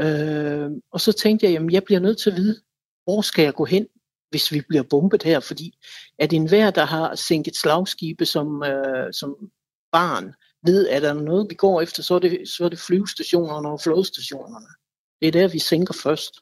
Øh, 0.00 0.70
og 0.90 1.00
så 1.00 1.12
tænkte 1.12 1.46
jeg, 1.46 1.52
jamen 1.52 1.72
jeg 1.72 1.84
bliver 1.84 2.00
nødt 2.00 2.18
til 2.18 2.30
at 2.30 2.36
vide, 2.36 2.60
hvor 3.04 3.20
skal 3.20 3.42
jeg 3.42 3.54
gå 3.54 3.64
hen, 3.64 3.86
hvis 4.32 4.52
vi 4.52 4.60
bliver 4.68 4.82
bombet 4.82 5.22
her? 5.22 5.40
Fordi 5.40 5.78
at 6.18 6.32
enhver, 6.32 6.70
der 6.70 6.84
har 6.84 7.14
sænket 7.14 7.56
slagskibe 7.56 8.26
som, 8.26 8.62
øh, 8.62 9.12
som 9.12 9.50
barn, 9.92 10.34
ved, 10.66 10.88
at 10.88 11.04
er 11.04 11.14
der 11.14 11.22
noget, 11.22 11.46
vi 11.50 11.54
går 11.54 11.80
efter, 11.80 12.02
så 12.02 12.14
er 12.14 12.18
det, 12.18 12.48
så 12.48 12.64
er 12.64 12.68
det 12.68 12.78
flyvestationerne 12.78 13.68
og 13.68 13.80
flådestationerne. 13.80 14.66
Det 15.20 15.28
er 15.28 15.32
der, 15.32 15.48
vi 15.48 15.58
sænker 15.58 15.94
først. 16.02 16.34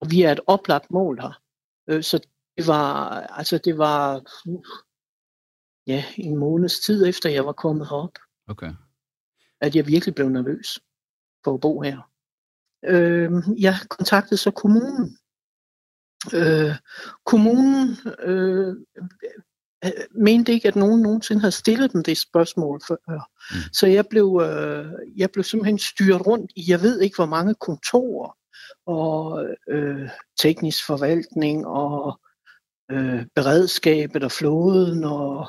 Og 0.00 0.10
vi 0.10 0.22
er 0.22 0.32
et 0.32 0.40
oplagt 0.46 0.90
mål 0.90 1.20
her. 1.20 1.42
Øh, 1.88 2.02
så 2.02 2.18
det 2.56 2.66
var, 2.66 3.10
altså 3.20 3.58
det 3.58 3.78
var, 3.78 4.22
uh, 4.46 4.64
ja, 5.86 6.04
en 6.16 6.36
måneds 6.38 6.80
tid 6.80 7.06
efter, 7.06 7.30
jeg 7.30 7.46
var 7.46 7.52
kommet 7.52 7.88
herop, 7.88 8.18
Okay. 8.48 8.72
at 9.60 9.76
jeg 9.76 9.86
virkelig 9.86 10.14
blev 10.14 10.28
nervøs 10.28 10.78
for 11.44 11.54
at 11.54 11.60
bo 11.60 11.80
her. 11.80 12.10
Øh, 12.84 13.32
jeg 13.58 13.74
kontaktede 13.88 14.36
så 14.36 14.50
kommunen. 14.50 15.18
Øh, 16.32 16.74
kommunen 17.24 17.96
øh, 18.22 18.76
mente 20.14 20.52
ikke, 20.52 20.68
at 20.68 20.76
nogen 20.76 21.02
nogensinde 21.02 21.40
havde 21.40 21.52
stillet 21.52 21.92
dem 21.92 22.02
det 22.02 22.18
spørgsmål 22.18 22.80
før. 22.88 23.30
Mm. 23.50 23.60
Så 23.72 23.86
jeg 23.86 24.06
blev, 24.06 24.40
øh, 24.44 24.86
jeg 25.16 25.30
blev 25.32 25.44
simpelthen 25.44 25.78
styret 25.78 26.26
rundt 26.26 26.52
i, 26.56 26.64
jeg 26.68 26.82
ved 26.82 27.00
ikke 27.00 27.16
hvor 27.16 27.26
mange 27.26 27.54
kontorer, 27.54 28.36
og 28.86 29.46
øh, 29.68 30.08
teknisk 30.40 30.86
forvaltning, 30.86 31.66
og 31.66 32.20
øh, 32.90 33.26
beredskabet 33.34 34.24
og 34.24 34.32
flåden, 34.32 35.04
og 35.04 35.48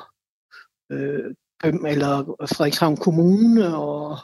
øh, 0.92 1.34
eller 1.64 2.36
Frederikshavn 2.46 2.96
Kommune, 2.96 3.76
og, 3.76 4.18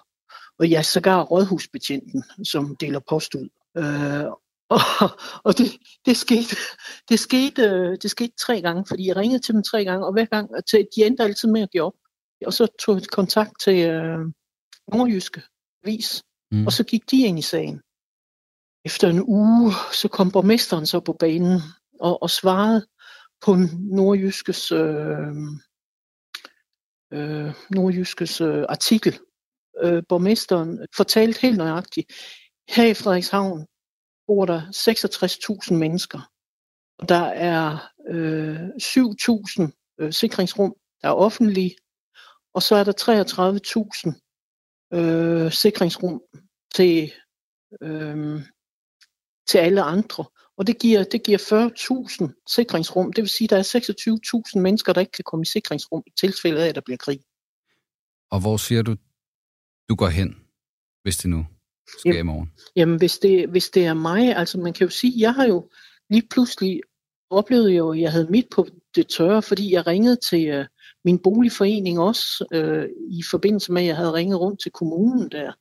og 0.59 0.69
ja, 0.69 0.83
sågar 0.83 1.23
rådhusbetjenten, 1.23 2.25
som 2.45 2.77
deler 2.77 3.01
post 3.09 3.35
ud. 3.35 3.49
Øh, 3.77 4.33
og 4.75 5.11
og 5.47 5.59
det, 5.59 5.67
det, 6.07 6.17
skete, 6.17 6.57
det, 7.09 7.19
skete, 7.19 7.63
øh, 7.63 7.97
det 8.03 8.11
skete 8.11 8.33
tre 8.41 8.61
gange, 8.61 8.85
fordi 8.89 9.07
jeg 9.07 9.17
ringede 9.17 9.43
til 9.43 9.55
dem 9.55 9.63
tre 9.63 9.85
gange, 9.85 10.07
og 10.07 10.13
hver 10.13 10.25
gang, 10.25 10.51
til, 10.71 10.89
de 10.97 11.05
endte 11.05 11.23
altid 11.23 11.49
med 11.49 11.63
at 11.63 11.71
give 11.71 11.83
op. 11.83 11.93
Og 12.47 12.53
så 12.53 12.67
tog 12.87 12.95
jeg 12.95 13.07
kontakt 13.13 13.53
til 13.65 13.79
øh, 13.89 14.19
Nordjyske 14.93 15.43
Vis, 15.85 16.23
mm. 16.53 16.67
og 16.67 16.73
så 16.73 16.85
gik 16.85 17.11
de 17.11 17.23
ind 17.23 17.39
i 17.39 17.43
sagen. 17.43 17.81
Efter 18.85 19.09
en 19.09 19.23
uge, 19.27 19.73
så 19.93 20.09
kom 20.09 20.31
borgmesteren 20.31 20.87
så 20.87 21.01
på 21.01 21.13
banen 21.13 21.61
og, 22.01 22.23
og 22.23 22.31
svarede 22.31 22.87
på 23.45 23.57
Nordjyskes, 23.79 24.73
øh, 24.73 25.37
øh, 27.13 27.53
Nordjyskes 27.71 28.41
øh, 28.41 28.65
artikel. 28.69 29.19
Øh, 29.83 30.03
borgmesteren 30.09 30.87
fortalte 30.97 31.41
helt 31.41 31.57
nøjagtigt, 31.57 32.13
her 32.69 32.87
i 32.87 32.95
Frederikshavn 32.95 33.67
bor 34.27 34.47
der 34.47 34.61
66.000 34.61 35.75
mennesker. 35.75 36.31
Og 36.99 37.09
der 37.09 37.25
er 37.25 37.79
øh, 38.09 38.67
7.000 38.69 39.97
øh, 40.01 40.13
sikringsrum, 40.13 40.75
der 41.03 41.09
er 41.09 41.13
offentlige, 41.13 41.77
og 42.55 42.63
så 42.63 42.75
er 42.77 42.85
der 42.85 42.93
33.000 44.93 44.99
øh, 44.99 45.53
sikringsrum 45.53 46.23
til, 46.75 47.13
øh, 47.83 48.41
til 49.49 49.59
alle 49.59 49.83
andre. 49.83 50.25
Og 50.57 50.67
det 50.67 50.79
giver, 50.79 51.05
det 51.05 51.23
giver 51.25 51.39
40.000 51.39 52.45
sikringsrum. 52.49 53.13
Det 53.13 53.23
vil 53.23 53.29
sige, 53.29 53.47
at 53.47 53.51
der 53.51 53.59
er 53.59 54.53
26.000 54.57 54.61
mennesker, 54.61 54.93
der 54.93 55.01
ikke 55.01 55.13
kan 55.13 55.25
komme 55.25 55.43
i 55.43 55.47
sikringsrum 55.47 56.03
i 56.07 56.11
tilfælde 56.21 56.65
af, 56.65 56.69
at 56.69 56.75
der 56.75 56.81
bliver 56.81 56.99
krig. 56.99 57.21
Og 58.31 58.41
hvor 58.41 58.57
siger 58.57 58.83
du, 58.83 58.97
du 59.89 59.95
går 59.95 60.09
hen, 60.09 60.47
hvis 61.03 61.17
det 61.17 61.31
nu 61.31 61.47
sker 61.99 62.19
i 62.19 62.23
morgen? 62.23 62.53
Jamen, 62.77 62.99
hvis 62.99 63.19
det, 63.19 63.49
hvis 63.49 63.71
det 63.71 63.87
er 63.87 63.95
mig, 63.95 64.37
altså 64.37 64.59
man 64.59 64.73
kan 64.73 64.87
jo 64.87 64.91
sige, 64.91 65.13
jeg 65.17 65.35
har 65.35 65.47
jo 65.47 65.69
lige 66.11 66.29
pludselig 66.31 66.81
oplevet 67.31 67.71
jo, 67.71 67.93
at 67.93 68.01
jeg 68.01 68.13
havde 68.13 68.27
mit 68.31 68.47
på 68.51 68.67
det 68.95 69.09
tørre, 69.09 69.43
fordi 69.43 69.73
jeg 69.73 69.87
ringede 69.87 70.17
til 70.17 70.47
øh, 70.47 70.67
min 71.05 71.19
boligforening 71.19 72.01
også, 72.01 72.45
øh, 72.53 72.89
i 73.11 73.23
forbindelse 73.31 73.73
med, 73.73 73.83
at 73.83 73.89
jeg 73.89 73.97
havde 73.97 74.13
ringet 74.13 74.41
rundt 74.41 74.61
til 74.63 74.73
kommunen 74.73 75.31
der. 75.31 75.53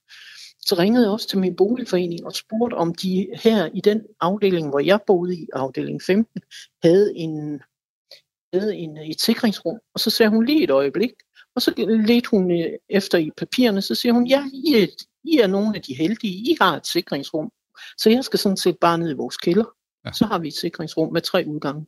Så 0.66 0.76
ringede 0.80 1.04
jeg 1.04 1.12
også 1.12 1.28
til 1.28 1.40
min 1.40 1.56
boligforening 1.56 2.26
og 2.26 2.34
spurgte, 2.34 2.76
om 2.76 2.96
de 2.96 3.28
her 3.44 3.70
i 3.74 3.82
den 3.82 4.02
afdeling, 4.20 4.70
hvor 4.70 4.80
jeg 4.80 5.00
boede 5.08 5.36
i, 5.36 5.48
afdeling 5.54 6.02
15, 6.02 6.42
havde 6.84 7.14
en 7.16 7.62
havde 8.54 8.76
en, 8.76 8.98
et 8.98 9.22
sikringsrum. 9.22 9.80
Og 9.94 10.00
så 10.00 10.10
sagde 10.10 10.30
hun 10.30 10.46
lige 10.46 10.64
et 10.64 10.70
øjeblik, 10.70 11.12
og 11.56 11.62
så 11.62 11.74
ledte 12.08 12.30
hun 12.30 12.52
øh, 12.52 12.72
efter 12.90 13.18
i 13.18 13.32
papirerne, 13.38 13.82
så 13.82 13.96
siger 13.96 14.14
hun, 14.14 14.28
ja, 14.28 14.44
I 14.54 14.74
er, 14.82 14.88
I 15.24 15.38
er 15.38 15.48
nogle 15.48 15.76
af 15.76 15.82
de 15.82 15.96
heldige, 15.96 16.34
I 16.34 16.56
har 16.62 16.78
et 16.78 16.88
sikringsrum. 16.88 17.52
Så 17.98 18.10
jeg 18.10 18.24
skal 18.24 18.40
sådan 18.40 18.58
set 18.58 18.78
bare 18.82 18.98
ned 18.98 19.10
i 19.10 19.14
vores 19.14 19.38
kælder. 19.38 19.66
Ja. 20.06 20.12
Så 20.12 20.26
har 20.26 20.40
vi 20.40 20.48
et 20.48 20.54
sikringsrum 20.54 21.14
med 21.14 21.22
tre 21.22 21.44
udgange. 21.48 21.86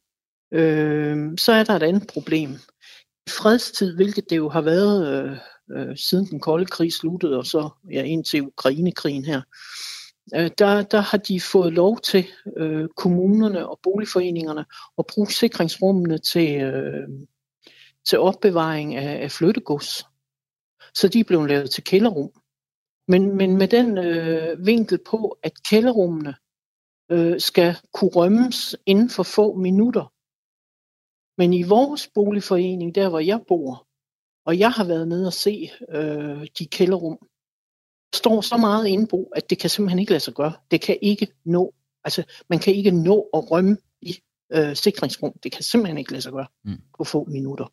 Øh, 0.54 1.38
så 1.38 1.52
er 1.52 1.64
der 1.64 1.74
et 1.74 1.84
andet 1.84 2.08
problem. 2.08 2.52
I 3.28 3.30
fredstid, 3.30 3.96
hvilket 3.96 4.30
det 4.30 4.38
jo 4.38 4.50
har 4.50 4.62
været 4.62 5.08
øh, 5.08 5.38
øh, 5.78 5.98
siden 5.98 6.26
den 6.26 6.40
kolde 6.40 6.66
krig 6.66 6.94
sluttede, 6.94 7.38
og 7.38 7.46
så 7.46 7.70
ja, 7.92 8.04
indtil 8.04 8.42
Ukrainekrigen 8.42 9.26
her, 9.26 9.42
øh, 10.36 10.52
der, 10.58 10.82
der 10.82 11.00
har 11.00 11.18
de 11.18 11.42
fået 11.42 11.74
lov 11.74 12.00
til, 12.00 12.26
øh, 12.58 12.88
kommunerne 12.98 13.70
og 13.70 13.80
boligforeningerne, 13.84 14.66
at 14.98 15.06
bruge 15.06 15.32
sikringsrummene 15.32 16.18
til, 16.18 16.62
øh, 16.62 17.08
til 18.06 18.20
opbevaring 18.20 18.96
af, 18.96 19.24
af 19.24 19.32
flyttegods. 19.32 20.08
Så 20.94 21.08
de 21.08 21.24
blevet 21.24 21.50
lavet 21.50 21.72
til 21.72 21.84
kælderrum. 21.84 22.32
Men, 23.08 23.38
men 23.38 23.58
med 23.58 23.68
den 23.68 23.98
øh, 23.98 24.66
vinkel 24.66 25.00
på, 25.06 25.38
at 25.44 25.64
kælderrummene 25.70 26.36
øh, 27.12 27.40
skal 27.40 27.76
kunne 27.94 28.12
rømmes 28.12 28.76
inden 28.86 29.10
for 29.10 29.24
få 29.24 29.56
minutter. 29.56 30.14
Men 31.38 31.54
i 31.54 31.64
vores 31.64 32.10
boligforening, 32.14 32.96
der 32.96 33.10
hvor 33.10 33.20
jeg 33.20 33.42
bor, 33.48 33.88
og 34.46 34.60
jeg 34.60 34.72
har 34.72 34.84
været 34.86 35.08
nede 35.08 35.28
og 35.28 35.34
se 35.34 35.72
øh, 35.90 36.48
de 36.60 36.66
kælderrum, 36.66 37.18
står 38.16 38.42
så 38.42 38.58
meget 38.58 38.88
indbo, 38.88 39.32
at 39.36 39.50
det 39.50 39.60
kan 39.60 39.70
simpelthen 39.70 40.00
ikke 40.00 40.12
lade 40.12 40.20
sig 40.20 40.34
gøre. 40.34 40.54
Det 40.72 40.82
kan 40.82 40.98
ikke 41.02 41.28
nå, 41.46 41.74
altså 42.04 42.24
man 42.50 42.60
kan 42.60 42.76
ikke 42.76 42.92
nå 42.92 43.30
at 43.34 43.52
rømme 43.52 43.78
i 44.02 44.20
øh, 44.52 44.76
sikringsrum. 44.76 45.34
Det 45.44 45.52
kan 45.52 45.64
simpelthen 45.64 45.98
ikke 45.98 46.12
lade 46.12 46.22
sig 46.22 46.32
gøre 46.32 46.48
mm. 46.64 46.82
på 46.98 47.04
få 47.04 47.26
minutter. 47.26 47.66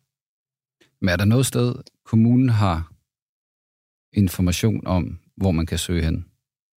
Men 1.01 1.09
er 1.09 1.15
der 1.15 1.25
noget 1.25 1.45
sted, 1.45 1.75
kommunen 2.05 2.49
har 2.49 2.91
information 4.13 4.87
om, 4.87 5.19
hvor 5.37 5.51
man 5.51 5.65
kan 5.65 5.77
søge 5.77 6.03
hen, 6.03 6.25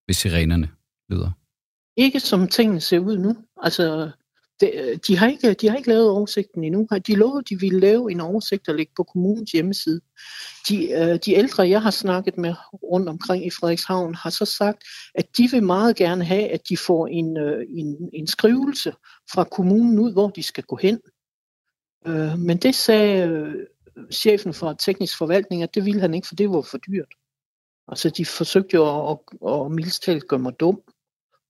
hvis 0.04 0.16
sirenerne 0.16 0.68
lyder? 1.08 1.30
Ikke 1.96 2.20
som 2.20 2.48
tingene 2.48 2.80
ser 2.80 2.98
ud 2.98 3.18
nu. 3.18 3.36
Altså, 3.62 4.10
de, 4.60 4.98
de, 5.06 5.16
har 5.16 5.28
ikke, 5.28 5.54
de 5.54 5.68
har 5.68 5.76
ikke 5.76 5.88
lavet 5.88 6.08
oversigten 6.10 6.64
endnu. 6.64 6.88
De 7.06 7.14
lovede, 7.14 7.38
at 7.38 7.48
de 7.48 7.60
ville 7.60 7.80
lave 7.80 8.10
en 8.10 8.20
oversigt, 8.20 8.68
og 8.68 8.74
lægge 8.74 8.92
på 8.96 9.02
kommunens 9.02 9.52
hjemmeside. 9.52 10.00
De, 10.68 10.90
øh, 10.90 11.18
de 11.24 11.32
ældre, 11.32 11.68
jeg 11.68 11.82
har 11.82 11.90
snakket 11.90 12.38
med 12.38 12.54
rundt 12.82 13.08
omkring 13.08 13.46
i 13.46 13.50
Frederikshavn, 13.50 14.14
har 14.14 14.30
så 14.30 14.44
sagt, 14.44 14.84
at 15.14 15.26
de 15.38 15.48
vil 15.50 15.62
meget 15.62 15.96
gerne 15.96 16.24
have, 16.24 16.48
at 16.48 16.68
de 16.68 16.76
får 16.76 17.06
en, 17.06 17.36
øh, 17.36 17.66
en, 17.68 18.10
en 18.12 18.26
skrivelse 18.26 18.92
fra 19.32 19.44
kommunen 19.44 19.98
ud, 19.98 20.12
hvor 20.12 20.28
de 20.30 20.42
skal 20.42 20.64
gå 20.64 20.76
hen. 20.76 21.00
Øh, 22.06 22.38
men 22.38 22.56
det 22.56 22.74
sagde 22.74 23.26
chefen 24.12 24.54
for 24.54 24.72
teknisk 24.72 25.18
forvaltning, 25.18 25.62
at 25.62 25.74
det 25.74 25.84
ville 25.84 26.00
han 26.00 26.14
ikke, 26.14 26.28
for 26.28 26.34
det 26.34 26.50
var 26.50 26.62
for 26.62 26.78
dyrt. 26.78 27.14
Altså, 27.88 28.10
de 28.10 28.26
forsøgte 28.26 28.74
jo 28.74 29.10
at, 29.10 29.18
at, 29.42 29.52
at 29.52 29.70
mildstalt 29.70 30.28
gøre 30.28 30.40
mig 30.40 30.60
dum. 30.60 30.82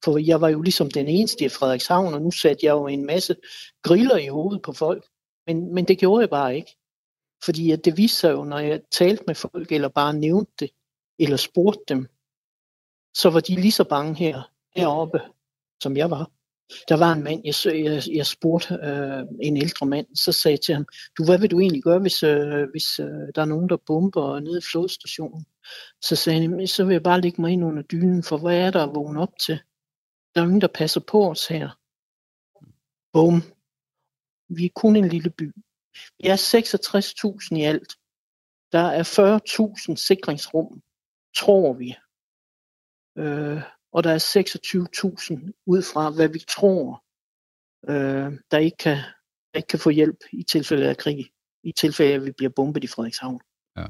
For 0.04 0.18
jeg 0.18 0.40
var 0.40 0.48
jo 0.48 0.62
ligesom 0.62 0.90
den 0.90 1.08
eneste 1.08 1.44
i 1.44 1.48
Frederikshavn, 1.48 2.14
og 2.14 2.22
nu 2.22 2.30
satte 2.30 2.66
jeg 2.66 2.72
jo 2.72 2.86
en 2.86 3.06
masse 3.06 3.36
griller 3.82 4.16
i 4.16 4.26
hovedet 4.26 4.62
på 4.62 4.72
folk. 4.72 5.04
Men, 5.46 5.74
men 5.74 5.84
det 5.84 5.98
gjorde 5.98 6.20
jeg 6.20 6.30
bare 6.30 6.56
ikke. 6.56 6.76
Fordi 7.44 7.70
at 7.70 7.84
det 7.84 7.96
viste 7.96 8.18
sig 8.18 8.32
jo, 8.32 8.44
når 8.44 8.58
jeg 8.58 8.82
talte 8.90 9.24
med 9.26 9.34
folk, 9.34 9.72
eller 9.72 9.88
bare 9.88 10.14
nævnte 10.14 10.52
det, 10.60 10.70
eller 11.18 11.36
spurgte 11.36 11.82
dem, 11.88 12.08
så 13.14 13.30
var 13.30 13.40
de 13.40 13.54
lige 13.54 13.72
så 13.72 13.84
bange 13.84 14.14
her, 14.14 14.42
heroppe, 14.76 15.20
som 15.82 15.96
jeg 15.96 16.10
var. 16.10 16.30
Der 16.88 16.96
var 16.96 17.12
en 17.12 17.22
mand, 17.22 17.40
jeg, 17.44 17.54
jeg, 17.84 18.02
jeg 18.14 18.26
spurgte 18.26 18.74
øh, 18.74 19.22
en 19.42 19.56
ældre 19.56 19.86
mand, 19.86 20.06
så 20.16 20.32
sagde 20.32 20.52
jeg 20.52 20.60
til 20.60 20.74
ham, 20.74 20.86
du, 21.18 21.24
hvad 21.24 21.38
vil 21.38 21.50
du 21.50 21.60
egentlig 21.60 21.82
gøre, 21.82 21.98
hvis, 21.98 22.22
øh, 22.22 22.70
hvis 22.70 22.98
øh, 23.00 23.26
der 23.34 23.42
er 23.42 23.44
nogen, 23.44 23.68
der 23.68 23.76
bomber 23.86 24.40
nede 24.40 24.58
i 24.58 24.66
flodstationen? 24.70 25.46
Så 26.02 26.16
sagde 26.16 26.40
han, 26.40 26.66
så 26.66 26.84
vil 26.84 26.92
jeg 26.94 27.02
bare 27.02 27.20
lægge 27.20 27.40
mig 27.40 27.52
ind 27.52 27.64
under 27.64 27.82
dynen, 27.82 28.22
for 28.22 28.36
hvad 28.38 28.58
er 28.58 28.70
der 28.70 28.82
at 28.82 28.94
vågne 28.94 29.20
op 29.20 29.32
til? 29.46 29.58
Der 30.34 30.40
er 30.40 30.44
ingen, 30.44 30.60
der 30.60 30.78
passer 30.80 31.00
på 31.00 31.30
os 31.30 31.46
her. 31.46 31.68
Bum. 33.12 33.42
Vi 34.48 34.64
er 34.64 34.70
kun 34.74 34.96
en 34.96 35.08
lille 35.08 35.30
by. 35.30 35.52
Vi 36.18 36.28
er 36.28 36.36
66.000 36.36 37.58
i 37.58 37.62
alt. 37.62 37.92
Der 38.72 38.86
er 38.98 39.04
40.000 39.90 39.96
sikringsrum, 39.96 40.82
tror 41.36 41.72
vi. 41.72 41.96
Øh, 43.18 43.62
og 43.94 44.04
der 44.04 44.10
er 44.10 44.18
26.000 44.18 45.62
ud 45.66 45.82
fra, 45.82 46.10
hvad 46.10 46.28
vi 46.28 46.38
tror, 46.48 47.04
øh, 47.88 48.32
der, 48.50 48.58
ikke 48.58 48.76
kan, 48.76 48.96
der 49.52 49.56
ikke 49.56 49.66
kan 49.66 49.78
få 49.78 49.90
hjælp 49.90 50.16
i 50.32 50.42
tilfælde 50.42 50.88
af 50.88 50.96
krig. 50.96 51.30
I 51.62 51.72
tilfælde 51.72 52.12
af, 52.12 52.16
at 52.16 52.24
vi 52.24 52.32
bliver 52.32 52.52
bombet 52.56 52.84
i 52.84 52.86
Frederikshavn. 52.86 53.40
Ja. 53.76 53.86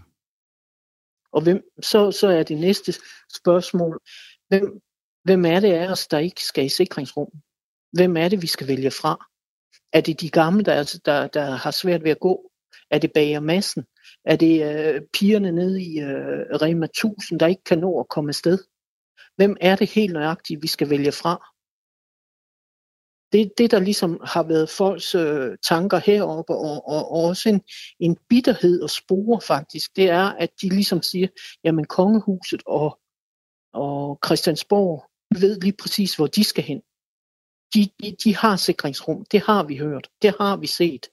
Og 1.32 1.42
hvem, 1.42 1.62
så, 1.82 2.10
så 2.10 2.28
er 2.28 2.42
det 2.42 2.58
næste 2.58 2.92
spørgsmål, 3.36 4.00
hvem, 4.48 4.80
hvem 5.24 5.44
er 5.44 5.60
det 5.60 5.72
af 5.72 5.90
os, 5.90 6.06
der 6.06 6.18
ikke 6.18 6.44
skal 6.44 6.64
i 6.64 6.68
sikringsrum? 6.68 7.30
Hvem 7.92 8.16
er 8.16 8.28
det, 8.28 8.42
vi 8.42 8.46
skal 8.46 8.68
vælge 8.68 8.90
fra? 8.90 9.26
Er 9.92 10.00
det 10.00 10.20
de 10.20 10.30
gamle, 10.30 10.64
der, 10.64 11.00
der, 11.04 11.26
der 11.26 11.50
har 11.50 11.70
svært 11.70 12.04
ved 12.04 12.10
at 12.10 12.20
gå? 12.20 12.50
Er 12.90 12.98
det 12.98 13.12
bager 13.12 13.40
massen? 13.40 13.84
Er 14.24 14.36
det 14.36 14.54
øh, 14.64 15.02
pigerne 15.12 15.52
nede 15.52 15.82
i 15.82 16.00
øh, 16.00 16.60
Rema 16.62 16.86
1000, 16.86 17.40
der 17.40 17.46
ikke 17.46 17.64
kan 17.64 17.78
nå 17.78 18.00
at 18.00 18.08
komme 18.08 18.28
afsted? 18.28 18.58
Hvem 19.36 19.56
er 19.60 19.76
det 19.76 19.90
helt 19.90 20.12
nøjagtigt, 20.12 20.62
vi 20.62 20.68
skal 20.68 20.90
vælge 20.90 21.12
fra? 21.12 21.34
Det, 23.32 23.52
det 23.58 23.70
der 23.70 23.78
ligesom 23.78 24.20
har 24.24 24.42
været 24.42 24.70
folks 24.70 25.14
øh, 25.14 25.58
tanker 25.68 25.98
heroppe, 25.98 26.52
og, 26.52 26.88
og, 26.88 27.12
og 27.12 27.24
også 27.28 27.48
en, 27.48 27.60
en 28.00 28.16
bitterhed 28.28 28.82
og 28.82 28.90
spore 28.90 29.40
faktisk, 29.40 29.96
det 29.96 30.10
er, 30.10 30.24
at 30.24 30.50
de 30.62 30.68
ligesom 30.68 31.02
siger, 31.02 31.28
jamen 31.64 31.84
kongehuset 31.84 32.62
og, 32.66 33.00
og 33.72 34.18
Christiansborg 34.24 35.10
ved 35.40 35.60
lige 35.60 35.76
præcis, 35.82 36.16
hvor 36.16 36.26
de 36.26 36.44
skal 36.44 36.64
hen. 36.64 36.82
De, 37.74 37.90
de, 38.00 38.16
de 38.24 38.36
har 38.36 38.56
sikringsrum, 38.56 39.24
det 39.24 39.40
har 39.40 39.62
vi 39.64 39.76
hørt, 39.76 40.10
det 40.22 40.34
har 40.40 40.56
vi 40.56 40.66
set. 40.66 41.06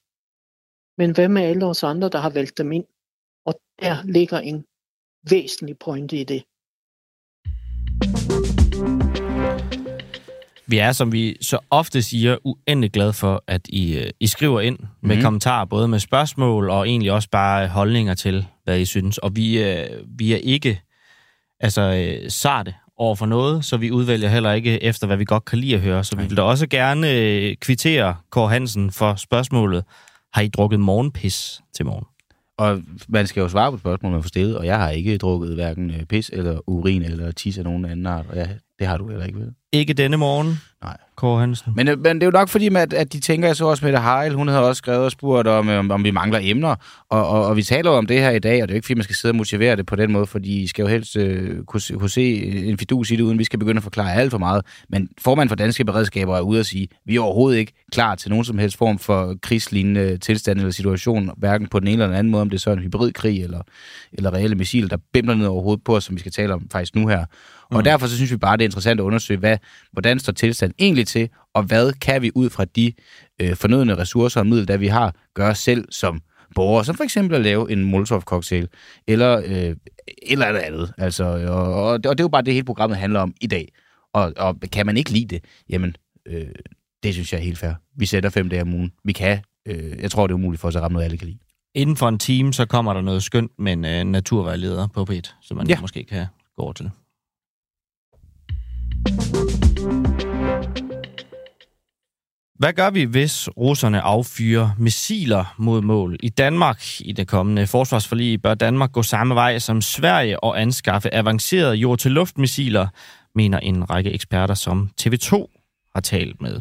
Men 0.97 1.11
hvad 1.11 1.29
med 1.29 1.41
alle 1.41 1.65
os 1.65 1.83
andre, 1.83 2.09
der 2.09 2.19
har 2.19 2.29
valgt 2.29 2.57
dem 2.57 2.71
ind? 2.71 2.85
Og 3.45 3.53
der 3.79 4.03
ligger 4.03 4.39
en 4.39 4.65
væsentlig 5.29 5.79
pointe 5.79 6.17
i 6.17 6.23
det. 6.23 6.43
Vi 10.71 10.77
er, 10.77 10.91
som 10.91 11.11
vi 11.11 11.37
så 11.41 11.59
ofte 11.69 12.01
siger, 12.01 12.37
uendelig 12.43 12.91
glade 12.91 13.13
for, 13.13 13.43
at 13.47 13.61
I, 13.69 13.97
øh, 13.97 14.09
I 14.19 14.27
skriver 14.27 14.61
ind 14.61 14.79
med 15.01 15.15
mm. 15.15 15.21
kommentarer, 15.21 15.65
både 15.65 15.87
med 15.87 15.99
spørgsmål 15.99 16.69
og 16.69 16.89
egentlig 16.89 17.11
også 17.11 17.29
bare 17.29 17.67
holdninger 17.67 18.13
til, 18.13 18.45
hvad 18.63 18.79
I 18.79 18.85
synes. 18.85 19.17
Og 19.17 19.35
vi, 19.35 19.63
øh, 19.63 19.85
vi 20.17 20.33
er 20.33 20.37
ikke 20.37 20.81
altså, 21.59 21.81
øh, 21.81 22.31
sarte 22.31 22.73
over 22.97 23.15
for 23.15 23.25
noget, 23.25 23.65
så 23.65 23.77
vi 23.77 23.91
udvælger 23.91 24.29
heller 24.29 24.51
ikke 24.51 24.83
efter, 24.83 25.07
hvad 25.07 25.17
vi 25.17 25.25
godt 25.25 25.45
kan 25.45 25.59
lide 25.59 25.75
at 25.75 25.81
høre. 25.81 26.03
Så 26.03 26.15
vi 26.15 26.23
vil 26.23 26.37
da 26.37 26.41
også 26.41 26.67
gerne 26.67 27.55
kvittere 27.55 28.15
Kåre 28.29 28.49
Hansen 28.49 28.91
for 28.91 29.15
spørgsmålet. 29.15 29.83
Har 30.33 30.41
I 30.41 30.47
drukket 30.47 30.79
morgenpis 30.79 31.61
til 31.75 31.85
morgen? 31.85 32.05
Og 32.57 32.81
man 33.09 33.27
skal 33.27 33.41
jo 33.41 33.49
svare 33.49 33.71
på 33.71 33.77
spørgsmål, 33.77 34.11
man 34.11 34.23
får 34.23 34.27
stillet, 34.27 34.57
og 34.57 34.65
jeg 34.65 34.77
har 34.77 34.89
ikke 34.89 35.17
drukket 35.17 35.55
hverken 35.55 35.91
pis 36.09 36.29
eller 36.33 36.59
urin 36.69 37.01
eller 37.01 37.31
tis 37.31 37.57
af 37.57 37.63
nogen 37.63 37.85
anden 37.85 38.05
art, 38.05 38.25
og 38.29 38.37
jeg, 38.37 38.49
det 38.81 38.89
har 38.89 38.97
du 38.97 39.09
heller 39.09 39.25
ikke, 39.25 39.39
vel? 39.39 39.53
Ikke 39.71 39.93
denne 39.93 40.17
morgen. 40.17 40.59
Nej. 40.83 40.97
Kåre 41.15 41.39
Hansen. 41.39 41.73
Men, 41.75 41.87
øh, 41.87 41.99
men 41.99 42.15
det 42.15 42.23
er 42.23 42.27
jo 42.27 42.31
nok 42.31 42.49
fordi, 42.49 42.75
at, 42.75 42.93
at 42.93 43.13
de 43.13 43.19
tænker, 43.19 43.47
jeg 43.47 43.55
så 43.55 43.65
også 43.65 43.85
med 43.85 43.97
Heil, 43.97 44.33
hun 44.33 44.47
havde 44.47 44.67
også 44.67 44.77
skrevet 44.77 45.05
og 45.05 45.11
spurgt 45.11 45.47
om, 45.47 45.69
om, 45.69 45.91
om 45.91 46.03
vi 46.03 46.11
mangler 46.11 46.39
emner, 46.41 46.75
og, 47.09 47.27
og, 47.27 47.45
og 47.45 47.57
vi 47.57 47.63
taler 47.63 47.89
om 47.89 48.05
det 48.05 48.19
her 48.19 48.29
i 48.29 48.39
dag, 48.39 48.61
og 48.61 48.67
det 48.67 48.73
er 48.73 48.75
jo 48.75 48.77
ikke 48.77 48.85
fordi, 48.85 48.93
man 48.93 49.03
skal 49.03 49.15
sidde 49.15 49.31
og 49.31 49.35
motivere 49.35 49.75
det 49.75 49.85
på 49.85 49.95
den 49.95 50.11
måde, 50.11 50.25
fordi 50.25 50.61
I 50.63 50.67
skal 50.67 50.83
jo 50.83 50.87
helst 50.87 51.15
uh, 51.15 51.23
kunne, 51.67 51.81
kunne 51.99 52.09
se 52.09 52.45
en 52.65 52.77
fidus 52.77 53.11
i 53.11 53.15
det, 53.15 53.23
uden 53.23 53.39
vi 53.39 53.43
skal 53.43 53.59
begynde 53.59 53.77
at 53.77 53.83
forklare 53.83 54.13
alt 54.13 54.31
for 54.31 54.37
meget. 54.37 54.65
Men 54.89 55.09
formand 55.21 55.49
for 55.49 55.55
Danske 55.55 55.85
Beredskaber 55.85 56.37
er 56.37 56.41
ude 56.41 56.59
at 56.59 56.65
sige, 56.65 56.87
vi 57.05 57.15
er 57.15 57.21
overhovedet 57.21 57.59
ikke 57.59 57.73
klar 57.91 58.15
til 58.15 58.29
nogen 58.29 58.45
som 58.45 58.57
helst 58.57 58.77
form 58.77 58.99
for 58.99 59.35
krigslignende 59.41 60.17
tilstand 60.17 60.59
eller 60.59 60.71
situation, 60.71 61.31
hverken 61.37 61.67
på 61.67 61.79
den 61.79 61.87
ene 61.87 61.93
eller 61.93 62.07
den 62.07 62.15
anden 62.15 62.31
måde, 62.31 62.41
om 62.41 62.49
det 62.49 62.57
er 62.57 62.61
så 62.61 62.71
en 62.71 62.79
hybridkrig 62.79 63.43
eller, 63.43 63.61
eller 64.13 64.33
reelle 64.33 64.55
missiler, 64.55 64.87
der 64.87 64.97
bimler 65.13 65.35
ned 65.35 65.45
over 65.45 65.61
hovedet 65.61 65.83
på 65.83 65.95
os, 65.95 66.03
som 66.03 66.15
vi 66.15 66.19
skal 66.19 66.31
tale 66.31 66.53
om 66.53 66.67
faktisk 66.71 66.95
nu 66.95 67.07
her. 67.07 67.25
Og 67.71 67.77
mm. 67.77 67.83
derfor 67.83 68.07
så 68.07 68.15
synes 68.15 68.31
vi 68.31 68.37
bare, 68.37 68.57
det 68.57 68.63
er 68.63 68.67
interessant 68.67 68.99
at 68.99 69.03
undersøge, 69.03 69.39
hvad, 69.39 69.57
hvordan 69.91 70.19
står 70.19 70.33
tilstanden 70.33 70.75
egentlig 70.79 71.07
til, 71.07 71.29
og 71.53 71.63
hvad 71.63 71.93
kan 71.93 72.21
vi 72.21 72.31
ud 72.35 72.49
fra 72.49 72.65
de 72.65 72.93
øh, 73.41 73.55
fornødende 73.55 73.97
ressourcer 73.97 74.39
og 74.39 74.47
midler, 74.47 74.65
der 74.65 74.77
vi 74.77 74.87
har, 74.87 75.15
gøre 75.33 75.55
selv 75.55 75.85
som 75.91 76.21
borgere, 76.55 76.85
som 76.85 76.95
for 76.95 77.03
eksempel 77.03 77.35
at 77.35 77.41
lave 77.41 77.71
en 77.71 77.83
Molotov-cocktail, 77.83 78.67
eller 79.07 79.41
øh, 79.45 79.75
eller 80.23 80.45
andet 80.45 80.59
andet. 80.59 80.93
Altså, 80.97 81.23
og, 81.23 81.73
og, 81.73 81.83
og 81.83 82.03
det 82.03 82.19
er 82.19 82.23
jo 82.23 82.27
bare 82.27 82.41
det, 82.41 82.53
hele 82.53 82.65
programmet 82.65 82.97
handler 82.97 83.19
om 83.19 83.33
i 83.41 83.47
dag. 83.47 83.71
Og, 84.13 84.33
og 84.37 84.55
kan 84.71 84.85
man 84.85 84.97
ikke 84.97 85.11
lide 85.11 85.25
det, 85.25 85.43
jamen, 85.69 85.95
øh, 86.25 86.47
det 87.03 87.13
synes 87.13 87.33
jeg 87.33 87.39
er 87.39 87.43
helt 87.43 87.57
fair. 87.57 87.73
Vi 87.97 88.05
sætter 88.05 88.29
fem 88.29 88.49
dage 88.49 88.61
om 88.61 88.73
ugen. 88.73 88.91
Vi 89.03 89.11
kan. 89.11 89.39
Øh, 89.65 89.99
jeg 89.99 90.11
tror, 90.11 90.27
det 90.27 90.33
er 90.33 90.35
umuligt 90.35 90.61
for 90.61 90.67
os 90.67 90.75
at 90.75 90.81
ramme 90.81 90.93
noget, 90.93 91.05
alle 91.05 91.17
kan 91.17 91.27
lide. 91.27 91.39
Inden 91.75 91.97
for 91.97 92.09
en 92.09 92.19
time, 92.19 92.53
så 92.53 92.65
kommer 92.65 92.93
der 92.93 93.01
noget 93.01 93.23
skønt 93.23 93.51
med 93.59 93.73
en 93.73 93.85
øh, 93.85 94.03
naturvejleder 94.03 94.87
på 94.87 95.07
P1, 95.09 95.33
som 95.41 95.57
man 95.57 95.67
ja. 95.67 95.81
måske 95.81 96.03
kan 96.03 96.25
gå 96.55 96.63
over 96.63 96.73
til. 96.73 96.89
Hvad 102.61 102.73
gør 102.73 102.89
vi, 102.89 103.03
hvis 103.03 103.49
russerne 103.57 104.01
affyrer 104.01 104.69
missiler 104.77 105.55
mod 105.57 105.81
mål 105.81 106.17
i 106.23 106.29
Danmark 106.29 106.83
i 106.99 107.11
det 107.11 107.27
kommende 107.27 107.67
forsvarsforlig? 107.67 108.41
Bør 108.41 108.53
Danmark 108.53 108.91
gå 108.91 109.03
samme 109.03 109.35
vej 109.35 109.59
som 109.59 109.81
Sverige 109.81 110.43
og 110.43 110.61
anskaffe 110.61 111.13
avancerede 111.13 111.75
jord-til-luft-missiler, 111.75 112.87
mener 113.35 113.59
en 113.59 113.89
række 113.89 114.11
eksperter, 114.11 114.53
som 114.53 114.89
TV2 115.01 115.31
har 115.95 116.01
talt 116.01 116.41
med. 116.41 116.59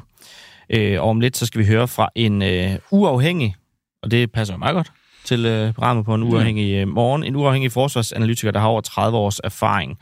Øh, 0.70 1.02
og 1.02 1.08
om 1.08 1.20
lidt 1.20 1.36
så 1.36 1.46
skal 1.46 1.58
vi 1.60 1.66
høre 1.66 1.88
fra 1.88 2.08
en 2.14 2.42
øh, 2.42 2.70
uafhængig, 2.90 3.54
og 4.02 4.10
det 4.10 4.32
passer 4.32 4.56
meget 4.56 4.74
godt, 4.74 4.92
til 5.24 5.46
øh, 5.46 5.74
programmet 5.74 6.04
på 6.04 6.14
en 6.14 6.22
uafhængig 6.22 6.74
øh, 6.74 6.88
morgen. 6.88 7.24
En 7.24 7.36
uafhængig 7.36 7.72
forsvarsanalytiker, 7.72 8.50
der 8.50 8.60
har 8.60 8.68
over 8.68 8.80
30 8.80 9.18
års 9.18 9.40
erfaring 9.44 9.98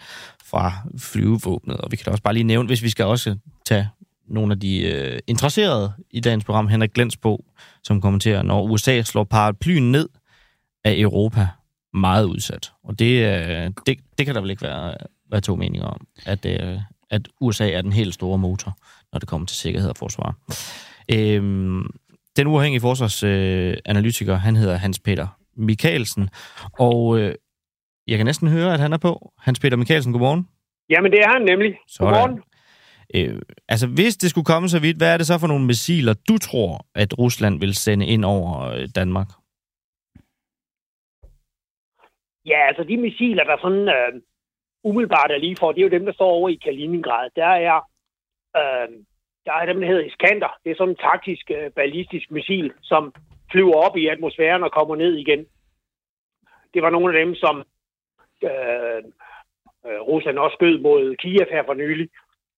fra 0.50 0.72
flyvevåbnet. 0.98 1.76
Og 1.76 1.90
vi 1.90 1.96
kan 1.96 2.04
da 2.04 2.10
også 2.10 2.22
bare 2.22 2.34
lige 2.34 2.44
nævne, 2.44 2.66
hvis 2.66 2.82
vi 2.82 2.88
skal 2.88 3.04
også 3.04 3.36
tage 3.66 3.88
nogle 4.28 4.52
af 4.52 4.60
de 4.60 4.80
øh, 4.80 5.18
interesserede 5.26 5.92
i 6.10 6.20
dagens 6.20 6.44
program, 6.44 6.68
Henrik 6.68 6.92
Glensbo, 6.92 7.44
som 7.84 8.00
kommenterer, 8.00 8.42
når 8.42 8.62
USA 8.62 9.02
slår 9.02 9.24
paraplyen 9.24 9.92
ned, 9.92 10.08
er 10.84 10.94
Europa 10.96 11.48
meget 11.94 12.24
udsat. 12.24 12.72
Og 12.84 12.98
det, 12.98 13.24
øh, 13.24 13.70
det, 13.86 13.98
det 14.18 14.26
kan 14.26 14.34
der 14.34 14.40
vel 14.40 14.50
ikke 14.50 14.62
være, 14.62 14.94
være 15.30 15.40
to 15.40 15.56
meninger 15.56 15.86
om, 15.86 16.06
at, 16.26 16.46
øh, 16.46 16.78
at 17.10 17.28
USA 17.40 17.70
er 17.70 17.82
den 17.82 17.92
helt 17.92 18.14
store 18.14 18.38
motor, 18.38 18.78
når 19.12 19.18
det 19.18 19.28
kommer 19.28 19.46
til 19.46 19.56
sikkerhed 19.56 19.90
og 19.90 19.96
forsvar. 19.96 20.34
Øhm, 21.12 21.86
den 22.36 22.46
uafhængige 22.46 22.80
forsvarsanalytiker, 22.80 24.34
øh, 24.34 24.40
han 24.40 24.56
hedder 24.56 24.76
Hans 24.76 24.98
Peter 24.98 25.26
Mikkelsen, 25.56 26.30
og 26.78 27.18
øh, 27.18 27.34
jeg 28.08 28.16
kan 28.16 28.26
næsten 28.26 28.48
høre, 28.48 28.74
at 28.74 28.80
han 28.80 28.92
er 28.92 28.98
på. 28.98 29.32
Hans 29.38 29.60
Peter 29.60 29.76
Mikkelsen, 29.76 30.12
godmorgen. 30.12 30.48
Jamen, 30.90 31.12
det 31.12 31.20
er 31.20 31.28
han 31.28 31.42
nemlig. 31.42 31.78
Sådan. 31.86 32.12
Godmorgen. 32.12 32.42
Øh, 33.14 33.42
altså, 33.68 33.86
hvis 33.86 34.16
det 34.16 34.30
skulle 34.30 34.44
komme 34.52 34.68
så 34.68 34.80
vidt, 34.80 34.96
hvad 34.96 35.12
er 35.12 35.16
det 35.16 35.26
så 35.26 35.38
for 35.40 35.46
nogle 35.46 35.66
missiler, 35.66 36.14
du 36.28 36.38
tror, 36.38 36.86
at 36.94 37.18
Rusland 37.18 37.60
vil 37.60 37.74
sende 37.74 38.06
ind 38.06 38.24
over 38.24 38.50
øh, 38.60 38.88
Danmark? 38.94 39.28
Ja, 42.46 42.60
altså 42.68 42.84
de 42.84 42.96
missiler, 42.96 43.44
der 43.44 43.56
sådan 43.60 43.88
øh, 43.96 44.12
umiddelbart 44.84 45.30
er 45.30 45.38
lige 45.38 45.56
for, 45.60 45.72
det 45.72 45.80
er 45.80 45.88
jo 45.88 45.96
dem, 45.98 46.04
der 46.04 46.12
står 46.12 46.30
over 46.30 46.48
i 46.48 46.60
Kaliningrad. 46.64 47.30
Der 47.36 47.52
er, 47.68 47.76
øh, 48.60 48.88
der 49.46 49.52
er 49.52 49.66
dem, 49.66 49.80
der 49.80 49.88
hedder 49.88 50.04
Iskander. 50.04 50.50
Det 50.64 50.70
er 50.70 50.76
sådan 50.78 50.94
en 50.94 51.02
taktisk 51.08 51.50
øh, 51.50 51.70
ballistisk 51.70 52.30
missil, 52.30 52.72
som 52.82 53.14
flyver 53.52 53.74
op 53.86 53.96
i 53.96 54.06
atmosfæren 54.06 54.62
og 54.62 54.72
kommer 54.72 54.96
ned 54.96 55.14
igen. 55.14 55.46
Det 56.74 56.82
var 56.82 56.90
nogle 56.90 57.18
af 57.18 57.24
dem, 57.24 57.34
som 57.34 57.64
øh, 58.42 59.02
øh, 59.86 60.00
Rusland 60.00 60.38
også 60.38 60.54
skød 60.54 60.78
mod 60.78 61.16
Kiev 61.16 61.46
her 61.50 61.62
for 61.66 61.74
nylig, 61.74 62.08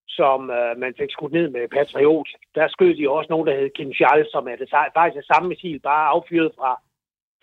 som 0.09 0.51
øh, 0.51 0.79
man 0.79 0.95
fik 0.99 1.11
skudt 1.13 1.33
ned 1.33 1.49
med 1.49 1.69
Patriot. 1.69 2.29
Der 2.55 2.69
skød 2.69 2.95
de 2.95 3.11
også 3.11 3.29
nogen, 3.31 3.47
der 3.47 3.57
hed 3.59 3.71
Kinshal, 3.77 4.27
som 4.33 4.49
er 4.49 4.57
det 4.57 4.69
faktisk 4.71 5.17
det 5.17 5.31
samme 5.33 5.49
missil, 5.49 5.81
bare 5.81 6.09
affyret 6.09 6.53
fra 6.59 6.81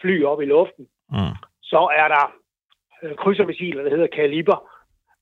fly 0.02 0.24
op 0.24 0.42
i 0.42 0.46
luften. 0.46 0.88
Mm. 1.10 1.36
Så 1.62 1.82
er 2.02 2.08
der 2.08 2.26
øh, 3.04 3.16
krydsermissiler, 3.16 3.84
der 3.84 3.90
hedder 3.90 4.08
Kaliber. 4.08 4.70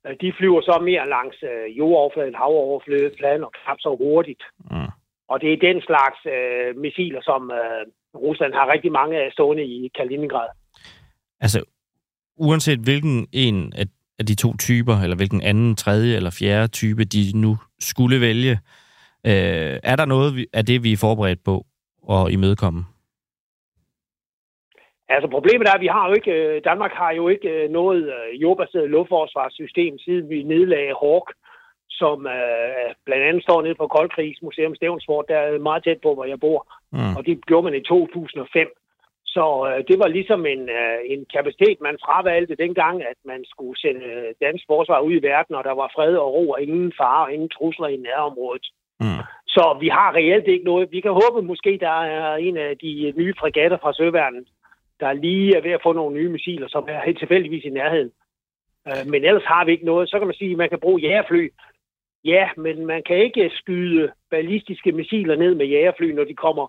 Øh, 0.07 0.15
de 0.21 0.33
flyver 0.37 0.61
så 0.61 0.79
mere 0.81 1.09
langs 1.09 1.37
øh, 1.43 1.77
jordoverfladen, 1.77 2.35
havoverfladen 2.35 3.43
og 3.43 3.51
knap 3.51 3.77
så 3.79 3.95
hurtigt. 3.95 4.43
Mm. 4.71 4.91
Og 5.27 5.41
det 5.41 5.53
er 5.53 5.57
den 5.57 5.81
slags 5.81 6.19
øh, 6.35 6.77
missiler, 6.77 7.21
som 7.21 7.51
øh, 7.51 7.85
Rusland 8.15 8.53
har 8.53 8.71
rigtig 8.73 8.91
mange 8.91 9.17
af 9.23 9.31
stående 9.31 9.63
i 9.63 9.91
Kaliningrad. 9.95 10.49
Altså, 11.41 11.65
uanset 12.37 12.79
hvilken 12.79 13.27
en 13.31 13.73
af, 13.75 13.85
af 14.19 14.25
de 14.25 14.35
to 14.35 14.57
typer, 14.57 14.95
eller 15.03 15.15
hvilken 15.15 15.41
anden, 15.41 15.75
tredje 15.75 16.15
eller 16.15 16.37
fjerde 16.39 16.67
type, 16.67 17.03
de 17.03 17.31
nu 17.35 17.57
skulle 17.79 18.21
vælge, 18.21 18.51
øh, 19.25 19.79
er 19.83 19.95
der 19.95 20.05
noget 20.05 20.45
af 20.53 20.65
det, 20.65 20.83
vi 20.83 20.91
er 20.91 20.97
forberedt 20.97 21.43
på 21.43 21.65
at 22.09 22.31
imødekomme? 22.31 22.83
Altså 25.09 25.27
problemet 25.29 25.67
er, 25.67 25.73
at 25.75 25.85
vi 25.85 25.87
har 25.95 26.07
jo 26.07 26.13
ikke, 26.13 26.31
øh, 26.31 26.61
Danmark 26.63 26.93
har 26.93 27.11
jo 27.11 27.27
ikke 27.27 27.49
øh, 27.49 27.69
noget 27.69 28.03
øh, 28.15 28.41
jordbaseret 28.41 28.89
luftforsvarssystem, 28.89 29.99
siden 29.99 30.29
vi 30.29 30.43
nedlagde 30.43 30.93
Hawk, 31.01 31.27
som 31.89 32.27
øh, 32.27 32.89
blandt 33.05 33.23
andet 33.27 33.43
står 33.43 33.61
nede 33.61 33.75
på 33.75 33.87
Koldkrigs 33.87 34.41
Museum 34.41 34.75
Stævnsfort, 34.75 35.25
der 35.27 35.37
er 35.37 35.59
meget 35.59 35.83
tæt 35.83 35.99
på, 36.03 36.13
hvor 36.13 36.25
jeg 36.25 36.39
bor. 36.39 36.59
Mm. 36.91 37.15
Og 37.17 37.25
det 37.25 37.45
gjorde 37.45 37.65
man 37.65 37.75
i 37.75 37.81
2005. 37.81 38.67
Så 39.35 39.45
øh, 39.69 39.83
det 39.89 39.97
var 40.01 40.07
ligesom 40.07 40.45
en, 40.45 40.63
øh, 40.79 40.99
en 41.13 41.25
kapacitet, 41.33 41.77
man 41.81 41.97
fravalgte 42.05 42.55
dengang, 42.63 43.03
at 43.11 43.19
man 43.25 43.41
skulle 43.51 43.77
sende 43.79 44.07
dansk 44.41 44.63
forsvar 44.67 44.99
ud 44.99 45.13
i 45.13 45.25
verden, 45.31 45.55
og 45.55 45.63
der 45.63 45.75
var 45.81 45.91
fred 45.95 46.15
og 46.15 46.33
ro 46.33 46.49
og 46.49 46.61
ingen 46.61 46.93
fare 46.99 47.25
og 47.25 47.33
ingen 47.33 47.49
trusler 47.49 47.87
i 47.87 47.97
nærområdet. 47.97 48.65
Mm. 48.99 49.21
Så 49.47 49.77
vi 49.79 49.87
har 49.87 50.15
reelt 50.15 50.47
ikke 50.47 50.65
noget. 50.65 50.91
Vi 50.91 50.99
kan 51.01 51.11
håbe 51.21 51.47
måske, 51.47 51.77
der 51.81 51.97
er 52.15 52.35
en 52.35 52.57
af 52.57 52.77
de 52.77 53.13
nye 53.17 53.33
fregatter 53.39 53.77
fra 53.77 53.93
Søværnet, 53.93 54.47
der 54.99 55.13
lige 55.13 55.57
er 55.57 55.61
ved 55.61 55.71
at 55.71 55.83
få 55.83 55.93
nogle 55.93 56.15
nye 56.15 56.29
missiler, 56.29 56.67
som 56.67 56.85
er 56.87 57.05
helt 57.05 57.19
tilfældigvis 57.19 57.63
i 57.63 57.69
nærheden. 57.69 58.11
Øh, 58.87 59.03
Men 59.11 59.25
ellers 59.25 59.45
har 59.53 59.65
vi 59.65 59.71
ikke 59.71 59.85
noget. 59.85 60.09
Så 60.09 60.17
kan 60.17 60.27
man 60.27 60.35
sige, 60.35 60.51
at 60.51 60.57
man 60.57 60.69
kan 60.69 60.79
bruge 60.79 61.01
jægerfly. 61.01 61.49
Ja, 62.25 62.49
men 62.57 62.85
man 62.85 63.03
kan 63.03 63.17
ikke 63.17 63.51
skyde 63.53 64.11
ballistiske 64.31 64.91
missiler 64.91 65.35
ned 65.35 65.55
med 65.55 65.65
jægerfly, 65.65 66.11
når 66.11 66.23
de 66.23 66.33
kommer 66.33 66.67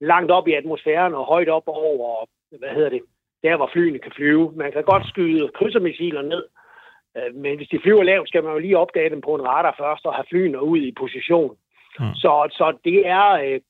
langt 0.00 0.30
op 0.30 0.48
i 0.48 0.52
atmosfæren 0.52 1.14
og 1.14 1.24
højt 1.24 1.48
op 1.48 1.62
over, 1.66 2.26
hvad 2.58 2.68
hedder 2.74 2.88
det, 2.88 3.02
der 3.42 3.56
hvor 3.56 3.70
flyene 3.72 3.98
kan 3.98 4.12
flyve. 4.16 4.52
Man 4.56 4.72
kan 4.72 4.84
godt 4.84 5.08
skyde 5.08 5.50
krydsermissiler 5.54 6.22
ned, 6.22 6.44
øh, 7.16 7.34
men 7.34 7.56
hvis 7.56 7.68
de 7.68 7.78
flyver 7.82 8.02
lavt, 8.02 8.28
skal 8.28 8.42
man 8.44 8.52
jo 8.52 8.58
lige 8.58 8.78
opdage 8.78 9.10
dem 9.10 9.20
på 9.20 9.34
en 9.34 9.46
radar 9.50 9.74
først 9.78 10.06
og 10.06 10.14
have 10.14 10.30
flyene 10.30 10.62
ud 10.62 10.78
i 10.78 10.98
position. 11.02 11.56
Mm. 12.00 12.14
Så, 12.14 12.48
så 12.58 12.66
det 12.84 12.98
er 13.06 13.28
øh, 13.44 13.60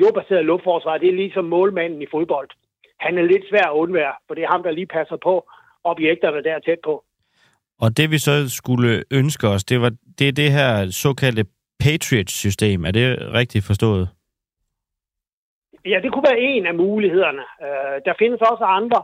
jordbaseret 0.00 0.44
luftforsvar, 0.44 0.98
det 0.98 1.08
er 1.08 1.22
ligesom 1.22 1.44
målmanden 1.44 2.02
i 2.02 2.06
fodbold. 2.10 2.48
Han 3.00 3.18
er 3.18 3.22
lidt 3.22 3.44
svær 3.48 3.66
at 3.70 3.76
undvære, 3.82 4.14
for 4.26 4.34
det 4.34 4.44
er 4.44 4.52
ham, 4.52 4.62
der 4.62 4.70
lige 4.70 4.86
passer 4.86 5.16
på 5.16 5.48
objekterne 5.84 6.42
der 6.42 6.58
tæt 6.58 6.78
på. 6.84 7.04
Og 7.80 7.96
det 7.96 8.10
vi 8.10 8.18
så 8.18 8.48
skulle 8.48 9.04
ønske 9.10 9.48
os, 9.48 9.64
det 9.64 9.80
var 9.80 9.92
det, 10.18 10.28
er 10.28 10.32
det 10.32 10.52
her 10.52 10.90
såkaldte 10.90 11.44
Patriot-system. 11.80 12.84
Er 12.84 12.90
det 12.90 13.32
rigtigt 13.34 13.64
forstået? 13.64 14.08
Ja, 15.86 16.00
det 16.02 16.12
kunne 16.12 16.28
være 16.30 16.40
en 16.40 16.66
af 16.66 16.74
mulighederne. 16.74 17.44
Øh, 17.66 17.96
der 18.06 18.14
findes 18.18 18.40
også 18.40 18.64
andre. 18.64 19.00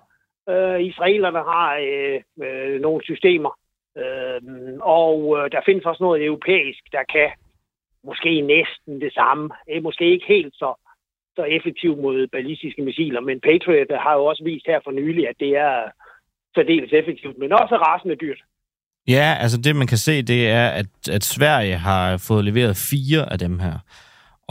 Øh, 0.48 0.80
israelerne 0.90 1.38
har 1.52 1.70
øh, 1.76 2.20
øh, 2.46 2.80
nogle 2.80 3.04
systemer. 3.04 3.52
Øh, 3.98 4.40
og 4.80 5.16
øh, 5.38 5.50
der 5.52 5.60
findes 5.66 5.84
også 5.84 6.02
noget 6.02 6.24
europæisk, 6.24 6.82
der 6.92 7.04
kan 7.14 7.30
måske 8.04 8.40
næsten 8.40 9.00
det 9.00 9.12
samme. 9.14 9.50
Øh, 9.70 9.82
måske 9.82 10.12
ikke 10.12 10.26
helt 10.28 10.54
så, 10.54 10.74
så 11.36 11.42
effektivt 11.42 11.98
mod 11.98 12.26
ballistiske 12.26 12.82
missiler, 12.82 13.20
men 13.20 13.40
Patriot 13.40 13.92
har 14.04 14.14
jo 14.14 14.24
også 14.24 14.44
vist 14.44 14.66
her 14.66 14.80
for 14.84 14.90
nylig, 14.90 15.28
at 15.28 15.36
det 15.40 15.56
er 15.56 15.74
særdeles 16.54 16.92
effektivt, 16.92 17.38
men 17.38 17.52
også 17.52 17.76
rasende 17.76 18.16
dyrt. 18.16 18.40
Ja, 19.08 19.36
altså 19.40 19.58
det 19.64 19.76
man 19.76 19.86
kan 19.86 19.98
se, 19.98 20.22
det 20.22 20.48
er, 20.48 20.68
at, 20.68 21.08
at 21.10 21.24
Sverige 21.24 21.76
har 21.76 22.24
fået 22.28 22.44
leveret 22.44 22.76
fire 22.90 23.32
af 23.32 23.38
dem 23.38 23.58
her. 23.58 23.76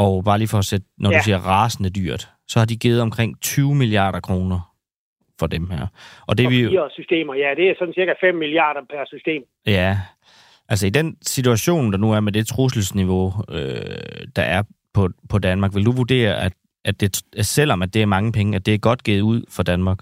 Og 0.03 0.23
bare 0.23 0.37
lige 0.37 0.47
for 0.47 0.57
at 0.57 0.65
sætte, 0.65 0.87
når 0.97 1.11
ja. 1.11 1.17
Du 1.17 1.23
siger 1.23 1.37
rasende 1.37 1.89
dyrt, 1.89 2.29
så 2.47 2.59
har 2.59 2.65
de 2.65 2.77
givet 2.77 3.01
omkring 3.01 3.41
20 3.41 3.75
milliarder 3.75 4.19
kroner 4.19 4.59
for 5.39 5.47
dem 5.47 5.69
her. 5.69 5.87
Og 6.27 6.37
det 6.37 6.45
Og 6.45 6.51
vi 6.51 6.59
jo... 6.63 6.89
systemer, 6.91 7.33
ja, 7.33 7.49
det 7.57 7.69
er 7.69 7.73
sådan 7.79 7.93
cirka 7.93 8.13
5 8.21 8.35
milliarder 8.35 8.81
per 8.89 9.05
system. 9.05 9.41
Ja, 9.65 9.97
altså 10.69 10.87
i 10.87 10.89
den 10.89 11.17
situation, 11.21 11.91
der 11.91 11.97
nu 11.97 12.11
er 12.11 12.19
med 12.19 12.31
det 12.31 12.47
trusselsniveau, 12.47 13.33
øh, 13.49 13.61
der 14.35 14.41
er 14.41 14.63
på, 14.93 15.09
på 15.29 15.39
Danmark, 15.39 15.75
vil 15.75 15.85
du 15.85 15.91
vurdere, 15.91 16.41
at, 16.41 16.53
at, 16.85 17.01
det, 17.01 17.21
selvom 17.45 17.81
at 17.81 17.93
det 17.93 18.01
er 18.01 18.05
mange 18.05 18.31
penge, 18.31 18.55
at 18.55 18.65
det 18.65 18.73
er 18.73 18.77
godt 18.77 19.03
givet 19.03 19.21
ud 19.21 19.43
for 19.49 19.63
Danmark? 19.63 19.99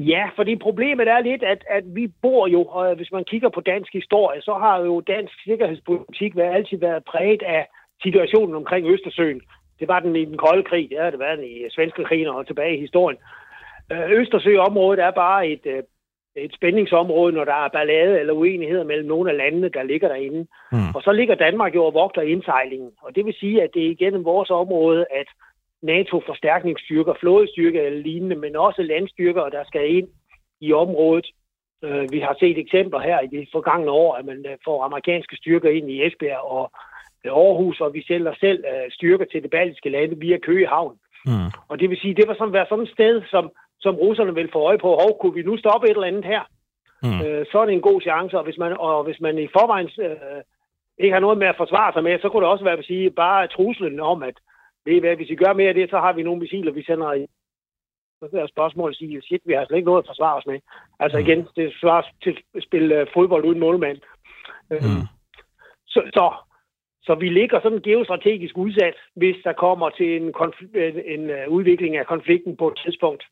Ja, 0.00 0.30
fordi 0.36 0.56
problemet 0.56 1.08
er 1.08 1.20
lidt, 1.20 1.42
at, 1.42 1.64
at 1.70 1.84
vi 1.94 2.06
bor 2.22 2.46
jo, 2.46 2.62
og 2.64 2.94
hvis 2.94 3.12
man 3.12 3.24
kigger 3.24 3.48
på 3.48 3.60
dansk 3.60 3.92
historie, 3.92 4.42
så 4.42 4.54
har 4.54 4.78
jo 4.80 5.00
dansk 5.00 5.34
sikkerhedspolitik 5.44 6.36
været, 6.36 6.54
altid 6.54 6.78
været 6.78 7.04
præget 7.04 7.42
af 7.42 7.66
situationen 8.02 8.56
omkring 8.56 8.86
Østersøen. 8.86 9.40
Det 9.80 9.88
var 9.88 10.00
den 10.00 10.16
i 10.16 10.24
den 10.24 10.38
kolde 10.38 10.62
krig, 10.62 10.90
det 10.90 10.98
har 10.98 11.10
det 11.10 11.18
været 11.18 11.38
den 11.38 11.46
i 11.46 11.70
svenske 11.70 12.04
krigen 12.04 12.28
og 12.28 12.46
tilbage 12.46 12.76
i 12.76 12.80
historien. 12.80 13.18
Øh, 13.92 14.10
Østersøområdet 14.10 15.04
er 15.04 15.10
bare 15.10 15.48
et, 15.48 15.66
øh, 15.66 15.82
et 16.36 16.54
spændingsområde, 16.54 17.32
når 17.32 17.44
der 17.44 17.64
er 17.64 17.68
ballade 17.68 18.20
eller 18.20 18.32
uenigheder 18.32 18.84
mellem 18.84 19.08
nogle 19.08 19.30
af 19.30 19.36
landene, 19.36 19.68
der 19.68 19.82
ligger 19.82 20.08
derinde. 20.08 20.46
Mm. 20.72 20.94
Og 20.94 21.02
så 21.02 21.12
ligger 21.12 21.34
Danmark 21.34 21.74
jo 21.74 21.84
og 21.84 21.94
vogter 21.94 22.22
indsejlingen. 22.22 22.90
Og 23.02 23.16
det 23.16 23.26
vil 23.26 23.34
sige, 23.34 23.62
at 23.62 23.70
det 23.74 23.86
er 23.86 23.90
igennem 23.90 24.24
vores 24.24 24.50
område, 24.50 25.06
at 25.10 25.26
NATO-forstærkningsstyrker, 25.82 27.14
flådestyrker 27.20 27.82
eller 27.82 28.02
lignende, 28.02 28.36
men 28.36 28.56
også 28.56 28.82
landstyrker, 28.82 29.48
der 29.48 29.64
skal 29.64 29.94
ind 29.96 30.08
i 30.60 30.72
området. 30.72 31.26
Øh, 31.84 32.12
Vi 32.12 32.18
har 32.20 32.36
set 32.40 32.58
eksempler 32.58 33.00
her 33.00 33.20
i 33.20 33.26
de 33.26 33.46
forgangne 33.52 33.90
år, 33.90 34.14
at 34.14 34.24
man 34.24 34.44
øh, 34.48 34.56
får 34.64 34.84
amerikanske 34.84 35.36
styrker 35.36 35.70
ind 35.70 35.90
i 35.90 36.06
Esbjerg 36.06 36.40
og 36.56 36.70
øh, 37.24 37.32
Aarhus, 37.32 37.80
og 37.80 37.94
vi 37.94 38.02
sælger 38.02 38.34
selv 38.40 38.64
styrker 38.90 39.24
til 39.24 39.42
det 39.42 39.50
baltiske 39.50 39.90
lande 39.90 40.18
via 40.18 40.38
Køge 40.38 40.66
Havn. 40.66 40.96
Mm. 41.26 41.50
Og 41.68 41.80
det 41.80 41.90
vil 41.90 41.98
sige, 42.00 42.14
det 42.14 42.28
var 42.28 42.34
sådan, 42.34 42.52
være 42.52 42.66
sådan 42.68 42.84
et 42.84 42.90
sted, 42.90 43.22
som, 43.30 43.50
som 43.80 43.94
russerne 43.94 44.34
vil 44.34 44.52
få 44.52 44.58
øje 44.58 44.78
på. 44.78 44.88
Hov, 44.88 45.18
kunne 45.20 45.34
vi 45.34 45.42
nu 45.42 45.56
stoppe 45.56 45.86
et 45.86 45.90
eller 45.90 46.06
andet 46.06 46.24
her? 46.24 46.42
Mm. 47.02 47.20
Øh, 47.26 47.46
så 47.50 47.58
er 47.58 47.66
det 47.66 47.74
en 47.74 47.88
god 47.90 48.00
chance, 48.00 48.38
og 48.38 48.44
hvis 48.44 48.58
man, 48.58 48.76
og 48.78 49.04
hvis 49.04 49.20
man 49.20 49.38
i 49.38 49.48
forvejen 49.56 49.90
øh, 50.00 50.42
ikke 50.98 51.12
har 51.12 51.20
noget 51.20 51.38
med 51.38 51.46
at 51.46 51.56
forsvare 51.56 51.92
sig 51.92 52.02
med, 52.02 52.18
så 52.18 52.28
kunne 52.28 52.42
det 52.44 52.52
også 52.52 52.64
være 52.64 52.78
at 52.78 52.84
sige, 52.84 53.10
bare 53.10 53.46
truslen 53.46 54.00
om, 54.00 54.22
at 54.22 54.34
I 54.96 55.00
hvad, 55.00 55.16
hvis 55.16 55.30
I 55.30 55.34
gør 55.34 55.52
mere 55.52 55.68
af 55.68 55.74
det, 55.74 55.90
så 55.90 55.98
har 55.98 56.12
vi 56.12 56.22
nogle 56.22 56.40
missiler, 56.40 56.72
vi 56.72 56.82
sender 56.84 57.12
i. 57.12 57.26
Så 58.20 58.28
er 58.32 58.46
spørgsmålet 58.46 58.94
at 58.94 58.98
sige, 58.98 59.22
shit, 59.22 59.42
vi 59.46 59.52
har 59.52 59.64
slet 59.66 59.76
ikke 59.76 59.90
noget 59.90 60.02
at 60.02 60.08
forsvare 60.10 60.36
os 60.38 60.46
med. 60.46 60.58
Altså 61.00 61.18
Mm. 61.18 61.24
igen, 61.24 61.40
det 61.56 61.72
svarer 61.80 62.02
til 62.24 62.34
at 62.56 62.62
spille 62.62 62.94
øh, 63.00 63.06
fodbold 63.14 63.44
uden 63.44 63.60
målmand. 63.60 63.98
Øh, 64.72 64.82
Mm. 64.82 65.06
så, 65.86 66.00
så 66.16 66.24
Så 67.02 67.14
vi 67.14 67.28
ligger 67.28 67.60
sådan 67.62 67.80
geostrategisk 67.88 68.56
udsat, 68.58 68.94
hvis 69.16 69.36
der 69.44 69.52
kommer 69.52 69.90
til 69.90 70.16
en, 70.22 70.28
konfl- 70.40 70.78
en, 70.78 71.20
en 71.20 71.30
øh, 71.30 71.48
udvikling 71.48 71.96
af 71.96 72.06
konflikten 72.06 72.56
på 72.56 72.68
et 72.68 72.78
tidspunkt. 72.84 73.22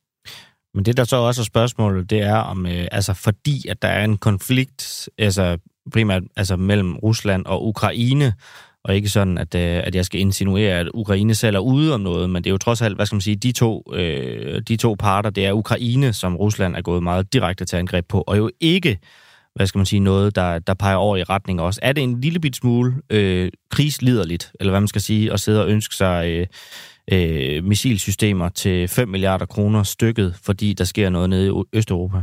Men 0.74 0.84
det, 0.84 0.96
der 0.96 1.04
så 1.04 1.16
også 1.16 1.42
er 1.42 1.50
spørgsmålet, 1.54 2.10
det 2.10 2.20
er 2.20 2.36
om, 2.52 2.66
øh, 2.66 2.86
altså 2.92 3.12
fordi 3.24 3.68
at 3.68 3.82
der 3.82 3.88
er 3.88 4.04
en 4.04 4.18
konflikt, 4.18 5.08
altså 5.18 5.58
primært 5.92 6.22
altså 6.36 6.56
mellem 6.56 6.96
Rusland 6.96 7.46
og 7.46 7.66
Ukraine, 7.66 8.32
og 8.84 8.94
ikke 8.94 9.08
sådan, 9.08 9.38
at, 9.38 9.54
øh, 9.54 9.80
at 9.84 9.94
jeg 9.94 10.04
skal 10.04 10.20
insinuere, 10.20 10.78
at 10.78 10.88
Ukraine 10.94 11.34
selv 11.34 11.56
er 11.56 11.60
ude 11.60 11.94
om 11.94 12.00
noget, 12.00 12.30
men 12.30 12.44
det 12.44 12.50
er 12.50 12.54
jo 12.54 12.58
trods 12.58 12.82
alt, 12.82 12.96
hvad 12.96 13.06
skal 13.06 13.16
man 13.16 13.20
sige, 13.20 13.36
de 13.36 13.52
to, 13.52 13.82
øh, 13.94 14.62
de 14.68 14.76
to 14.76 14.96
parter, 14.98 15.30
det 15.30 15.46
er 15.46 15.52
Ukraine, 15.52 16.12
som 16.12 16.36
Rusland 16.36 16.76
er 16.76 16.82
gået 16.82 17.02
meget 17.02 17.32
direkte 17.32 17.64
til 17.64 17.76
angreb 17.76 18.08
på, 18.08 18.24
og 18.26 18.38
jo 18.38 18.50
ikke, 18.60 18.98
hvad 19.54 19.66
skal 19.66 19.78
man 19.78 19.86
sige, 19.86 20.00
noget, 20.00 20.36
der, 20.36 20.58
der 20.58 20.74
peger 20.74 20.96
over 20.96 21.16
i 21.16 21.22
retning 21.22 21.60
også. 21.60 21.80
Er 21.82 21.92
det 21.92 22.02
en 22.02 22.20
lille 22.20 22.40
bit 22.40 22.56
smule 22.56 22.94
øh, 23.10 23.50
krigsliderligt, 23.70 24.52
eller 24.60 24.70
hvad 24.70 24.80
man 24.80 24.88
skal 24.88 25.02
sige, 25.02 25.32
at 25.32 25.40
sidde 25.40 25.62
og 25.62 25.70
ønske 25.70 25.94
sig 25.94 26.28
øh, 26.28 26.46
øh, 27.12 27.64
missilsystemer 27.64 28.48
til 28.48 28.88
5 28.88 29.08
milliarder 29.08 29.46
kroner 29.46 29.82
stykket, 29.82 30.34
fordi 30.42 30.72
der 30.72 30.84
sker 30.84 31.10
noget 31.10 31.30
nede 31.30 31.48
i 31.48 31.76
Østeuropa? 31.76 32.22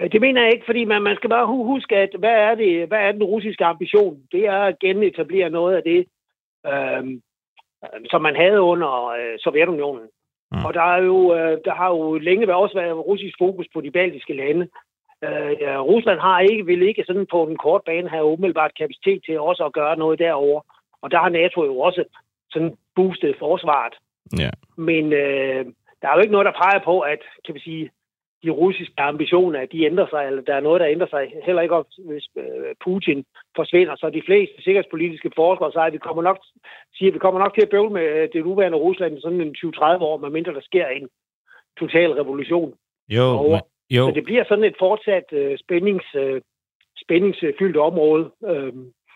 Øh, 0.00 0.12
Det 0.12 0.20
mener 0.20 0.42
jeg 0.42 0.52
ikke, 0.52 0.66
fordi 0.66 0.84
man, 0.84 1.02
man 1.02 1.16
skal 1.16 1.30
bare 1.30 1.46
hu- 1.46 1.64
huske, 1.64 1.96
at 1.96 2.10
hvad 2.18 2.34
er, 2.48 2.54
det, 2.54 2.88
hvad 2.88 2.98
er 2.98 3.12
den 3.12 3.22
russiske 3.22 3.64
ambition? 3.64 4.22
Det 4.32 4.46
er 4.46 4.60
at 4.60 4.78
genetablere 4.78 5.50
noget 5.50 5.76
af 5.76 5.82
det, 5.82 6.06
øhm, 6.66 7.22
som 8.10 8.22
man 8.22 8.36
havde 8.36 8.60
under 8.60 9.06
øh, 9.06 9.38
Sovjetunionen. 9.38 10.08
Mm. 10.52 10.64
Og 10.64 10.74
der, 10.74 10.82
er 10.82 11.02
jo, 11.02 11.34
øh, 11.34 11.58
der 11.64 11.74
har 11.74 11.88
jo 11.90 12.18
længe 12.18 12.46
været 12.46 12.58
også 12.58 12.74
været 12.74 13.06
russisk 13.06 13.34
fokus 13.38 13.66
på 13.74 13.80
de 13.80 13.90
baltiske 13.90 14.34
lande. 14.34 14.68
Øh, 15.24 15.52
ja, 15.60 15.82
Rusland 15.82 16.20
har 16.20 16.40
ikke, 16.40 16.66
vil 16.66 16.82
ikke 16.82 17.04
sådan 17.06 17.26
på 17.30 17.46
den 17.48 17.56
korte 17.56 17.82
bane 17.86 18.08
have 18.08 18.24
umiddelbart 18.24 18.78
kapacitet 18.78 19.22
til 19.24 19.40
også 19.40 19.64
at 19.64 19.72
gøre 19.72 19.96
noget 19.96 20.18
derover. 20.18 20.60
Og 21.02 21.10
der 21.10 21.18
har 21.18 21.28
NATO 21.28 21.64
jo 21.64 21.80
også 21.80 22.04
sådan 22.50 22.76
boostet 22.96 23.36
forsvaret. 23.38 23.94
Ja. 24.38 24.50
Men 24.76 25.12
øh, 25.12 25.66
der 26.02 26.08
er 26.08 26.14
jo 26.14 26.20
ikke 26.20 26.32
noget, 26.32 26.46
der 26.46 26.60
peger 26.62 26.80
på, 26.84 27.00
at 27.00 27.18
kan 27.46 27.54
vi 27.54 27.60
sige, 27.60 27.90
de 28.44 28.50
russiske 28.50 29.00
ambitioner, 29.00 29.60
at 29.60 29.72
de 29.72 29.84
ændrer 29.84 30.06
sig, 30.10 30.26
eller 30.26 30.42
der 30.42 30.54
er 30.54 30.60
noget, 30.60 30.80
der 30.80 30.88
ændrer 30.88 31.06
sig. 31.06 31.32
Heller 31.46 31.62
ikke, 31.62 31.76
hvis 32.10 32.26
øh, 32.36 32.74
Putin 32.84 33.24
forsvinder. 33.56 33.96
Så 33.96 34.10
de 34.10 34.22
fleste 34.26 34.62
sikkerhedspolitiske 34.62 35.30
forskere 35.36 35.72
siger, 35.72 35.82
at 35.82 35.92
vi 35.92 35.98
kommer 35.98 36.22
nok, 36.22 36.38
siger, 36.96 37.10
at 37.10 37.14
vi 37.14 37.18
kommer 37.18 37.40
nok 37.40 37.54
til 37.54 37.62
at 37.62 37.70
bøvle 37.70 37.90
med 37.90 38.02
øh, 38.02 38.28
det 38.32 38.44
nuværende 38.44 38.78
Rusland 38.78 39.18
i 39.18 39.20
sådan 39.20 39.40
en 39.40 39.56
20-30 39.58 39.82
år, 40.08 40.16
medmindre 40.16 40.54
der 40.54 40.60
sker 40.60 40.86
en 40.86 41.08
total 41.80 42.10
revolution. 42.12 42.74
Jo, 43.08 43.22
over. 43.22 43.60
jo. 43.90 44.04
Så 44.08 44.12
det 44.14 44.24
bliver 44.24 44.44
sådan 44.48 44.64
et 44.64 44.76
fortsat 44.78 45.24
øh, 45.32 45.58
spændings, 45.58 46.06
øh, 46.14 46.40
spændingsfyldt 47.04 47.76
område, 47.76 48.30
øh, 48.46 48.72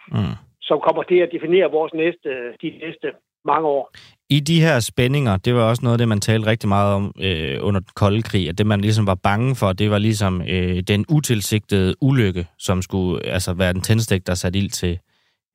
Mm. 0.08 0.34
som 0.62 0.80
kommer 0.80 1.02
til 1.02 1.18
at 1.18 1.32
definere 1.32 1.70
vores 1.70 1.94
næste, 1.94 2.28
øh, 2.28 2.54
de 2.62 2.70
næste 2.84 3.12
mange 3.45 3.68
år. 3.68 3.90
I 4.30 4.40
de 4.40 4.61
her 4.61 4.80
spændinger, 4.80 5.36
det 5.36 5.55
var 5.55 5.62
også 5.62 5.82
noget 5.82 5.95
af 5.95 5.99
det, 5.99 6.09
man 6.09 6.20
talte 6.20 6.47
rigtig 6.47 6.68
meget 6.68 6.95
om 6.95 7.14
øh, 7.20 7.59
under 7.61 7.80
den 7.80 7.88
kolde 7.95 8.22
krig, 8.22 8.49
at 8.49 8.59
det, 8.59 8.66
man 8.66 8.80
ligesom 8.80 9.07
var 9.07 9.14
bange 9.14 9.57
for, 9.57 9.72
det 9.72 9.90
var 9.90 9.99
ligesom 9.99 10.43
øh, 10.43 10.82
den 10.82 11.05
utilsigtede 11.09 11.95
ulykke, 12.01 12.47
som 12.59 12.82
skulle 12.82 13.26
altså 13.26 13.53
være 13.53 13.72
den 13.72 13.80
tændstik, 13.80 14.26
der 14.26 14.34
satte 14.34 14.59
ild 14.59 14.70
til 14.70 14.99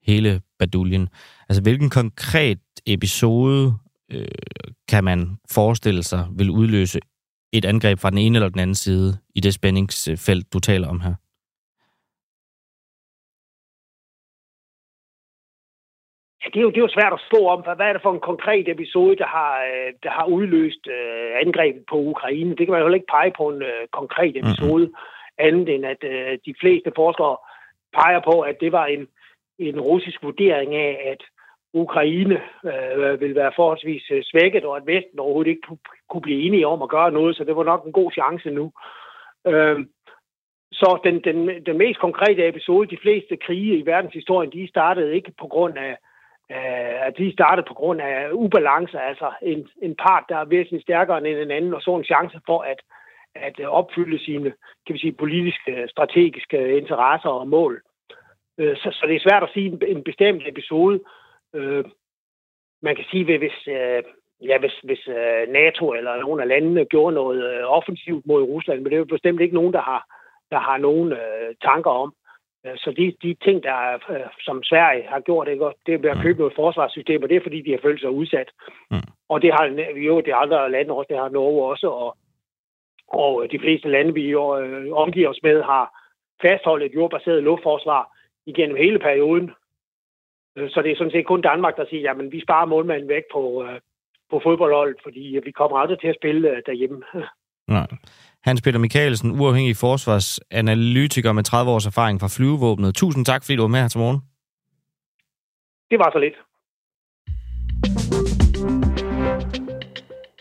hele 0.04 0.42
baduljen. 0.60 1.10
Altså, 1.50 1.62
hvilken 1.62 1.90
konkret 1.90 2.60
episode 2.86 3.74
øh, 4.12 4.28
kan 4.88 5.04
man 5.04 5.38
forestille 5.52 6.04
sig 6.04 6.28
vil 6.32 6.50
udløse 6.50 7.00
et 7.54 7.66
angreb 7.66 8.00
fra 8.00 8.10
den 8.10 8.18
ene 8.18 8.38
eller 8.38 8.50
den 8.50 8.60
anden 8.60 8.76
side 8.76 9.18
i 9.36 9.40
det 9.40 9.54
spændingsfelt, 9.54 10.54
du 10.54 10.60
taler 10.60 10.88
om 10.88 11.00
her? 11.00 11.14
Det 16.54 16.60
er, 16.60 16.66
jo, 16.68 16.70
det 16.70 16.78
er 16.78 16.88
jo 16.88 16.98
svært 16.98 17.14
at 17.14 17.26
spå 17.28 17.48
om, 17.48 17.62
hvad 17.62 17.88
er 17.88 17.94
det 17.94 18.02
for 18.02 18.14
en 18.14 18.28
konkret 18.32 18.68
episode, 18.70 19.16
der 19.16 19.28
har, 19.38 19.54
øh, 19.72 19.94
der 20.04 20.10
har 20.10 20.26
udløst 20.26 20.88
øh, 20.88 21.32
angrebet 21.46 21.84
på 21.90 21.96
Ukraine. 21.96 22.56
Det 22.56 22.64
kan 22.66 22.72
man 22.72 22.80
jo 22.80 22.86
heller 22.86 23.02
ikke 23.02 23.16
pege 23.18 23.34
på 23.38 23.50
en 23.50 23.62
øh, 23.62 23.88
konkret 23.92 24.38
episode, 24.38 24.86
mm-hmm. 24.86 25.48
andet 25.48 25.70
end 25.76 25.86
at 25.86 26.04
øh, 26.04 26.38
de 26.46 26.54
fleste 26.62 26.92
forskere 26.96 27.38
peger 27.94 28.22
på, 28.30 28.42
at 28.42 28.58
det 28.60 28.72
var 28.72 28.86
en, 28.86 29.08
en 29.60 29.80
russisk 29.80 30.24
vurdering 30.24 30.76
af, 30.76 30.94
at 31.12 31.22
Ukraine 31.74 32.42
øh, 32.66 33.22
vil 33.22 33.36
være 33.36 33.52
forholdsvis 33.56 34.04
øh, 34.12 34.24
svækket, 34.24 34.66
og 34.66 34.78
at 34.78 34.88
Vesten 34.88 35.20
overhovedet 35.20 35.50
ikke 35.50 35.68
kunne, 36.10 36.22
blive 36.22 36.42
enige 36.42 36.68
om 36.68 36.82
at 36.82 36.90
gøre 36.90 37.12
noget, 37.12 37.36
så 37.36 37.44
det 37.44 37.56
var 37.56 37.64
nok 37.64 37.86
en 37.86 37.92
god 37.92 38.12
chance 38.12 38.50
nu. 38.50 38.72
Øh, 39.48 39.80
så 40.72 41.00
den, 41.04 41.16
den, 41.24 41.66
den 41.66 41.78
mest 41.78 42.00
konkrete 42.00 42.48
episode, 42.48 42.90
de 42.90 43.02
fleste 43.02 43.38
krige 43.38 43.78
i 43.78 43.86
verdenshistorien, 43.86 44.52
de 44.52 44.68
startede 44.68 45.16
ikke 45.16 45.32
på 45.40 45.48
grund 45.48 45.78
af, 45.78 45.98
Øh, 46.52 47.08
at 47.08 47.18
de 47.18 47.34
startede 47.34 47.68
på 47.68 47.74
grund 47.74 48.02
af 48.02 48.30
ubalance, 48.32 49.00
altså 49.00 49.32
en, 49.42 49.68
en 49.82 49.96
part, 49.96 50.24
der 50.30 50.38
er 50.38 50.46
væsentligt 50.46 50.84
stærkere 50.84 51.18
end 51.18 51.28
en 51.28 51.52
anden, 51.52 51.74
og 51.74 51.82
så 51.82 51.96
en 51.96 52.04
chance 52.04 52.40
for 52.46 52.60
at, 52.62 52.80
at 53.36 53.60
opfylde 53.66 54.20
sine 54.20 54.54
kan 54.86 54.94
vi 54.94 55.00
sige, 55.00 55.12
politiske, 55.12 55.88
strategiske 55.88 56.78
interesser 56.78 57.30
og 57.30 57.48
mål. 57.48 57.82
Øh, 58.58 58.78
så, 58.78 58.90
så 58.92 59.06
det 59.08 59.16
er 59.16 59.30
svært 59.30 59.44
at 59.44 59.50
sige 59.54 59.66
en, 59.66 59.82
en 59.88 60.04
bestemt 60.04 60.44
episode. 60.48 61.00
Øh, 61.54 61.86
man 62.82 62.96
kan 62.96 63.06
sige, 63.12 63.34
at 63.34 63.40
hvis, 63.40 63.68
ja, 64.42 64.58
hvis, 64.60 64.80
hvis 64.84 65.08
NATO 65.50 65.94
eller 65.94 66.16
nogle 66.16 66.42
af 66.42 66.48
landene 66.48 66.86
gjorde 66.86 67.16
noget 67.16 67.66
offensivt 67.66 68.26
mod 68.26 68.44
Rusland, 68.44 68.80
men 68.82 68.86
det 68.86 68.94
er 68.94 68.98
jo 68.98 69.06
bestemt 69.06 69.42
ikke 69.42 69.56
nogen, 69.56 69.74
der 69.74 69.82
har, 69.82 70.06
der 70.52 70.60
har 70.60 70.78
nogen 70.78 71.14
tanker 71.62 71.92
om. 71.92 72.14
Øh, 72.68 72.78
Så 72.78 72.92
de, 72.92 73.14
de 73.24 73.34
ting, 73.34 73.64
der 73.64 73.74
er, 73.74 73.98
øh, 74.10 74.30
som 74.42 74.64
Sverige 74.64 75.08
har 75.08 75.20
gjort, 75.20 75.48
ikke, 75.48 75.72
det 75.86 76.06
er 76.06 76.12
at 76.12 76.22
købe 76.22 76.40
noget 76.40 76.56
forsvarssystem, 76.56 77.24
og 77.24 77.30
det 77.30 77.38
er 77.38 77.42
fordi, 77.44 77.62
de 77.62 77.72
har 77.72 77.80
følt 77.82 78.02
sig 78.02 78.10
udsat. 78.10 78.50
Mm. 78.92 78.98
Og 79.30 79.42
det 79.42 79.52
har 79.54 79.66
jo 79.96 80.20
de 80.20 80.36
andre 80.36 80.72
lande 80.72 80.94
også, 80.94 81.08
det 81.10 81.18
har 81.18 81.30
Norge 81.30 81.72
også, 81.72 81.88
og, 81.90 82.18
og 83.08 83.48
de 83.52 83.60
fleste 83.60 83.90
lande, 83.90 84.14
vi 84.14 84.30
øh, 84.30 84.94
omgiver 84.94 85.30
os 85.30 85.44
med, 85.44 85.64
har 85.64 86.04
fastholdt 86.42 86.84
et 86.84 86.96
jordbaseret 86.96 87.44
luftforsvar 87.44 88.18
igennem 88.46 88.78
hele 88.78 89.00
perioden. 89.00 89.52
Øh, 90.58 90.70
Så 90.70 90.82
det 90.82 90.92
er 90.92 90.96
sådan 90.96 91.12
set 91.12 91.26
kun 91.26 91.42
Danmark, 91.42 91.78
der 91.78 91.86
siger, 91.86 92.02
jamen 92.02 92.32
vi 92.32 92.42
sparer 92.42 92.66
målmanden 92.66 93.10
væk 93.10 93.24
på, 93.32 93.64
øh, 93.64 93.80
på 94.30 94.40
fodboldholdet, 94.44 94.98
fordi 95.04 95.40
vi 95.44 95.52
kommer 95.52 95.78
aldrig 95.78 96.00
til 96.00 96.08
at 96.08 96.16
spille 96.16 96.62
derhjemme. 96.66 97.04
Nej. 97.68 97.88
Hans 98.44 98.62
Peter 98.62 98.80
Michaelsen, 98.80 99.32
uafhængig 99.32 99.78
forsvarsanalytiker 99.78 101.32
med 101.32 101.44
30 101.44 101.72
års 101.72 101.86
erfaring 101.86 102.20
fra 102.20 102.28
flyvevåbnet. 102.28 102.96
Tusind 102.96 103.26
tak, 103.26 103.44
fordi 103.44 103.56
du 103.56 103.62
var 103.62 103.68
med 103.68 103.80
her 103.80 103.88
til 103.88 104.00
morgen. 104.00 104.20
Det 105.92 106.00
var 106.00 106.12
så 106.12 106.20
lidt. 106.20 106.38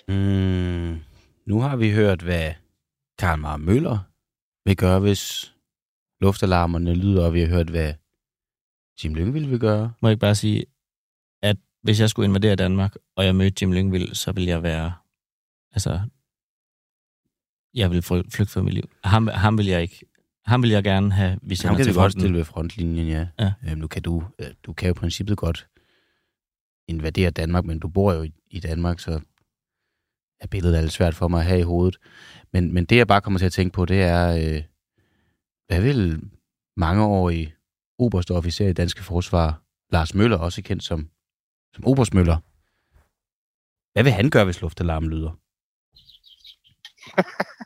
Mm, 0.09 0.99
nu 1.47 1.61
har 1.61 1.77
vi 1.77 1.93
hørt, 1.93 2.23
hvad 2.23 2.53
Karl 3.19 3.39
Mar 3.39 3.57
Møller 3.57 3.99
vil 4.65 4.77
gøre, 4.77 5.01
hvis 5.01 5.55
luftalarmerne 6.21 6.95
lyder, 6.95 7.27
og 7.27 7.35
vi 7.35 7.41
har 7.41 7.49
hørt, 7.49 7.71
hvad 7.71 7.95
Jim 9.05 9.15
Lyngvild 9.15 9.47
vil 9.47 9.61
gøre. 9.61 9.93
Må 10.03 10.09
jeg 10.09 10.13
ikke 10.13 10.21
bare 10.21 10.35
sige, 10.35 10.65
at 11.43 11.57
hvis 11.83 12.01
jeg 12.01 12.11
skulle 12.11 12.29
invadere 12.29 12.57
Danmark, 12.57 12.95
og 13.17 13.25
jeg 13.25 13.37
mødte 13.37 13.57
Jim 13.63 13.73
Lyngvild, 13.73 14.15
så 14.15 14.33
ville 14.33 14.49
jeg 14.49 14.63
være... 14.63 14.93
Altså, 15.73 16.01
jeg 17.77 17.91
vil 17.91 18.03
fly- 18.03 18.31
flygte 18.31 18.53
for 18.53 18.63
mit 18.63 18.75
liv. 18.75 18.91
Ham, 19.05 19.27
ham 19.29 19.59
vil 19.59 19.67
jeg 19.67 19.83
ikke. 19.83 20.07
Ham 20.47 20.63
vil 20.63 20.71
jeg 20.71 20.85
gerne 20.85 21.13
have, 21.13 21.39
hvis 21.43 21.63
Ham 21.63 21.69
han 21.69 21.75
er 21.75 21.79
kan 21.79 21.85
til 21.85 21.95
vi 21.95 22.01
godt 22.01 22.13
stille 22.13 22.37
ved 22.37 22.45
frontlinjen, 22.45 23.09
ja. 23.09 23.27
Ja. 23.39 23.53
Øhm, 23.69 23.79
nu 23.79 23.87
kan 23.87 24.03
du, 24.03 24.25
øh, 24.39 24.47
du 24.63 24.73
kan 24.73 24.87
jo 24.89 24.91
i 24.91 24.95
princippet 24.95 25.37
godt 25.37 25.69
invadere 26.89 27.31
Danmark, 27.31 27.65
men 27.65 27.79
du 27.79 27.89
bor 27.89 28.13
jo 28.13 28.23
i, 28.51 28.61
Danmark, 28.61 29.01
så 29.01 29.21
er 30.41 30.47
billedet 30.47 30.77
er 30.77 30.81
lidt 30.81 30.93
svært 30.93 31.15
for 31.15 31.29
mig 31.29 31.41
at 31.41 31.47
have 31.47 31.61
i 31.61 31.63
hovedet. 31.63 31.97
Men, 32.53 32.73
men 32.75 32.85
det, 32.85 32.97
jeg 32.97 33.07
bare 33.07 33.21
kommer 33.21 33.39
til 33.39 33.47
at 33.47 33.53
tænke 33.53 33.73
på, 33.75 33.85
det 33.85 34.03
er, 34.03 34.29
øh, 34.57 34.63
hvad 35.67 35.81
vil 35.81 36.21
mangeårig 36.77 37.55
oberste 37.99 38.31
officer 38.31 38.69
i 38.69 38.73
Danske 38.73 39.03
Forsvar, 39.03 39.63
Lars 39.93 40.15
Møller, 40.15 40.37
også 40.39 40.63
kendt 40.63 40.83
som, 40.85 41.09
som 41.75 41.87
Oberst 41.87 42.15
Møller, 42.15 42.37
hvad 43.93 44.03
vil 44.03 44.13
han 44.13 44.31
gøre, 44.31 44.45
hvis 44.45 44.61
luftalarmen 44.61 45.11
lyder? 45.11 45.31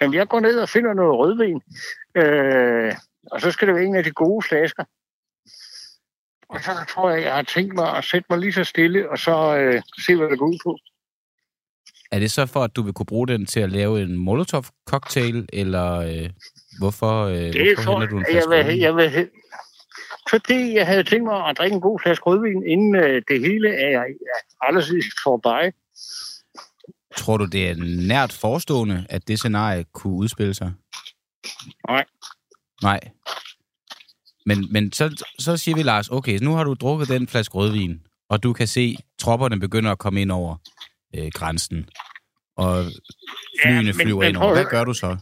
Jamen, 0.00 0.14
jeg 0.14 0.28
går 0.28 0.40
ned 0.40 0.60
og 0.60 0.68
finder 0.68 0.94
noget 0.94 1.18
rødvin. 1.18 1.62
Øh, 2.14 2.94
og 3.30 3.40
så 3.40 3.50
skal 3.50 3.68
det 3.68 3.74
være 3.74 3.84
en 3.84 3.96
af 3.96 4.04
de 4.04 4.10
gode 4.10 4.42
flasker. 4.48 4.84
Og 6.48 6.60
så 6.60 6.70
tror 6.88 7.10
jeg, 7.10 7.22
jeg 7.22 7.34
har 7.34 7.42
tænkt 7.42 7.74
mig 7.74 7.96
at 7.96 8.04
sætte 8.04 8.26
mig 8.30 8.38
lige 8.38 8.52
så 8.52 8.64
stille, 8.64 9.10
og 9.10 9.18
så 9.18 9.56
øh, 9.56 9.82
se, 10.06 10.16
hvad 10.16 10.28
det 10.28 10.38
går 10.38 10.46
ud 10.46 10.58
på. 10.64 10.78
Er 12.12 12.18
det 12.18 12.30
så 12.30 12.46
for, 12.46 12.60
at 12.60 12.76
du 12.76 12.82
vil 12.82 12.92
kunne 12.92 13.06
bruge 13.06 13.28
den 13.28 13.46
til 13.46 13.60
at 13.60 13.72
lave 13.72 14.02
en 14.02 14.16
Molotov-cocktail, 14.18 15.46
eller 15.52 15.96
øh, 15.96 16.30
hvorfor, 16.78 17.24
øh, 17.24 17.34
Det 17.34 17.74
hvorfor 17.74 17.90
henter 17.90 18.06
du 18.06 18.16
en 18.18 18.26
jeg, 18.28 18.34
jeg 18.34 18.42
flaske 18.44 18.50
vil, 18.50 18.64
rødvin? 18.64 18.80
jeg 18.80 18.96
vil, 18.96 19.30
fordi 20.30 20.74
jeg 20.74 20.86
havde 20.86 21.04
tænkt 21.04 21.24
mig 21.24 21.48
at 21.48 21.58
drikke 21.58 21.74
en 21.74 21.80
god 21.80 22.00
flaske 22.02 22.26
rødvin, 22.26 22.66
inden 22.66 22.94
øh, 22.96 23.22
det 23.28 23.40
hele 23.40 23.68
er, 23.68 24.00
er 24.00 24.06
aldrig 24.60 25.02
forbi. 25.22 25.76
Tror 27.16 27.36
du, 27.36 27.44
det 27.46 27.68
er 27.70 27.74
nært 28.06 28.32
forestående, 28.32 29.06
at 29.08 29.28
det 29.28 29.38
scenarie 29.38 29.84
kunne 29.92 30.12
udspille 30.14 30.54
sig? 30.54 30.72
Nej. 31.88 32.04
Nej. 32.82 33.00
Men, 34.46 34.72
men 34.72 34.92
så, 34.92 35.24
så 35.38 35.56
siger 35.56 35.74
vi, 35.76 35.82
Lars, 35.82 36.08
okay, 36.08 36.38
nu 36.42 36.54
har 36.54 36.64
du 36.64 36.74
drukket 36.74 37.08
den 37.08 37.28
flaske 37.28 37.54
rødvin, 37.54 38.00
og 38.28 38.42
du 38.42 38.52
kan 38.52 38.66
se, 38.66 38.96
tropperne 39.18 39.60
begynder 39.60 39.92
at 39.92 39.98
komme 39.98 40.20
ind 40.22 40.32
over 40.32 40.56
øh, 41.16 41.30
grænsen, 41.34 41.88
og 42.56 42.84
flyene 43.62 43.76
Ja, 43.76 43.82
men- 43.82 43.94
flyver 43.94 44.20
men 44.20 44.28
ind 44.28 44.36
over. 44.36 44.52
Hvad 44.52 44.64
gør 44.64 44.84
du 44.84 44.94
så? 44.94 45.16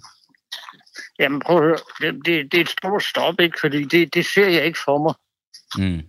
Jamen 1.19 1.41
prøv 1.41 1.57
at 1.57 1.63
høre, 1.63 1.79
det, 2.01 2.27
det, 2.27 2.53
det 2.53 2.59
er 2.59 2.63
et 2.63 2.69
stort 2.69 3.03
stop, 3.05 3.41
ikke? 3.41 3.59
Fordi 3.61 3.85
det, 3.85 4.15
det 4.15 4.27
ser 4.27 4.49
jeg 4.49 4.65
ikke 4.65 4.79
for 4.85 4.99
mig. 4.99 5.15
Mm. 5.87 6.03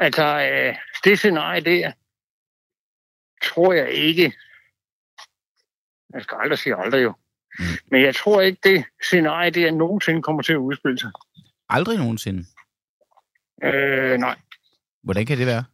Altså, 0.00 0.24
øh, 0.52 0.76
det 1.04 1.18
scenarie 1.18 1.60
der, 1.60 1.92
tror 3.48 3.72
jeg 3.72 3.90
ikke, 3.90 4.32
jeg 6.14 6.22
skal 6.22 6.38
aldrig 6.40 6.58
sige 6.58 6.76
aldrig 6.76 7.02
jo, 7.02 7.12
mm. 7.58 7.64
men 7.90 8.02
jeg 8.02 8.14
tror 8.14 8.40
ikke, 8.40 8.60
det 8.64 8.84
scenarie 9.02 9.50
der 9.50 9.70
nogensinde 9.70 10.22
kommer 10.22 10.42
til 10.42 10.52
at 10.52 10.56
udspille 10.56 10.98
sig. 10.98 11.10
Aldrig 11.68 11.98
nogensinde. 11.98 12.44
Øh, 13.64 14.18
nej. 14.18 14.36
Hvordan 15.02 15.26
kan 15.26 15.38
det 15.38 15.46
være? 15.46 15.64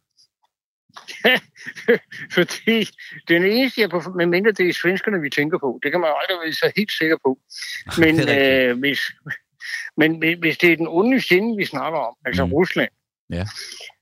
Fordi 2.37 2.87
den 3.27 3.45
eneste, 3.45 3.81
jeg 3.81 3.89
på, 3.89 4.01
med 4.15 4.25
mindre 4.25 4.51
det 4.51 4.69
er 4.69 4.73
svenskerne, 4.73 5.21
vi 5.21 5.29
tænker 5.29 5.57
på, 5.57 5.79
det 5.83 5.91
kan 5.91 6.01
man 6.01 6.09
jo 6.09 6.15
aldrig 6.21 6.45
være 6.45 6.53
så 6.53 6.71
helt 6.75 6.91
sikker 6.91 7.17
på. 7.25 7.39
Men, 8.01 8.29
øh, 8.29 8.79
hvis, 8.79 8.99
men 9.99 10.39
hvis- 10.39 10.57
det 10.57 10.71
er 10.71 10.75
den 10.77 10.87
onde 10.87 11.21
fjende, 11.21 11.57
vi 11.57 11.65
snakker 11.65 11.99
om, 11.99 12.15
altså 12.25 12.45
mm. 12.45 12.53
Rusland, 12.53 12.89
Ja. 13.29 13.45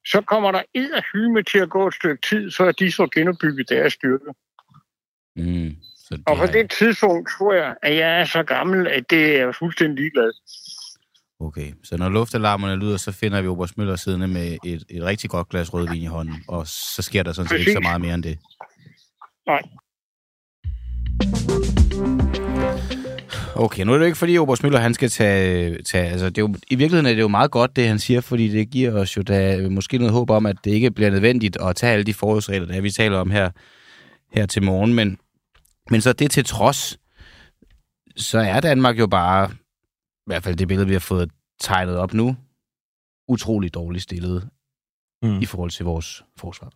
Så 0.06 0.22
kommer 0.22 0.52
der 0.52 0.62
edderhyme 0.74 1.44
til 1.44 1.58
at 1.60 1.70
gå 1.70 1.88
et 1.88 1.94
stykke 1.94 2.22
tid, 2.30 2.52
før 2.52 2.72
de 2.72 2.92
får 2.98 3.10
genopbygget 3.20 3.70
deres 3.70 3.94
styrke. 3.94 4.26
Mm. 5.36 5.76
Så 5.98 6.16
det 6.18 6.24
Og 6.28 6.38
på 6.38 6.44
er- 6.44 6.52
det 6.52 6.72
tidspunkt 6.72 7.30
tror 7.38 7.54
jeg, 7.54 7.76
at 7.82 7.96
jeg 7.96 8.20
er 8.22 8.26
så 8.26 8.44
gammel, 8.44 8.88
at 8.88 9.10
det 9.10 9.40
er 9.40 9.52
fuldstændig 9.52 9.98
ligeglad. 9.98 10.32
Okay, 11.40 11.74
så 11.84 11.98
når 11.98 12.10
luftalarmerne 12.10 12.76
lyder, 12.76 12.98
så 12.98 13.12
finder 13.12 13.42
vi 13.42 13.48
Oberst 13.48 13.78
Møller 13.78 13.96
siddende 13.96 14.28
med 14.28 14.58
et, 14.66 14.84
et 14.90 15.04
rigtig 15.04 15.30
godt 15.30 15.50
glas 15.50 15.74
rødvin 15.74 16.02
i 16.02 16.06
hånden, 16.06 16.44
og 16.48 16.68
så 16.68 17.02
sker 17.02 17.24
der 17.24 17.34
sådan 17.34 17.50
set 17.50 17.60
ikke 17.60 17.74
så 17.74 17.80
meget 17.80 18.02
mere 18.02 18.14
end 18.14 18.24
det. 18.24 18.40
Nej. 19.48 19.62
Okay, 23.56 23.84
nu 23.84 23.92
er 23.92 23.98
det 23.98 24.02
jo 24.04 24.06
ikke 24.06 24.18
fordi 24.18 24.38
Oberst 24.38 24.64
Møller, 24.64 24.80
han 24.80 24.94
skal 24.94 25.10
tage... 25.10 25.82
tage 25.82 26.10
altså, 26.10 26.30
det 26.30 26.38
er 26.38 26.42
jo, 26.42 26.56
I 26.68 26.76
virkeligheden 26.76 27.06
er 27.06 27.14
det 27.14 27.22
jo 27.22 27.28
meget 27.28 27.52
godt, 27.52 27.76
det 27.76 27.88
han 27.88 28.00
siger, 28.00 28.22
fordi 28.22 28.48
det 28.48 28.70
giver 28.70 29.02
os 29.02 29.18
jo 29.18 29.22
da 29.22 29.70
måske 29.70 29.98
noget 29.98 30.14
håb 30.14 30.30
om, 30.30 30.46
at 30.46 30.56
det 30.64 30.72
ikke 30.72 30.92
bliver 30.92 31.12
nødvendigt 31.12 31.58
at 31.62 31.76
tage 31.76 31.94
alle 31.94 32.06
de 32.06 32.14
forholdsregler, 32.14 32.68
der 32.68 32.82
vi 32.82 32.92
taler 32.92 33.18
om 33.18 33.32
her, 33.32 33.52
her 34.32 34.46
til 34.46 34.64
morgen. 34.64 34.94
Men, 34.94 35.18
men 35.90 36.02
så 36.02 36.14
det 36.14 36.32
til 36.32 36.46
trods, 36.46 37.00
så 38.16 38.40
er 38.40 38.60
Danmark 38.60 39.00
jo 39.00 39.08
bare, 39.08 39.52
i 39.52 40.26
hvert 40.26 40.44
fald 40.44 40.56
det 40.56 40.68
billede, 40.68 40.88
vi 40.88 40.94
har 40.94 41.00
fået 41.00 41.32
tegnet 41.60 41.98
op 41.98 42.14
nu, 42.14 42.36
utrolig 43.28 43.74
dårligt 43.74 44.04
stillet 44.04 44.50
mm. 45.24 45.40
i 45.42 45.46
forhold 45.46 45.72
til 45.72 45.86
vores 45.86 46.24
forsvar. 46.38 46.72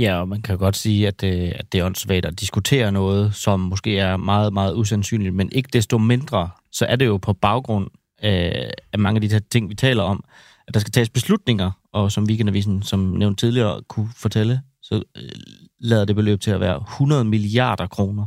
Ja, 0.00 0.20
og 0.20 0.28
man 0.28 0.42
kan 0.42 0.58
godt 0.58 0.76
sige, 0.76 1.06
at 1.08 1.20
det, 1.20 1.52
at 1.56 1.72
det 1.72 1.80
er 1.80 1.84
åndssvagt 1.84 2.24
at 2.26 2.40
diskutere 2.40 2.92
noget, 2.92 3.34
som 3.34 3.60
måske 3.60 3.98
er 3.98 4.16
meget, 4.16 4.52
meget 4.52 4.74
usandsynligt, 4.74 5.34
men 5.34 5.48
ikke 5.52 5.68
desto 5.72 5.98
mindre, 5.98 6.50
så 6.72 6.86
er 6.86 6.96
det 6.96 7.06
jo 7.06 7.16
på 7.16 7.32
baggrund 7.32 7.88
af, 8.18 8.70
af 8.92 8.98
mange 8.98 9.16
af 9.16 9.20
de 9.20 9.28
her 9.32 9.40
ting, 9.50 9.68
vi 9.70 9.74
taler 9.74 10.02
om, 10.02 10.24
at 10.68 10.74
der 10.74 10.80
skal 10.80 10.92
tages 10.92 11.08
beslutninger, 11.10 11.70
og 11.92 12.12
som 12.12 12.24
Weekendavisen, 12.24 12.82
som 12.82 13.00
nævnt 13.00 13.38
tidligere, 13.38 13.82
kunne 13.88 14.08
fortælle, 14.16 14.60
så 14.82 15.02
øh, 15.16 15.22
lader 15.80 16.04
det 16.04 16.16
beløb 16.16 16.40
til 16.40 16.50
at 16.50 16.60
være 16.60 16.76
100 16.76 17.24
milliarder 17.24 17.86
kroner 17.86 18.26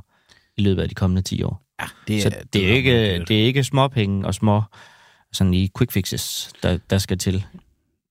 i 0.57 0.61
løbet 0.61 0.81
af 0.81 0.89
de 0.89 0.95
kommende 0.95 1.21
10 1.21 1.43
år. 1.43 1.61
Ja, 1.81 1.85
det 2.07 2.17
er- 2.17 2.21
så 2.21 2.29
det 2.29 2.53
det 2.53 2.69
er 2.69 2.73
ikke, 2.75 3.19
det 3.27 3.41
er 3.41 3.45
ikke 3.45 3.63
småpenge 3.63 4.27
og 4.27 4.33
små 4.35 4.61
sådan 5.33 5.53
i 5.53 5.69
quick 5.77 5.91
fixes, 5.91 6.49
der, 6.63 6.77
der 6.89 6.97
skal 6.97 7.17
til. 7.17 7.45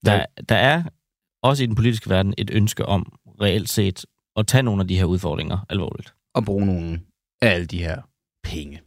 Der, 0.05 0.25
der 0.49 0.55
er 0.55 0.83
også 1.43 1.63
i 1.63 1.65
den 1.65 1.75
politiske 1.75 2.09
verden 2.09 2.33
et 2.37 2.49
ønske 2.53 2.85
om 2.85 3.13
reelt 3.41 3.69
set 3.69 4.05
at 4.35 4.47
tage 4.47 4.63
nogle 4.63 4.81
af 4.81 4.87
de 4.87 4.97
her 4.97 5.05
udfordringer 5.05 5.65
alvorligt. 5.69 6.13
Og 6.35 6.45
bruge 6.45 6.65
nogle 6.65 7.01
af 7.41 7.49
alle 7.49 7.65
de 7.65 7.83
her 7.83 8.01
penge. 8.43 8.81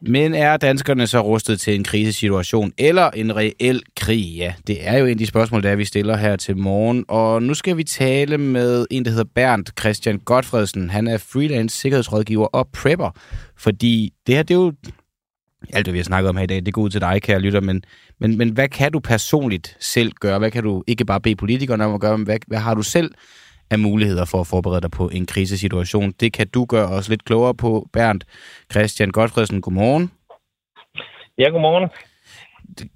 Men 0.00 0.34
er 0.34 0.56
danskerne 0.56 1.06
så 1.06 1.20
rustet 1.20 1.60
til 1.60 1.74
en 1.74 1.84
krisesituation 1.84 2.72
eller 2.78 3.10
en 3.10 3.36
reel 3.36 3.82
krig? 3.96 4.36
Ja, 4.36 4.54
det 4.66 4.88
er 4.88 4.98
jo 4.98 5.04
en 5.04 5.10
af 5.10 5.18
de 5.18 5.26
spørgsmål, 5.26 5.62
der 5.62 5.76
vi 5.76 5.84
stiller 5.84 6.16
her 6.16 6.36
til 6.36 6.56
morgen. 6.56 7.04
Og 7.08 7.42
nu 7.42 7.54
skal 7.54 7.76
vi 7.76 7.84
tale 7.84 8.38
med 8.38 8.86
en, 8.90 9.04
der 9.04 9.10
hedder 9.10 9.24
Bernd 9.34 9.66
Christian 9.80 10.18
Godfredsen. 10.18 10.90
Han 10.90 11.06
er 11.06 11.18
freelance 11.18 11.78
sikkerhedsrådgiver 11.78 12.46
og 12.46 12.68
prepper. 12.68 13.10
Fordi 13.56 14.12
det 14.26 14.34
her, 14.34 14.42
det 14.42 14.54
er 14.54 14.58
jo 14.58 14.72
alt, 15.72 15.86
hvad 15.86 15.92
vi 15.92 15.98
har 15.98 16.04
snakket 16.04 16.28
om 16.28 16.36
her 16.36 16.44
i 16.44 16.46
dag, 16.46 16.66
det 16.66 16.74
går 16.74 16.82
ud 16.82 16.90
til 16.90 17.00
dig, 17.00 17.22
kære 17.22 17.40
lytter. 17.40 17.60
Men, 17.60 17.84
men, 18.18 18.38
men 18.38 18.50
hvad 18.50 18.68
kan 18.68 18.92
du 18.92 19.00
personligt 19.00 19.76
selv 19.80 20.12
gøre? 20.12 20.38
Hvad 20.38 20.50
kan 20.50 20.62
du 20.62 20.84
ikke 20.86 21.04
bare 21.04 21.20
bede 21.20 21.36
politikerne 21.36 21.84
om 21.84 21.94
at 21.94 22.00
gøre, 22.00 22.18
men 22.18 22.24
hvad, 22.24 22.38
hvad 22.46 22.58
har 22.58 22.74
du 22.74 22.82
selv 22.82 23.10
af 23.70 23.78
muligheder 23.78 24.24
for 24.24 24.40
at 24.40 24.46
forberede 24.46 24.80
dig 24.80 24.90
på 24.90 25.08
en 25.08 25.26
krisesituation? 25.26 26.12
Det 26.20 26.32
kan 26.32 26.48
du 26.48 26.64
gøre 26.64 26.86
os 26.86 27.08
lidt 27.08 27.24
klogere 27.24 27.54
på, 27.54 27.88
Bernd 27.92 28.20
Christian 28.72 29.10
Godfredsen. 29.10 29.60
Godmorgen. 29.60 30.10
Ja, 31.38 31.48
godmorgen. 31.48 31.90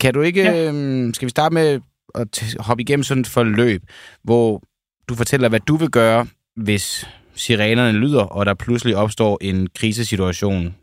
Kan 0.01 0.14
du 0.14 0.21
ikke, 0.21 0.43
ja. 0.43 0.68
øhm, 0.68 1.14
skal 1.14 1.27
vi 1.27 1.31
starte 1.31 1.55
med 1.55 1.81
at 2.14 2.57
hoppe 2.59 2.83
igennem 2.83 3.05
sådan 3.05 3.21
et 3.21 3.27
forløb, 3.27 3.83
hvor 4.23 4.62
du 5.09 5.14
fortæller, 5.14 5.49
hvad 5.49 5.61
du 5.61 5.77
vil 5.77 5.91
gøre, 5.91 6.27
hvis 6.57 7.09
sirenerne 7.35 7.99
lyder, 7.99 8.23
og 8.23 8.47
der 8.47 8.55
pludselig 8.55 8.97
opstår 8.97 9.39
en 9.41 9.68
krisesituation 9.75 10.75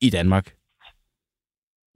i 0.00 0.10
Danmark? 0.10 0.57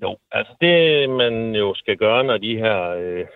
Jo, 0.03 0.17
altså 0.31 0.55
det 0.61 1.11
man 1.11 1.55
jo 1.55 1.75
skal 1.75 1.97
gøre, 1.97 2.25
når 2.25 2.39
de 2.39 2.57
her 2.57 2.89
øh, 2.89 3.27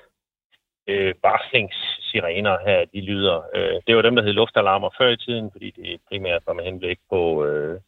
øh, 0.86 1.14
varslingssirener 1.22 2.56
her, 2.66 2.84
de 2.84 3.00
lyder, 3.00 3.42
øh, 3.54 3.80
det 3.86 3.96
var 3.96 4.02
dem, 4.02 4.16
der 4.16 4.22
hed 4.22 4.32
luftalarmer 4.32 4.90
før 4.98 5.08
i 5.08 5.16
tiden, 5.16 5.50
fordi 5.52 5.70
det 5.70 6.00
primært 6.08 6.42
var 6.46 6.52
med 6.52 6.64
henblik 6.64 6.98
på 7.10 7.44
øh, 7.44 7.80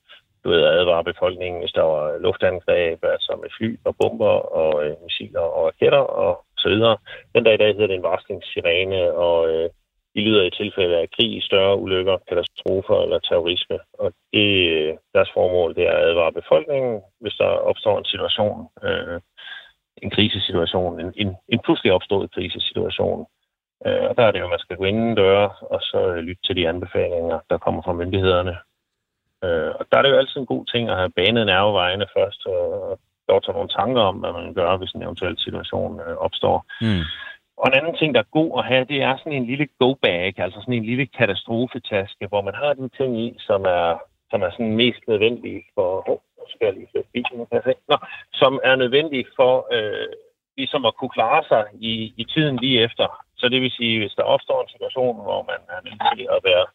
du 0.45 0.49
ved, 0.51 0.63
at 0.65 0.75
advare 0.79 1.05
befolkningen, 1.05 1.61
hvis 1.61 1.73
der 1.73 1.83
var 1.83 2.19
luftangreb, 2.19 3.05
altså 3.05 3.39
med 3.43 3.51
fly 3.59 3.79
og 3.85 3.97
bomber 3.97 4.37
og 4.61 4.85
øh, 4.85 4.95
missiler 5.05 5.41
og 5.41 5.67
raketter 5.67 6.05
og 6.23 6.45
så 6.59 6.69
videre. 6.69 6.97
Den 7.35 7.45
dag 7.45 7.55
i 7.55 7.57
dag 7.57 7.73
hedder 7.73 7.87
det 7.87 7.95
en 7.97 8.03
varslingssirene, 8.03 9.13
og 9.13 9.49
øh, 9.51 9.71
de 10.19 10.25
lyder 10.25 10.45
i 10.45 10.57
tilfælde 10.61 10.97
af 10.97 11.11
krig, 11.17 11.43
større 11.43 11.79
ulykker, 11.85 12.17
katastrofer 12.29 12.99
eller 13.05 13.19
terrorisme. 13.19 13.79
Og 14.03 14.13
det, 14.33 14.49
deres 15.15 15.31
formål 15.35 15.75
det 15.75 15.85
er 15.87 15.97
at 15.97 16.05
advare 16.09 16.33
befolkningen, 16.41 17.01
hvis 17.21 17.37
der 17.43 17.51
opstår 17.71 17.99
en 17.99 18.11
situation, 18.13 18.69
øh, 18.83 19.21
en 20.03 20.11
krisesituation, 20.11 21.01
en, 21.01 21.13
en, 21.23 21.31
en 21.49 21.61
pludselig 21.65 21.93
opstået 21.93 22.33
krisesituation. 22.35 23.27
Øh, 23.87 24.05
og 24.09 24.17
der 24.17 24.25
er 24.25 24.31
det 24.33 24.41
jo, 24.41 24.45
at 24.45 24.55
man 24.55 24.65
skal 24.65 24.77
gå 24.77 24.85
inden 24.85 25.15
døre 25.15 25.51
og 25.75 25.81
så 25.83 26.01
øh, 26.13 26.19
lytte 26.29 26.43
til 26.45 26.57
de 26.57 26.69
anbefalinger, 26.69 27.39
der 27.51 27.59
kommer 27.59 27.83
fra 27.83 27.99
myndighederne. 28.01 28.57
Øh, 29.45 29.71
og 29.79 29.87
der 29.91 29.99
er 29.99 30.03
det 30.03 30.11
jo 30.11 30.19
altid 30.19 30.41
en 30.41 30.53
god 30.55 30.65
ting 30.67 30.91
at 30.91 30.97
have 30.97 31.11
banet 31.11 31.47
nervevejene 31.47 32.07
først, 32.17 32.47
og, 32.47 32.91
og 32.91 32.99
dog 33.29 33.43
tage 33.43 33.57
nogle 33.59 33.75
tanker 33.79 34.03
om, 34.11 34.17
hvad 34.17 34.33
man 34.33 34.55
gør, 34.55 34.77
hvis 34.77 34.93
en 34.93 35.03
eventuel 35.03 35.39
situation 35.39 36.01
øh, 36.01 36.17
opstår. 36.17 36.57
Mm. 36.81 37.05
Og 37.61 37.69
en 37.69 37.79
anden 37.79 37.97
ting, 37.97 38.15
der 38.15 38.21
er 38.21 38.35
god 38.39 38.51
at 38.59 38.65
have, 38.65 38.85
det 38.85 39.03
er 39.03 39.17
sådan 39.17 39.33
en 39.33 39.47
lille 39.47 39.69
go-bag, 39.79 40.39
altså 40.39 40.61
sådan 40.61 40.75
en 40.75 40.85
lille 40.91 41.07
katastrofetaske, 41.07 42.27
hvor 42.27 42.43
man 42.43 42.55
har 42.55 42.73
de 42.73 42.89
ting 42.99 43.21
i, 43.21 43.37
som 43.39 43.61
er, 43.63 43.99
som 44.31 44.43
er 44.43 44.51
sådan 44.51 44.77
mest 44.77 45.03
nødvendige 45.09 45.63
for... 45.75 46.11
Oh, 46.11 46.19
skal 46.49 46.67
jeg 46.67 46.75
lige 46.75 46.89
flytte 46.93 47.11
bilen, 47.13 47.47
kan 47.47 47.59
jeg 47.59 47.67
se. 47.69 47.75
Nå, 47.89 47.97
som 48.33 48.53
er 48.65 48.77
nødvendige 48.77 49.27
for 49.37 49.55
øh, 49.77 50.09
ligesom 50.57 50.83
at 50.85 50.97
kunne 50.97 51.17
klare 51.19 51.43
sig 51.53 51.65
i, 51.91 51.93
i 52.23 52.25
tiden 52.35 52.57
lige 52.57 52.83
efter. 52.87 53.07
Så 53.41 53.49
det 53.49 53.61
vil 53.63 53.71
sige, 53.71 53.99
hvis 53.99 54.15
der 54.19 54.23
opstår 54.35 54.63
en 54.63 54.75
situation, 54.75 55.15
hvor 55.27 55.43
man 55.51 55.61
er 55.75 55.81
nødt 55.87 56.03
til 56.17 56.27
at 56.37 56.41
være, 56.51 56.67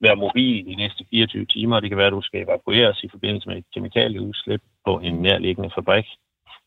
være 0.00 0.22
mobil 0.24 0.66
de 0.66 0.74
næste 0.74 1.04
24 1.10 1.46
timer, 1.46 1.80
det 1.80 1.88
kan 1.88 1.98
være, 1.98 2.12
at 2.12 2.18
du 2.18 2.22
skal 2.22 2.42
evakueres 2.42 3.04
i 3.04 3.08
forbindelse 3.08 3.48
med 3.48 3.56
et 3.56 3.64
kemikalieudslip 3.74 4.62
på 4.86 4.92
en 4.98 5.14
nærliggende 5.14 5.70
fabrik, 5.74 6.06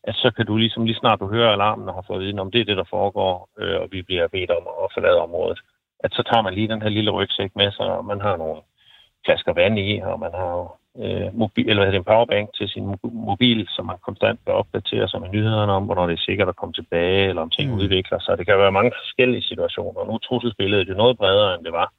at 0.06 0.14
så 0.14 0.30
kan 0.36 0.46
du 0.46 0.56
ligesom, 0.56 0.84
lige 0.84 1.00
snart 1.00 1.20
du 1.20 1.28
hører 1.28 1.52
alarmen 1.52 1.88
og 1.88 1.94
har 1.94 2.04
fået 2.06 2.20
viden 2.20 2.38
om, 2.38 2.50
det 2.50 2.60
er 2.60 2.64
det, 2.64 2.76
der 2.76 2.92
foregår, 2.96 3.48
øh, 3.58 3.80
og 3.80 3.88
vi 3.92 4.02
bliver 4.02 4.28
bedt 4.28 4.50
om 4.50 4.64
at 4.84 4.92
forlade 4.94 5.18
området, 5.26 5.58
at 6.04 6.12
så 6.12 6.22
tager 6.22 6.42
man 6.42 6.54
lige 6.54 6.68
den 6.68 6.82
her 6.82 6.88
lille 6.88 7.10
rygsæk 7.10 7.50
med 7.56 7.72
sig, 7.72 7.86
og 7.86 8.04
man 8.04 8.20
har 8.20 8.36
nogle 8.36 8.60
flasker 9.24 9.52
vand 9.52 9.78
i, 9.78 10.00
og 10.04 10.20
man 10.20 10.30
har 10.34 10.76
øh, 11.02 11.28
mobil, 11.34 11.68
eller 11.70 11.84
en 11.84 12.04
powerbank 12.04 12.48
til 12.58 12.68
sin 12.68 12.84
mo- 12.90 13.16
mobil, 13.30 13.66
som 13.68 13.86
man 13.86 13.98
konstant 14.06 14.40
kan 14.44 14.54
opdatere 14.54 15.08
sig 15.08 15.20
med 15.20 15.28
nyhederne 15.28 15.72
om, 15.72 15.84
hvornår 15.84 16.06
det 16.06 16.12
er 16.12 16.26
sikkert 16.28 16.48
at 16.48 16.56
komme 16.56 16.72
tilbage, 16.72 17.28
eller 17.28 17.42
om 17.42 17.50
ting 17.50 17.70
mm. 17.70 17.78
udvikler 17.78 18.18
sig. 18.18 18.38
Det 18.38 18.46
kan 18.46 18.58
være 18.58 18.72
mange 18.78 18.92
forskellige 19.02 19.42
situationer. 19.42 20.04
Nu 20.04 20.12
er 20.14 20.18
trusselsbilledet 20.18 20.88
jo 20.88 20.94
noget 20.94 21.18
bredere, 21.18 21.54
end 21.54 21.64
det 21.64 21.72
var 21.72 21.92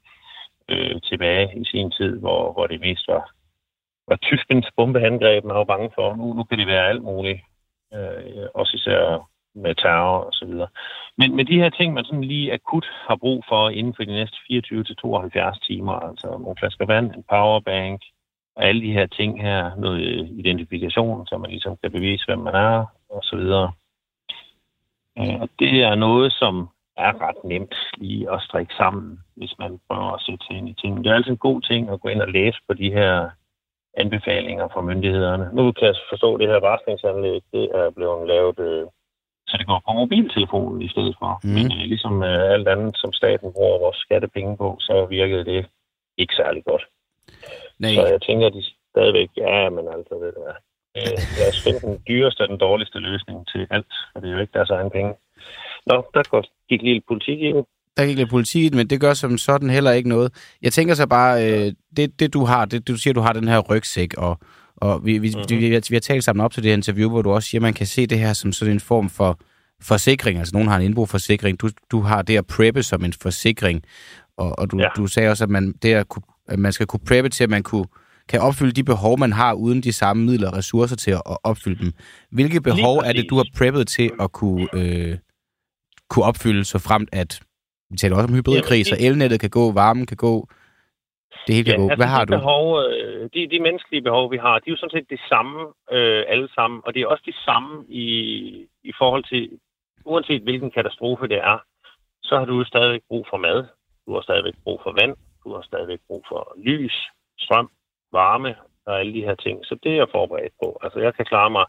øh, 0.69 1.01
tilbage 1.01 1.59
i 1.61 1.65
sin 1.65 1.91
tid, 1.91 2.19
hvor, 2.19 2.53
hvor 2.53 2.67
det 2.67 2.79
mest 2.79 3.07
var, 3.07 3.31
var 4.07 4.15
tyskens 4.15 4.67
bombeangreb, 4.77 5.43
man 5.43 5.55
var 5.55 5.63
bange 5.63 5.89
for. 5.95 6.15
Nu, 6.15 6.33
nu 6.33 6.43
kan 6.43 6.57
det 6.59 6.67
være 6.67 6.87
alt 6.87 7.03
muligt, 7.03 7.39
Øh, 7.93 8.41
øh, 8.41 8.47
også 8.53 8.71
især 8.75 9.29
med 9.55 9.75
terror 9.75 10.17
og 10.17 10.33
så 10.33 10.45
videre. 10.45 10.67
Men 11.17 11.35
med 11.35 11.45
de 11.45 11.59
her 11.61 11.69
ting, 11.69 11.93
man 11.93 12.05
sådan 12.05 12.23
lige 12.23 12.53
akut 12.53 12.85
har 13.07 13.15
brug 13.15 13.43
for 13.49 13.69
inden 13.69 13.93
for 13.95 14.03
de 14.03 14.11
næste 14.11 14.37
24-72 14.51 15.67
timer, 15.67 15.93
altså 15.93 16.27
nogle 16.27 16.55
flasker 16.59 16.85
vand, 16.85 17.15
en 17.15 17.23
powerbank, 17.29 18.01
og 18.55 18.63
alle 18.65 18.81
de 18.81 18.93
her 18.93 19.07
ting 19.07 19.41
her, 19.41 19.75
noget 19.75 20.01
øh, 20.01 20.29
identifikation, 20.39 21.27
så 21.27 21.37
man 21.37 21.49
ligesom 21.49 21.77
kan 21.77 21.91
bevise, 21.91 22.25
hvem 22.25 22.39
man 22.39 22.55
er, 22.55 22.85
og 23.09 23.23
så 23.23 23.35
videre. 23.35 23.71
Øh, 25.19 25.41
og 25.41 25.49
det 25.59 25.83
er 25.83 25.95
noget, 25.95 26.33
som 26.33 26.69
er 26.97 27.21
ret 27.21 27.43
nemt 27.43 27.75
lige 27.97 28.31
at 28.31 28.41
strikke 28.41 28.73
sammen, 28.77 29.19
hvis 29.35 29.53
man 29.59 29.79
prøver 29.87 30.11
at 30.11 30.21
sætte 30.21 30.45
sig 30.45 30.57
ind 30.57 30.69
i 30.69 30.73
tingene. 30.73 31.03
Det 31.03 31.09
er 31.09 31.15
altid 31.15 31.31
en 31.31 31.37
god 31.37 31.61
ting 31.61 31.89
at 31.89 32.01
gå 32.01 32.07
ind 32.07 32.21
og 32.21 32.27
læse 32.27 32.59
på 32.67 32.73
de 32.73 32.91
her 32.91 33.29
anbefalinger 34.03 34.67
fra 34.73 34.81
myndighederne. 34.81 35.45
Nu 35.53 35.71
kan 35.71 35.87
jeg 35.87 35.95
forstå, 36.11 36.33
at 36.33 36.39
det 36.39 36.47
her 36.47 36.59
varslingsanlæg, 36.69 37.41
det 37.53 37.65
er 37.79 37.89
blevet 37.97 38.27
lavet, 38.27 38.59
øh, 38.59 38.85
så 39.49 39.55
det 39.59 39.67
går 39.67 39.81
på 39.87 39.91
mobiltelefonen 39.93 40.81
i 40.81 40.89
stedet 40.93 41.15
for. 41.19 41.31
Mm. 41.43 41.49
Men 41.55 41.65
øh, 41.77 41.83
ligesom 41.93 42.23
øh, 42.23 42.53
alt 42.53 42.67
andet, 42.67 42.97
som 42.97 43.13
staten 43.13 43.53
bruger 43.55 43.79
vores 43.85 43.97
skattepenge 44.05 44.57
på, 44.57 44.77
så 44.79 45.05
virkede 45.05 45.45
det 45.45 45.65
ikke 46.17 46.33
særlig 46.35 46.63
godt. 46.65 46.83
Nej. 47.79 47.93
Så 47.95 48.01
jeg 48.13 48.21
tænker, 48.21 48.47
at 48.47 48.53
de 48.53 48.63
stadigvæk, 48.93 49.29
ja, 49.37 49.69
men 49.69 49.85
altså, 49.95 50.13
ved 50.21 50.31
du 50.37 50.41
hvad, 50.45 50.57
øh, 50.97 51.17
lad 51.37 51.47
os 51.51 51.63
finde 51.65 51.81
den 51.87 51.95
dyreste 52.07 52.41
og 52.41 52.49
den 52.49 52.57
dårligste 52.57 52.99
løsning 52.99 53.47
til 53.51 53.67
alt, 53.75 53.93
for 54.11 54.19
det 54.19 54.27
er 54.29 54.33
jo 54.33 54.39
ikke 54.43 54.57
deres 54.57 54.69
egen 54.69 54.91
penge. 54.97 55.13
Nå, 55.89 55.95
der 56.13 56.23
går- 56.31 56.49
gik 56.69 56.81
lige 56.81 56.93
lidt 56.93 57.07
politik 57.07 57.39
i. 57.41 57.53
Der 57.97 58.05
gik 58.05 58.17
lidt 58.17 58.29
politik 58.29 58.63
i 58.63 58.69
det, 58.69 58.75
men 58.75 58.87
det 58.87 58.99
gør 58.99 59.13
som 59.13 59.37
sådan 59.37 59.69
heller 59.69 59.91
ikke 59.91 60.09
noget. 60.09 60.33
Jeg 60.61 60.73
tænker 60.73 60.93
så 60.95 61.07
bare, 61.07 61.51
øh, 61.51 61.73
det, 61.97 62.19
det 62.19 62.33
du 62.33 62.45
har, 62.45 62.65
det, 62.65 62.87
du 62.87 62.95
siger, 62.97 63.13
du 63.13 63.21
har 63.21 63.33
den 63.33 63.47
her 63.47 63.59
rygsæk, 63.59 64.13
og, 64.17 64.39
og 64.77 65.05
vi, 65.05 65.17
vi, 65.17 65.27
Mhm. 65.29 65.37
mm-hmm. 65.37 65.49
vi, 65.61 65.67
vi, 65.67 65.73
har, 65.73 65.81
vi 65.89 65.95
har 65.95 65.99
talt 65.99 66.23
sammen 66.23 66.45
op 66.45 66.51
til 66.53 66.63
det 66.63 66.69
her 66.69 66.73
interview, 66.77 67.09
hvor 67.09 67.21
du 67.21 67.31
også 67.31 67.49
siger, 67.49 67.59
at 67.59 67.63
man 67.63 67.73
kan 67.73 67.85
se 67.87 68.05
det 68.05 68.19
her 68.19 68.33
som 68.33 68.51
sådan 68.53 68.73
en 68.73 68.79
form 68.79 69.09
for 69.09 69.39
forsikring. 69.81 70.39
Altså 70.39 70.53
nogen 70.55 70.67
har 70.67 70.77
en 70.77 70.83
indboforsikring, 70.83 71.61
du, 71.61 71.69
du 71.91 72.01
har 72.01 72.21
det 72.21 72.37
at 72.37 72.47
preppe 72.47 72.83
som 72.83 73.03
en 73.03 73.13
forsikring, 73.21 73.83
og, 74.37 74.59
og 74.59 74.71
du, 74.71 74.79
ja. 74.79 74.87
du 74.97 75.07
sagde 75.07 75.29
også, 75.29 75.43
at 75.43 75.49
man, 75.49 75.73
det 75.81 75.93
at, 75.93 76.09
kunne, 76.09 76.23
at 76.47 76.59
man 76.59 76.73
skal 76.73 76.85
kunne 76.85 76.99
preppe 77.07 77.29
til, 77.29 77.43
at 77.43 77.49
man 77.49 77.63
kunne, 77.63 77.85
kan 78.29 78.39
opfylde 78.41 78.71
de 78.71 78.83
behov, 78.83 79.19
man 79.19 79.33
har, 79.33 79.53
uden 79.53 79.83
de 79.83 79.93
samme 79.93 80.25
midler 80.25 80.49
og 80.51 80.57
ressourcer 80.57 80.95
til 80.95 81.11
at, 81.11 81.21
at 81.29 81.37
opfylde 81.43 81.83
dem. 81.83 81.91
Hvilke 82.31 82.61
behov 82.61 82.97
er 82.97 83.13
det, 83.13 83.25
du 83.29 83.35
har 83.35 83.45
preppet 83.57 83.87
til 83.87 84.11
at 84.19 84.31
kunne, 84.31 84.67
øh, 84.73 85.17
kunne 86.09 86.25
opfylde, 86.25 86.65
så 86.65 86.79
fremt 86.79 87.09
at, 87.11 87.39
vi 87.89 87.97
taler 87.97 88.15
også 88.15 88.27
om 88.27 88.35
hybridkrig, 88.35 88.85
så 88.85 88.95
det- 88.95 89.05
elnettet 89.07 89.39
kan 89.39 89.49
gå, 89.49 89.71
varmen 89.71 90.05
kan 90.05 90.17
gå, 90.17 90.47
det 91.47 91.55
hele 91.55 91.65
kan 91.71 91.79
gå. 91.79 91.87
Hvad 91.95 92.05
har 92.13 92.19
altså, 92.19 92.35
de 92.35 92.39
du? 92.39 92.41
Behov, 92.41 92.65
øh, 92.83 93.29
de, 93.33 93.47
de 93.53 93.59
menneskelige 93.59 94.01
behov, 94.01 94.31
vi 94.31 94.37
har, 94.37 94.53
de 94.59 94.67
er 94.69 94.71
jo 94.75 94.77
sådan 94.77 94.95
set 94.97 95.09
det 95.09 95.19
samme 95.29 95.59
øh, 95.91 96.23
alle 96.27 96.49
sammen, 96.55 96.81
og 96.85 96.93
det 96.93 97.01
er 97.01 97.07
også 97.07 97.23
de 97.25 97.33
samme 97.45 97.85
i, 97.89 98.07
i 98.83 98.93
forhold 98.97 99.23
til, 99.23 99.59
uanset 100.05 100.41
hvilken 100.41 100.71
katastrofe 100.71 101.27
det 101.27 101.37
er, 101.37 101.57
så 102.23 102.37
har 102.37 102.45
du 102.45 102.57
jo 102.57 102.63
stadigvæk 102.63 103.01
brug 103.09 103.27
for 103.29 103.37
mad, 103.37 103.65
du 104.05 104.13
har 104.13 104.21
stadigvæk 104.21 104.53
brug 104.63 104.79
for 104.83 104.91
vand, 105.01 105.15
du 105.43 105.53
har 105.55 105.61
stadigvæk 105.61 105.99
brug 106.07 106.25
for 106.29 106.53
lys, 106.57 106.95
strøm, 107.39 107.69
varme 108.11 108.55
og 108.85 108.99
alle 108.99 109.13
de 109.13 109.21
her 109.21 109.35
ting. 109.35 109.65
Så 109.65 109.77
det 109.83 109.91
er 109.91 109.95
jeg 109.95 110.07
forberedt 110.11 110.53
på. 110.63 110.79
Altså 110.83 110.99
jeg 110.99 111.13
kan 111.15 111.25
klare 111.25 111.49
mig 111.49 111.65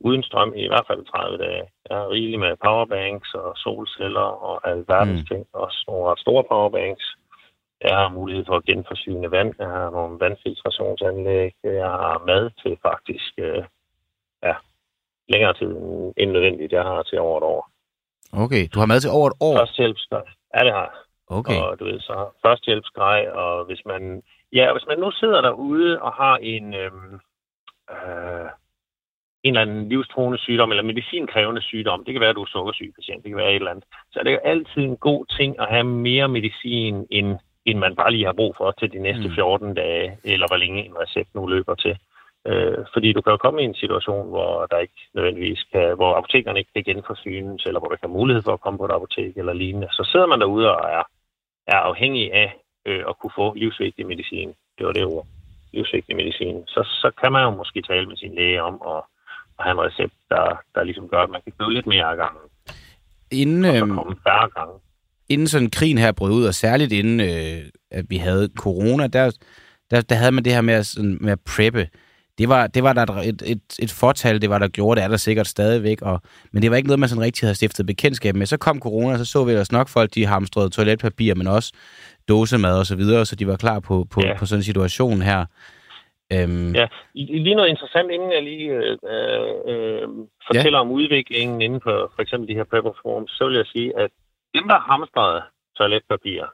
uden 0.00 0.22
strøm 0.22 0.52
i, 0.56 0.66
hvert 0.68 0.86
fald 0.86 1.04
30 1.04 1.38
dage. 1.38 1.64
Jeg 1.90 1.98
er 1.98 2.10
rigelig 2.10 2.40
med 2.40 2.56
powerbanks 2.64 3.34
og 3.34 3.52
solceller 3.56 4.28
og 4.48 4.68
alverdens 4.70 5.20
mm. 5.20 5.26
ting. 5.26 5.46
Også 5.52 5.84
nogle 5.88 6.04
ret 6.10 6.18
store 6.18 6.44
powerbanks. 6.50 7.04
Jeg 7.84 7.96
har 7.96 8.08
mulighed 8.08 8.44
for 8.46 8.56
at 8.56 8.64
genforsyne 8.64 9.30
vand. 9.30 9.54
Jeg 9.58 9.68
har 9.68 9.90
nogle 9.90 10.20
vandfiltrationsanlæg. 10.20 11.52
Jeg 11.64 11.90
har 12.04 12.22
mad 12.26 12.50
til 12.62 12.78
faktisk 12.82 13.32
øh, 13.38 13.64
ja, 14.42 14.54
længere 15.28 15.54
tid 15.54 15.66
end- 15.66 16.14
end 16.16 16.30
nødvendigt. 16.30 16.72
Jeg 16.72 16.82
har 16.82 17.02
til 17.02 17.18
over 17.18 17.36
et 17.38 17.44
år. 17.44 17.70
Okay, 18.32 18.68
du 18.74 18.78
har 18.78 18.86
mad 18.86 19.00
til 19.00 19.10
over 19.10 19.26
et 19.30 19.36
år. 19.40 19.56
Førstehjælpsgrej. 19.58 20.24
Ja, 20.54 20.60
det 20.64 20.72
har 20.72 20.86
jeg. 20.90 20.96
Okay. 21.38 21.60
Og 21.62 21.78
du 21.80 21.84
ved, 21.84 22.00
så 22.00 22.28
førstehjælpsgrej, 22.46 23.28
og 23.28 23.64
hvis 23.64 23.82
man... 23.86 24.22
Ja, 24.52 24.72
hvis 24.72 24.86
man 24.88 24.98
nu 24.98 25.10
sidder 25.10 25.40
derude 25.40 26.02
og 26.02 26.12
har 26.12 26.36
en... 26.36 26.74
Øhm, 26.74 27.14
øh, 27.90 28.50
en 29.42 29.56
eller 29.56 29.60
anden 29.60 29.88
livstruende 29.88 30.38
sygdom, 30.38 30.70
eller 30.70 30.82
medicinkrævende 30.82 31.62
sygdom, 31.62 32.04
det 32.04 32.14
kan 32.14 32.20
være, 32.20 32.30
at 32.30 32.36
du 32.36 32.42
er 32.42 32.54
sukkersyg 32.54 32.92
patient, 32.96 33.22
det 33.22 33.30
kan 33.30 33.36
være 33.36 33.50
et 33.50 33.54
eller 33.54 33.70
andet, 33.70 33.84
så 34.12 34.18
er 34.20 34.24
det 34.24 34.32
jo 34.32 34.38
altid 34.44 34.82
en 34.82 34.96
god 34.96 35.26
ting 35.38 35.60
at 35.60 35.68
have 35.68 35.84
mere 35.84 36.28
medicin, 36.28 37.06
end, 37.10 37.38
end 37.64 37.78
man 37.78 37.96
bare 37.96 38.12
lige 38.12 38.26
har 38.26 38.32
brug 38.32 38.54
for 38.56 38.70
til 38.70 38.92
de 38.92 38.98
næste 38.98 39.28
Mm. 39.28 39.34
14 39.34 39.74
dage, 39.74 40.18
eller 40.24 40.46
hvor 40.48 40.56
længe 40.56 40.84
en 40.84 40.94
recept 41.02 41.34
nu 41.34 41.46
løber 41.46 41.74
til. 41.74 41.98
Øh, 42.46 42.78
fordi 42.92 43.12
du 43.12 43.20
kan 43.20 43.30
jo 43.30 43.36
komme 43.36 43.62
i 43.62 43.64
en 43.64 43.74
situation, 43.74 44.28
hvor 44.28 44.66
der 44.70 44.78
ikke 44.78 45.00
nødvendigvis 45.14 45.62
kan, 45.72 45.96
hvor 45.96 46.14
apotekerne 46.14 46.58
ikke 46.58 46.72
kan 46.74 46.84
genforsynes, 46.84 47.64
eller 47.64 47.80
hvor 47.80 47.88
du 47.88 47.94
ikke 47.94 48.06
har 48.06 48.18
mulighed 48.18 48.42
for 48.42 48.52
at 48.52 48.60
komme 48.60 48.78
på 48.78 48.84
et 48.84 48.90
apotek 48.90 49.36
eller 49.36 49.52
lignende. 49.52 49.88
Så 49.92 50.08
sidder 50.12 50.26
man 50.26 50.40
derude 50.40 50.76
og 50.76 50.90
er, 50.90 51.02
er 51.66 51.76
afhængig 51.76 52.32
af 52.32 52.54
øh, 52.86 53.04
at 53.08 53.18
kunne 53.18 53.36
få 53.36 53.54
livsvigtig 53.54 54.06
medicin. 54.06 54.54
Det 54.78 54.86
var 54.86 54.92
det 54.92 55.04
ord. 55.04 55.26
Livsvigtig 55.72 56.16
medicin. 56.16 56.64
Så, 56.66 56.82
så 57.02 57.10
kan 57.20 57.32
man 57.32 57.44
jo 57.44 57.50
måske 57.50 57.82
tale 57.82 58.06
med 58.06 58.16
sin 58.16 58.34
læge 58.34 58.62
om 58.62 58.82
at, 58.86 59.02
at 59.60 59.64
have 59.66 59.74
en 59.78 59.86
recept, 59.88 60.14
der, 60.28 60.44
der 60.74 60.82
ligesom 60.84 61.08
gør, 61.08 61.22
at 61.22 61.30
man 61.30 61.40
kan 61.44 61.52
købe 61.58 61.72
lidt 61.72 61.86
mere 61.86 62.04
af 62.04 62.16
gangen. 62.16 62.42
Inden, 63.30 63.64
Og 63.64 63.74
så 63.74 63.84
øhm, 63.84 63.94
komme 63.94 64.16
færre 64.26 64.48
gange. 64.56 64.74
inden 65.28 65.48
sådan 65.48 65.70
krigen 65.70 65.98
her 65.98 66.12
brød 66.12 66.32
ud, 66.32 66.44
og 66.44 66.54
særligt 66.54 66.92
inden 66.92 67.20
øh, 67.20 67.70
at 67.90 68.04
vi 68.08 68.16
havde 68.16 68.48
corona, 68.56 69.06
der, 69.06 69.30
der, 69.90 70.00
der 70.00 70.14
havde 70.14 70.32
man 70.32 70.44
det 70.44 70.52
her 70.52 70.60
med 70.60 70.74
at, 70.74 70.86
sådan, 70.86 71.18
med 71.20 71.32
at 71.32 71.40
preppe. 71.40 71.88
Det 72.38 72.48
var, 72.48 72.66
det 72.66 72.82
var 72.82 72.92
der 72.92 73.06
et, 73.06 73.42
et, 73.46 73.60
et 73.78 73.90
fortal, 73.90 74.42
det 74.42 74.50
var 74.50 74.58
der 74.58 74.68
gjorde, 74.68 75.00
det 75.00 75.04
er 75.04 75.08
der 75.08 75.16
sikkert 75.16 75.46
stadigvæk, 75.46 76.02
og, 76.02 76.22
men 76.52 76.62
det 76.62 76.70
var 76.70 76.76
ikke 76.76 76.86
noget, 76.86 77.00
man 77.00 77.08
sådan 77.08 77.22
rigtig 77.24 77.46
havde 77.46 77.54
stiftet 77.54 77.86
bekendtskab 77.86 78.36
med. 78.36 78.46
Så 78.46 78.56
kom 78.56 78.80
corona, 78.80 79.12
og 79.12 79.18
så 79.18 79.24
så 79.24 79.44
vi 79.44 79.50
ellers 79.52 79.72
nok 79.72 79.88
folk, 79.88 80.14
de 80.14 80.26
hamstrede 80.26 80.70
toiletpapir, 80.70 81.34
men 81.34 81.46
også 81.46 81.72
dåsemad 82.28 82.78
og 82.78 82.86
så 82.86 82.96
videre, 82.96 83.26
så 83.26 83.36
de 83.36 83.46
var 83.46 83.56
klar 83.56 83.80
på, 83.80 84.06
på, 84.10 84.20
ja. 84.24 84.38
på 84.38 84.46
sådan 84.46 84.58
en 84.58 84.64
situation 84.64 85.22
her. 85.22 85.44
Øhm, 86.34 86.74
Ja, 86.74 86.86
lige 87.14 87.54
noget 87.54 87.68
interessant, 87.68 88.10
inden 88.10 88.32
jeg 88.32 88.42
lige 88.42 88.70
øh, 88.70 88.96
øh, 89.70 90.08
fortæller 90.46 90.78
ja. 90.78 90.84
om 90.84 90.90
udviklingen 90.90 91.60
inden 91.62 91.80
for 91.80 92.12
for 92.14 92.22
eksempel 92.22 92.48
de 92.48 92.54
her 92.54 92.64
prepper 92.64 92.92
forums, 93.02 93.30
så 93.30 93.46
vil 93.46 93.56
jeg 93.56 93.66
sige, 93.66 93.98
at 93.98 94.10
dem, 94.54 94.68
der 94.68 94.78
hamstrede 94.78 95.42
toiletpapir, 95.76 96.44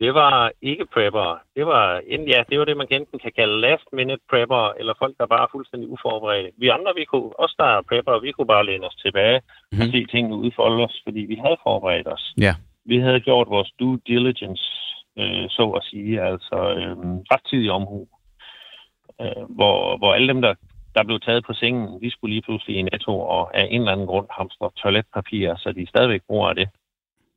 det 0.00 0.14
var 0.14 0.52
ikke 0.62 0.86
prepper. 0.94 1.38
Det 1.56 1.66
var, 1.66 2.02
ja, 2.32 2.42
det 2.50 2.58
var 2.58 2.64
det, 2.64 2.76
man 2.76 2.86
enten 2.90 3.18
kan 3.18 3.32
kalde 3.36 3.60
last 3.60 3.86
minute 3.92 4.22
prepper, 4.30 4.72
eller 4.78 4.94
folk, 4.98 5.14
der 5.18 5.26
bare 5.26 5.42
er 5.42 5.52
fuldstændig 5.52 5.88
uforberedte. 5.88 6.50
Vi 6.56 6.68
andre, 6.68 6.92
vi 6.96 7.04
kunne, 7.04 7.40
os 7.40 7.54
der 7.58 7.64
er 7.64 7.82
prepper, 7.88 8.20
vi 8.20 8.32
kunne 8.32 8.46
bare 8.46 8.66
læne 8.66 8.86
os 8.86 8.94
tilbage 8.94 9.40
mm-hmm. 9.40 9.80
og 9.80 9.86
se 9.92 10.06
tingene 10.06 10.36
udfolde 10.36 10.84
os, 10.84 11.00
fordi 11.04 11.20
vi 11.20 11.36
havde 11.44 11.56
forberedt 11.62 12.08
os. 12.08 12.34
Ja. 12.40 12.54
Vi 12.84 12.98
havde 12.98 13.20
gjort 13.20 13.48
vores 13.48 13.70
due 13.78 14.00
diligence, 14.06 14.64
øh, 15.18 15.44
så 15.48 15.64
at 15.78 15.82
sige, 15.90 16.22
altså 16.22 16.58
øh, 16.78 16.96
rettidig 17.32 17.70
omhu 17.70 18.08
øh, 19.20 19.42
hvor, 19.48 19.96
hvor 19.96 20.14
alle 20.14 20.28
dem, 20.28 20.42
der, 20.42 20.54
der 20.94 21.04
blev 21.04 21.20
taget 21.20 21.44
på 21.44 21.52
sengen, 21.52 22.02
de 22.02 22.10
skulle 22.10 22.34
lige 22.34 22.42
pludselig 22.42 22.76
i 22.76 22.82
netto 22.82 23.20
og 23.20 23.56
af 23.56 23.68
en 23.70 23.80
eller 23.80 23.92
anden 23.92 24.06
grund 24.06 24.26
hamstre 24.30 24.70
toiletpapir, 24.76 25.56
så 25.56 25.72
de 25.72 25.86
stadigvæk 25.86 26.22
bruger 26.28 26.52
det 26.52 26.68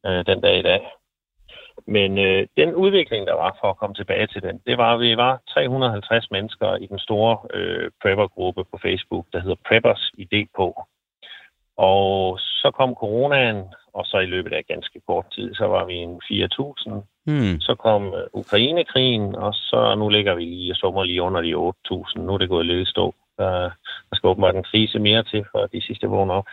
øh, 0.05 0.25
den 0.25 0.41
dag 0.41 0.59
i 0.59 0.61
dag. 0.61 0.82
Men 1.88 2.17
øh, 2.17 2.47
den 2.57 2.75
udvikling, 2.75 3.27
der 3.27 3.34
var 3.34 3.57
for 3.61 3.69
at 3.69 3.77
komme 3.77 3.95
tilbage 3.95 4.27
til 4.27 4.41
den, 4.41 4.61
det 4.67 4.77
var, 4.77 4.93
at 4.93 4.99
vi 4.99 5.17
var 5.17 5.41
350 5.49 6.32
mennesker 6.32 6.75
i 6.75 6.86
den 6.86 6.99
store 6.99 7.38
øh, 7.53 7.91
prepper-gruppe 8.01 8.63
på 8.63 8.79
Facebook, 8.82 9.25
der 9.34 9.39
hedder 9.39 9.55
Preppers 9.67 10.11
i 10.17 10.23
DK. 10.23 10.59
Og 11.77 12.39
så 12.39 12.71
kom 12.71 12.95
coronaen, 12.95 13.63
og 13.93 14.05
så 14.05 14.17
i 14.19 14.25
løbet 14.25 14.53
af 14.53 14.65
ganske 14.67 15.01
kort 15.07 15.25
tid, 15.32 15.55
så 15.55 15.65
var 15.65 15.86
vi 15.86 15.93
en 15.93 16.21
4.000. 16.23 17.11
Hmm. 17.26 17.59
Så 17.59 17.76
kom 17.76 18.13
øh, 18.13 18.28
Ukrainekrigen, 18.34 19.36
og 19.36 19.53
så 19.53 19.95
nu 19.95 20.09
ligger 20.09 20.36
vi 20.36 20.45
lige 20.45 20.72
og 20.72 20.76
summer 20.76 21.03
lige 21.03 21.22
under 21.22 21.41
de 21.41 21.53
8.000. 21.53 22.22
Nu 22.22 22.34
er 22.34 22.38
det 22.38 22.49
gået 22.49 22.65
lidt 22.65 22.88
i 22.88 22.91
stå. 22.91 23.15
Der, 23.38 23.51
der 24.09 24.15
skal 24.15 24.28
åbenbart 24.28 24.55
en 24.55 24.63
krise 24.63 24.99
mere 24.99 25.24
til, 25.24 25.45
for 25.51 25.65
de 25.65 25.82
sidste 25.82 26.07
vågner 26.07 26.34
op. 26.34 26.47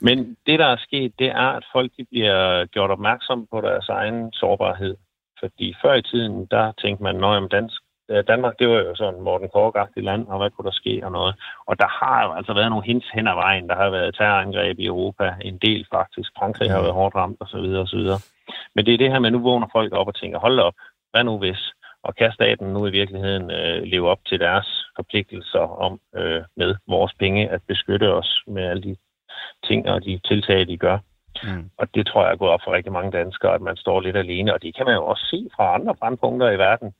Men 0.00 0.36
det, 0.46 0.58
der 0.58 0.66
er 0.66 0.76
sket, 0.76 1.12
det 1.18 1.26
er, 1.26 1.48
at 1.58 1.64
folk 1.72 1.92
de 1.96 2.04
bliver 2.04 2.66
gjort 2.66 2.90
opmærksom 2.90 3.46
på 3.52 3.60
deres 3.60 3.88
egen 3.88 4.32
sårbarhed. 4.32 4.96
Fordi 5.40 5.74
før 5.82 5.94
i 5.94 6.02
tiden, 6.02 6.46
der 6.50 6.72
tænkte 6.72 7.02
man, 7.02 7.24
at 7.24 7.50
dansk, 7.50 7.82
Danmark, 8.28 8.58
det 8.58 8.68
var 8.68 8.74
jo 8.74 8.94
sådan 8.94 9.20
Morten 9.20 9.48
kork 9.48 9.74
land, 9.96 10.26
og 10.26 10.38
hvad 10.38 10.50
kunne 10.50 10.66
der 10.66 10.80
ske 10.82 11.00
og 11.04 11.12
noget. 11.12 11.34
Og 11.66 11.78
der 11.78 11.86
har 11.86 12.24
jo 12.26 12.32
altså 12.32 12.52
været 12.54 12.70
nogle 12.70 12.84
hints 12.84 13.08
hen 13.14 13.26
ad 13.28 13.34
vejen. 13.34 13.68
Der 13.68 13.76
har 13.76 13.90
været 13.90 14.14
terrorangreb 14.14 14.78
i 14.78 14.86
Europa, 14.86 15.34
en 15.40 15.58
del 15.58 15.86
faktisk. 15.92 16.30
Frankrig 16.38 16.70
har 16.70 16.80
været 16.80 16.94
hårdt 16.94 17.14
ramt 17.14 17.36
osv. 17.40 17.66
osv. 17.84 18.04
Men 18.74 18.86
det 18.86 18.94
er 18.94 18.98
det 18.98 19.10
her 19.12 19.18
med, 19.18 19.30
nu 19.30 19.38
vågner 19.38 19.66
folk 19.72 19.92
op 19.92 20.06
og 20.06 20.14
tænker, 20.14 20.38
hold 20.38 20.58
op, 20.60 20.74
hvad 21.12 21.24
nu 21.24 21.38
hvis? 21.38 21.72
Og 22.02 22.14
kan 22.16 22.32
staten 22.32 22.72
nu 22.72 22.86
i 22.86 22.90
virkeligheden 22.90 23.50
øh, 23.50 23.82
leve 23.82 24.10
op 24.10 24.18
til 24.26 24.40
deres 24.40 24.86
forpligtelser 24.96 25.66
om 25.86 26.00
øh, 26.16 26.42
med 26.56 26.74
vores 26.88 27.12
penge 27.18 27.50
at 27.50 27.60
beskytte 27.68 28.14
os 28.14 28.42
med 28.46 28.62
alle 28.62 28.82
de 28.82 28.96
ting 29.64 29.88
og 29.88 30.04
de 30.04 30.20
tiltag, 30.28 30.66
de 30.68 30.76
gør. 30.76 30.98
Mm. 31.42 31.70
Og 31.76 31.94
det 31.94 32.06
tror 32.06 32.24
jeg 32.24 32.32
er 32.32 32.36
gået 32.36 32.50
op 32.50 32.60
for 32.64 32.72
rigtig 32.72 32.92
mange 32.92 33.12
danskere, 33.12 33.54
at 33.54 33.60
man 33.60 33.76
står 33.76 34.00
lidt 34.00 34.16
alene. 34.16 34.54
Og 34.54 34.62
det 34.62 34.76
kan 34.76 34.86
man 34.86 34.94
jo 34.94 35.04
også 35.04 35.24
se 35.26 35.48
fra 35.56 35.74
andre 35.74 35.94
brandpunkter 35.94 36.50
i 36.50 36.58
verden. 36.58 36.94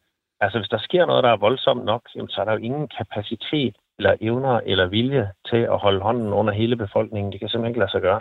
Altså 0.45 0.59
hvis 0.59 0.69
der 0.69 0.79
sker 0.79 1.07
noget, 1.07 1.25
der 1.25 1.31
er 1.31 1.45
voldsomt 1.47 1.85
nok, 1.85 2.03
jamen, 2.15 2.29
så 2.29 2.41
er 2.41 2.45
der 2.45 2.53
jo 2.53 2.59
ingen 2.69 2.89
kapacitet 2.99 3.77
eller 3.99 4.15
evner 4.21 4.61
eller 4.71 4.87
vilje 4.87 5.33
til 5.51 5.63
at 5.73 5.79
holde 5.79 6.01
hånden 6.01 6.33
under 6.33 6.53
hele 6.53 6.77
befolkningen. 6.77 7.33
Det 7.33 7.41
kan 7.41 7.49
simpelthen 7.49 7.71
ikke 7.71 7.81
lade 7.81 7.91
sig 7.91 8.01
gøre. 8.01 8.21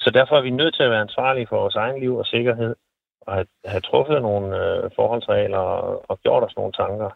Så 0.00 0.10
derfor 0.10 0.36
er 0.36 0.40
vi 0.40 0.50
nødt 0.50 0.74
til 0.74 0.82
at 0.82 0.90
være 0.90 1.00
ansvarlige 1.00 1.46
for 1.46 1.60
vores 1.60 1.74
egen 1.74 2.00
liv 2.00 2.16
og 2.16 2.26
sikkerhed, 2.26 2.74
og 3.20 3.34
have, 3.34 3.46
have 3.64 3.80
truffet 3.80 4.22
nogle 4.22 4.48
øh, 4.62 4.90
forholdsregler 4.96 5.58
og, 5.58 6.10
og 6.10 6.20
gjort 6.22 6.44
os 6.44 6.56
nogle 6.56 6.72
tanker. 6.72 7.10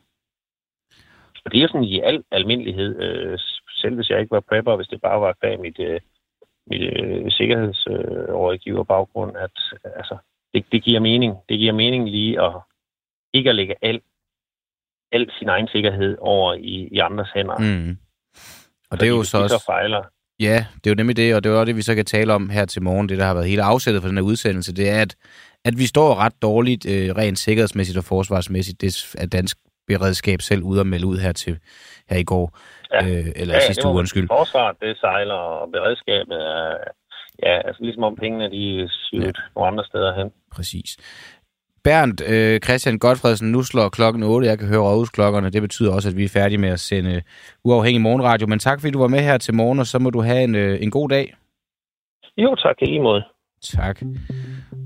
Og 1.45 1.53
det 1.53 1.59
er 1.59 1.63
jo 1.63 1.69
sådan 1.69 1.85
i 1.85 2.01
al 2.01 2.25
almindelighed, 2.31 3.01
øh, 3.03 3.39
selv 3.69 3.95
hvis 3.95 4.11
jeg 4.11 4.21
ikke 4.21 4.31
var 4.31 4.41
prepper, 4.49 4.77
hvis 4.77 4.89
det 4.89 5.01
bare 5.01 5.21
var 5.21 5.37
bag 5.41 5.61
mit, 5.61 5.79
øh, 5.79 6.01
mit 6.67 6.83
øh, 6.83 7.31
sikkerhedsrådgiver 7.31 8.85
baggrund, 8.85 9.37
at 9.37 9.57
altså, 9.85 10.17
det, 10.55 10.65
det 10.73 10.83
giver 10.83 11.01
mening. 11.01 11.37
Det 11.49 11.59
giver 11.59 11.73
mening 11.73 12.11
lige 12.11 12.43
at 12.43 12.53
ikke 13.33 13.51
at 13.51 13.57
lægge 13.57 13.75
alt 13.83 14.05
al 15.13 15.31
sin 15.39 15.49
egen 15.49 15.69
sikkerhed 15.69 16.17
over 16.21 16.55
i, 16.55 16.89
i 16.93 16.99
andres 16.99 17.29
hænder. 17.35 17.59
Mm. 17.59 17.97
Og 18.91 19.01
det 19.01 19.07
er 19.07 19.11
jo 19.11 19.23
så 19.23 19.39
også... 19.39 19.59
så 19.59 19.65
fejler. 19.65 20.03
Ja, 20.41 20.67
det 20.75 20.87
er 20.87 20.91
jo 20.91 20.95
nemlig 20.95 21.17
det, 21.17 21.35
og 21.35 21.45
det 21.45 21.53
er 21.53 21.59
jo 21.59 21.65
det, 21.65 21.77
vi 21.77 21.83
så 21.83 21.95
kan 21.95 22.05
tale 22.05 22.35
om 22.35 22.51
her 22.51 22.65
til 22.65 22.83
morgen. 22.83 23.09
Det, 23.09 23.19
der 23.19 23.25
har 23.25 23.35
været 23.35 23.49
hele 23.49 23.63
afsættet 23.63 24.03
for 24.03 24.09
den 24.09 24.17
her 24.17 24.25
udsendelse, 24.25 24.75
det 24.75 24.91
er, 24.91 25.03
at, 25.03 25.17
at 25.65 25.79
vi 25.79 25.87
står 25.87 26.15
ret 26.15 26.43
dårligt 26.43 26.87
øh, 26.87 27.17
rent 27.17 27.39
sikkerhedsmæssigt 27.39 27.99
og 27.99 28.05
forsvarsmæssigt. 28.05 28.81
Det 28.81 29.15
er 29.19 29.27
dansk 29.27 29.57
beredskab 29.87 30.41
selv 30.41 30.63
ude 30.63 30.81
og 30.81 30.87
melde 30.87 31.07
ud 31.07 31.19
her 31.19 31.33
til 31.33 31.59
her 32.11 32.17
i 32.17 32.25
går. 32.25 32.59
Ja. 32.93 33.07
Øh, 33.07 33.27
eller 33.37 33.55
ja, 33.55 33.61
sidste 33.67 33.89
uge, 33.89 33.99
undskyld. 33.99 34.29
Forsvaret, 34.29 34.77
det 34.81 34.99
sejler, 34.99 35.35
og 35.35 35.73
beredskabet 35.73 36.37
er... 36.37 36.77
Ja, 37.43 37.61
altså 37.67 37.83
ligesom 37.83 38.05
om 38.05 38.17
pengene, 38.17 38.51
de 38.51 38.81
er 38.81 38.89
sygt 38.89 39.25
ja. 39.25 39.31
nogle 39.57 39.69
andre 39.71 39.85
steder 39.85 40.15
hen. 40.19 40.31
Præcis. 40.53 40.97
Bernd 41.85 42.21
øh, 42.21 42.61
Christian 42.61 42.99
Godfredsen, 42.99 43.53
nu 43.53 43.63
slår 43.63 43.89
klokken 43.89 44.23
8. 44.23 44.49
Jeg 44.49 44.59
kan 44.59 44.69
høre 44.69 44.81
rådhusklokkerne. 44.81 45.51
Det 45.51 45.63
betyder 45.63 45.93
også, 45.93 46.09
at 46.09 46.17
vi 46.17 46.25
er 46.25 46.29
færdige 46.29 46.59
med 46.59 46.69
at 46.69 46.81
sende 46.81 47.23
uafhængig 47.65 48.01
morgenradio. 48.01 48.47
Men 48.47 48.59
tak, 48.59 48.81
fordi 48.81 48.91
du 48.91 48.99
var 48.99 49.09
med 49.09 49.21
her 49.21 49.39
til 49.39 49.55
morgen, 49.55 49.79
og 49.79 49.87
så 49.87 49.99
må 49.99 50.11
du 50.11 50.21
have 50.21 50.45
en, 50.45 50.55
øh, 50.55 50.83
en 50.83 50.91
god 50.91 51.09
dag. 51.09 51.35
Jo, 52.37 52.55
tak. 52.55 52.77
I 52.83 52.85
lige 52.85 53.03
måde. 53.03 53.23
Tak. 53.63 54.03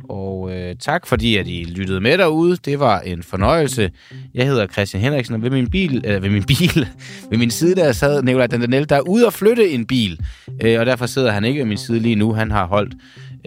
Og 0.09 0.53
øh, 0.53 0.77
tak, 0.77 1.07
fordi 1.07 1.37
at 1.37 1.49
I 1.49 1.65
lyttede 1.65 2.01
med 2.01 2.19
derude. 2.19 2.57
Det 2.57 2.81
var 2.81 3.01
en 3.01 3.23
fornøjelse. 3.23 3.91
Jeg 4.35 4.47
hedder 4.47 4.67
Christian 4.67 5.03
Henriksen, 5.03 5.35
og 5.35 5.43
ved 5.43 5.51
min 5.51 5.71
bil, 5.71 5.97
eller 6.05 6.21
ved 6.21 6.31
min 6.31 6.45
bil, 6.45 6.87
ved 7.31 7.39
min 7.39 7.51
side 7.51 7.75
der 7.75 7.93
sad 7.93 8.23
Nicolai 8.23 8.47
Dandanel, 8.47 8.89
der 8.89 8.97
er 8.97 9.09
ude 9.09 9.27
at 9.27 9.33
flytte 9.33 9.71
en 9.71 9.87
bil. 9.87 10.21
Øh, 10.63 10.81
og 10.81 10.87
derfor 10.87 11.07
sidder 11.07 11.31
han 11.33 11.45
ikke 11.45 11.59
ved 11.59 11.67
min 11.67 11.79
side 11.79 12.01
lige 12.01 12.15
nu. 12.15 12.33
Han 12.33 12.51
har 12.51 12.67
holdt 12.67 12.95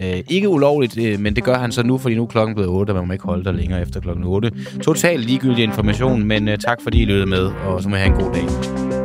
øh, 0.02 0.22
ikke 0.30 0.48
ulovligt, 0.48 0.98
øh, 0.98 1.20
men 1.20 1.36
det 1.36 1.44
gør 1.44 1.58
han 1.58 1.72
så 1.72 1.82
nu, 1.82 1.98
fordi 1.98 2.14
nu 2.14 2.22
er 2.22 2.26
klokken 2.26 2.54
blevet 2.54 2.70
8, 2.70 2.90
og 2.90 2.96
man 2.96 3.06
må 3.06 3.12
ikke 3.12 3.24
holde 3.24 3.44
der 3.44 3.52
længere 3.52 3.82
efter 3.82 4.00
klokken 4.00 4.24
8. 4.24 4.52
Totalt 4.82 5.24
ligegyldig 5.24 5.64
information, 5.64 6.24
men 6.24 6.48
øh, 6.48 6.58
tak 6.58 6.82
fordi 6.82 7.02
I 7.02 7.04
lyttede 7.04 7.26
med, 7.26 7.50
og 7.66 7.82
så 7.82 7.88
må 7.88 7.96
I 7.96 7.98
have 7.98 8.14
en 8.14 8.24
god 8.24 8.32
dag. 8.34 8.97